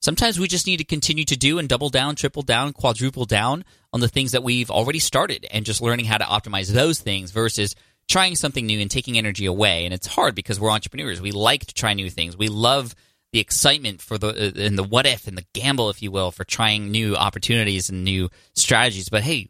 Sometimes 0.02 0.40
we 0.40 0.48
just 0.48 0.68
need 0.68 0.78
to 0.78 0.84
continue 0.84 1.24
to 1.26 1.38
do 1.38 1.60
and 1.60 1.70
double 1.70 1.90
down, 1.90 2.16
triple 2.16 2.44
down, 2.44 2.74
quadruple 2.74 3.26
down 3.26 3.64
on 3.92 4.02
the 4.02 4.08
things 4.08 4.34
that 4.34 4.44
we've 4.44 4.70
already 4.70 5.00
started 5.00 5.48
and 5.52 5.66
just 5.66 5.82
learning 5.82 6.06
how 6.06 6.18
to 6.18 6.26
optimize 6.26 6.72
those 6.72 7.00
things 7.00 7.32
versus 7.32 7.76
trying 8.10 8.36
something 8.36 8.66
new 8.66 8.82
and 8.82 8.92
taking 8.92 9.18
energy 9.18 9.46
away. 9.46 9.86
And 9.86 9.94
it's 9.94 10.08
hard 10.08 10.36
because 10.36 10.60
we're 10.60 10.72
entrepreneurs. 10.72 11.22
We 11.22 11.32
like 11.32 11.66
to 11.68 11.74
try 11.74 11.94
new 11.94 12.10
things. 12.10 12.38
We 12.38 12.50
love 12.50 12.94
the 13.34 13.40
excitement 13.40 14.00
for 14.00 14.18
the 14.18 14.30
uh, 14.30 14.62
and 14.62 14.78
the 14.78 14.84
what 14.84 15.06
if 15.06 15.28
and 15.28 15.38
the 15.38 15.46
gamble, 15.54 15.90
if 15.90 16.02
you 16.02 16.12
will, 16.12 16.32
for 16.32 16.46
trying 16.46 16.92
new 16.92 17.16
opportunities 17.16 17.90
and 17.90 18.06
new 18.06 18.30
strategies. 18.54 19.10
But 19.10 19.24
hey, 19.24 19.50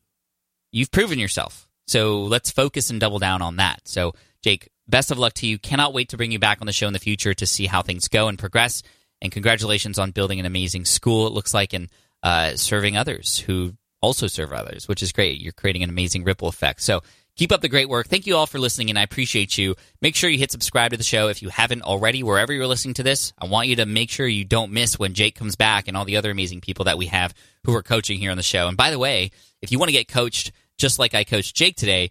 you've 0.72 0.90
proven 0.90 1.20
yourself. 1.20 1.68
So 1.86 2.24
let's 2.24 2.50
focus 2.50 2.90
and 2.90 3.00
double 3.00 3.20
down 3.20 3.42
on 3.42 3.58
that. 3.58 3.82
So, 3.84 4.14
Jake, 4.42 4.70
best 4.88 5.12
of 5.12 5.20
luck 5.20 5.34
to 5.34 5.48
you. 5.48 5.60
Cannot 5.60 5.94
wait 5.94 6.10
to 6.10 6.18
bring 6.18 6.32
you 6.32 6.40
back 6.40 6.60
on 6.62 6.66
the 6.66 6.74
show 6.74 6.88
in 6.88 6.94
the 6.94 7.00
future 7.00 7.34
to 7.34 7.46
see 7.46 7.66
how 7.66 7.82
things 7.82 8.08
go 8.08 8.30
and 8.30 8.40
progress. 8.40 8.82
And 9.22 9.32
congratulations 9.32 10.00
on 10.00 10.12
building 10.12 10.40
an 10.40 10.46
amazing 10.46 10.86
school, 10.86 11.28
it 11.28 11.34
looks 11.34 11.54
like, 11.54 11.74
and 11.74 11.90
uh, 12.24 12.56
serving 12.56 12.98
others 12.98 13.38
who 13.38 13.74
also 14.02 14.28
serve 14.28 14.54
others, 14.54 14.88
which 14.88 15.04
is 15.04 15.12
great. 15.12 15.42
You're 15.42 15.54
creating 15.54 15.84
an 15.84 15.90
amazing 15.90 16.24
ripple 16.24 16.48
effect. 16.48 16.82
So, 16.82 17.02
keep 17.36 17.52
up 17.52 17.62
the 17.62 17.70
great 17.70 17.90
work. 17.90 18.08
Thank 18.08 18.28
you 18.28 18.36
all 18.36 18.46
for 18.46 18.60
listening, 18.60 18.90
and 18.90 19.00
I 19.00 19.04
appreciate 19.04 19.58
you. 19.58 19.76
Make 20.02 20.16
sure 20.16 20.30
you 20.30 20.38
hit 20.38 20.52
subscribe 20.52 20.92
to 20.92 20.98
the 20.98 21.04
show 21.04 21.30
if 21.30 21.42
you 21.42 21.50
haven't 21.50 21.82
already, 21.82 22.24
wherever 22.24 22.54
you're 22.54 22.68
listening 22.68 22.94
to 22.96 23.04
this. 23.04 23.34
I 23.40 23.46
want 23.46 23.68
you 23.68 23.78
to 23.78 23.86
make 23.86 24.10
sure 24.10 24.28
you 24.28 24.46
don't 24.46 24.72
miss 24.72 25.00
when 25.00 25.14
Jake 25.14 25.36
comes 25.36 25.56
back 25.56 25.88
and 25.88 25.98
all 25.98 26.06
the 26.06 26.18
other 26.18 26.32
amazing 26.32 26.62
people 26.62 26.86
that 26.86 26.98
we 26.98 27.08
have 27.08 27.34
who 27.66 27.76
are 27.76 27.84
coaching 27.84 28.20
here 28.20 28.32
on 28.32 28.38
the 28.38 28.44
show. 28.44 28.68
And 28.68 28.78
by 28.78 28.92
the 28.92 29.00
way, 29.00 29.32
if 29.62 29.72
you 29.72 29.80
want 29.80 29.90
to 29.90 29.94
get 29.94 30.08
coached 30.08 30.52
just 30.78 31.00
like 31.00 31.14
I 31.14 31.24
coached 31.24 31.56
Jake 31.56 31.76
today, 31.76 32.10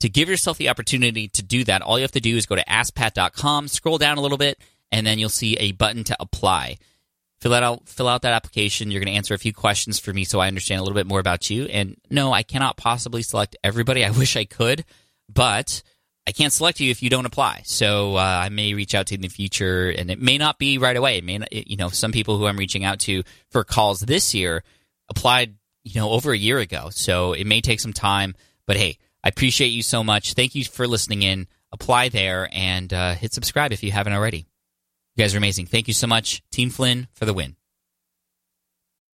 to 0.00 0.08
give 0.08 0.28
yourself 0.28 0.56
the 0.58 0.70
opportunity 0.70 1.28
to 1.28 1.42
do 1.42 1.64
that, 1.64 1.82
all 1.82 1.98
you 1.98 2.02
have 2.02 2.12
to 2.12 2.20
do 2.20 2.36
is 2.36 2.46
go 2.46 2.56
to 2.56 2.64
askpat.com, 2.64 3.68
scroll 3.68 3.98
down 3.98 4.16
a 4.16 4.22
little 4.22 4.38
bit, 4.38 4.58
and 4.90 5.06
then 5.06 5.18
you'll 5.18 5.28
see 5.28 5.56
a 5.56 5.72
button 5.72 6.04
to 6.04 6.16
apply. 6.18 6.78
Fill 7.40 7.54
out, 7.54 7.88
fill 7.88 8.08
out 8.08 8.22
that 8.22 8.34
application. 8.34 8.90
You're 8.90 9.00
going 9.00 9.12
to 9.12 9.16
answer 9.16 9.32
a 9.32 9.38
few 9.38 9.54
questions 9.54 9.98
for 9.98 10.12
me 10.12 10.24
so 10.24 10.40
I 10.40 10.48
understand 10.48 10.80
a 10.80 10.82
little 10.82 10.94
bit 10.94 11.06
more 11.06 11.20
about 11.20 11.48
you. 11.48 11.64
And 11.64 11.96
no, 12.10 12.32
I 12.32 12.42
cannot 12.42 12.76
possibly 12.76 13.22
select 13.22 13.56
everybody. 13.64 14.04
I 14.04 14.10
wish 14.10 14.36
I 14.36 14.44
could, 14.44 14.84
but 15.28 15.82
I 16.26 16.32
can't 16.32 16.52
select 16.52 16.80
you 16.80 16.90
if 16.90 17.02
you 17.02 17.08
don't 17.08 17.26
apply. 17.26 17.62
So 17.64 18.16
uh, 18.16 18.20
I 18.20 18.50
may 18.50 18.74
reach 18.74 18.94
out 18.94 19.06
to 19.06 19.14
you 19.14 19.16
in 19.16 19.22
the 19.22 19.28
future, 19.28 19.88
and 19.88 20.10
it 20.10 20.20
may 20.20 20.36
not 20.36 20.58
be 20.58 20.78
right 20.78 20.96
away. 20.96 21.18
It 21.18 21.24
may, 21.24 21.38
not, 21.38 21.48
it, 21.50 21.68
you 21.68 21.76
know, 21.76 21.88
some 21.88 22.12
people 22.12 22.36
who 22.36 22.46
I'm 22.46 22.58
reaching 22.58 22.84
out 22.84 23.00
to 23.00 23.22
for 23.50 23.64
calls 23.64 24.00
this 24.00 24.34
year 24.34 24.62
applied, 25.08 25.54
you 25.82 25.98
know, 25.98 26.10
over 26.10 26.32
a 26.32 26.38
year 26.38 26.58
ago. 26.58 26.90
So 26.90 27.32
it 27.32 27.46
may 27.46 27.62
take 27.62 27.80
some 27.80 27.94
time, 27.94 28.34
but 28.66 28.76
hey, 28.76 28.98
I 29.24 29.28
appreciate 29.28 29.68
you 29.68 29.82
so 29.82 30.04
much. 30.04 30.34
Thank 30.34 30.54
you 30.54 30.64
for 30.64 30.86
listening 30.86 31.22
in. 31.22 31.46
Apply 31.72 32.08
there 32.08 32.48
and 32.52 32.92
uh, 32.92 33.14
hit 33.14 33.32
subscribe 33.32 33.72
if 33.72 33.82
you 33.82 33.92
haven't 33.92 34.12
already. 34.12 34.49
You 35.20 35.24
guys 35.24 35.34
are 35.34 35.38
amazing. 35.38 35.66
Thank 35.66 35.86
you 35.86 35.92
so 35.92 36.06
much, 36.06 36.40
Team 36.50 36.70
Flynn, 36.70 37.06
for 37.12 37.26
the 37.26 37.34
win. 37.34 37.59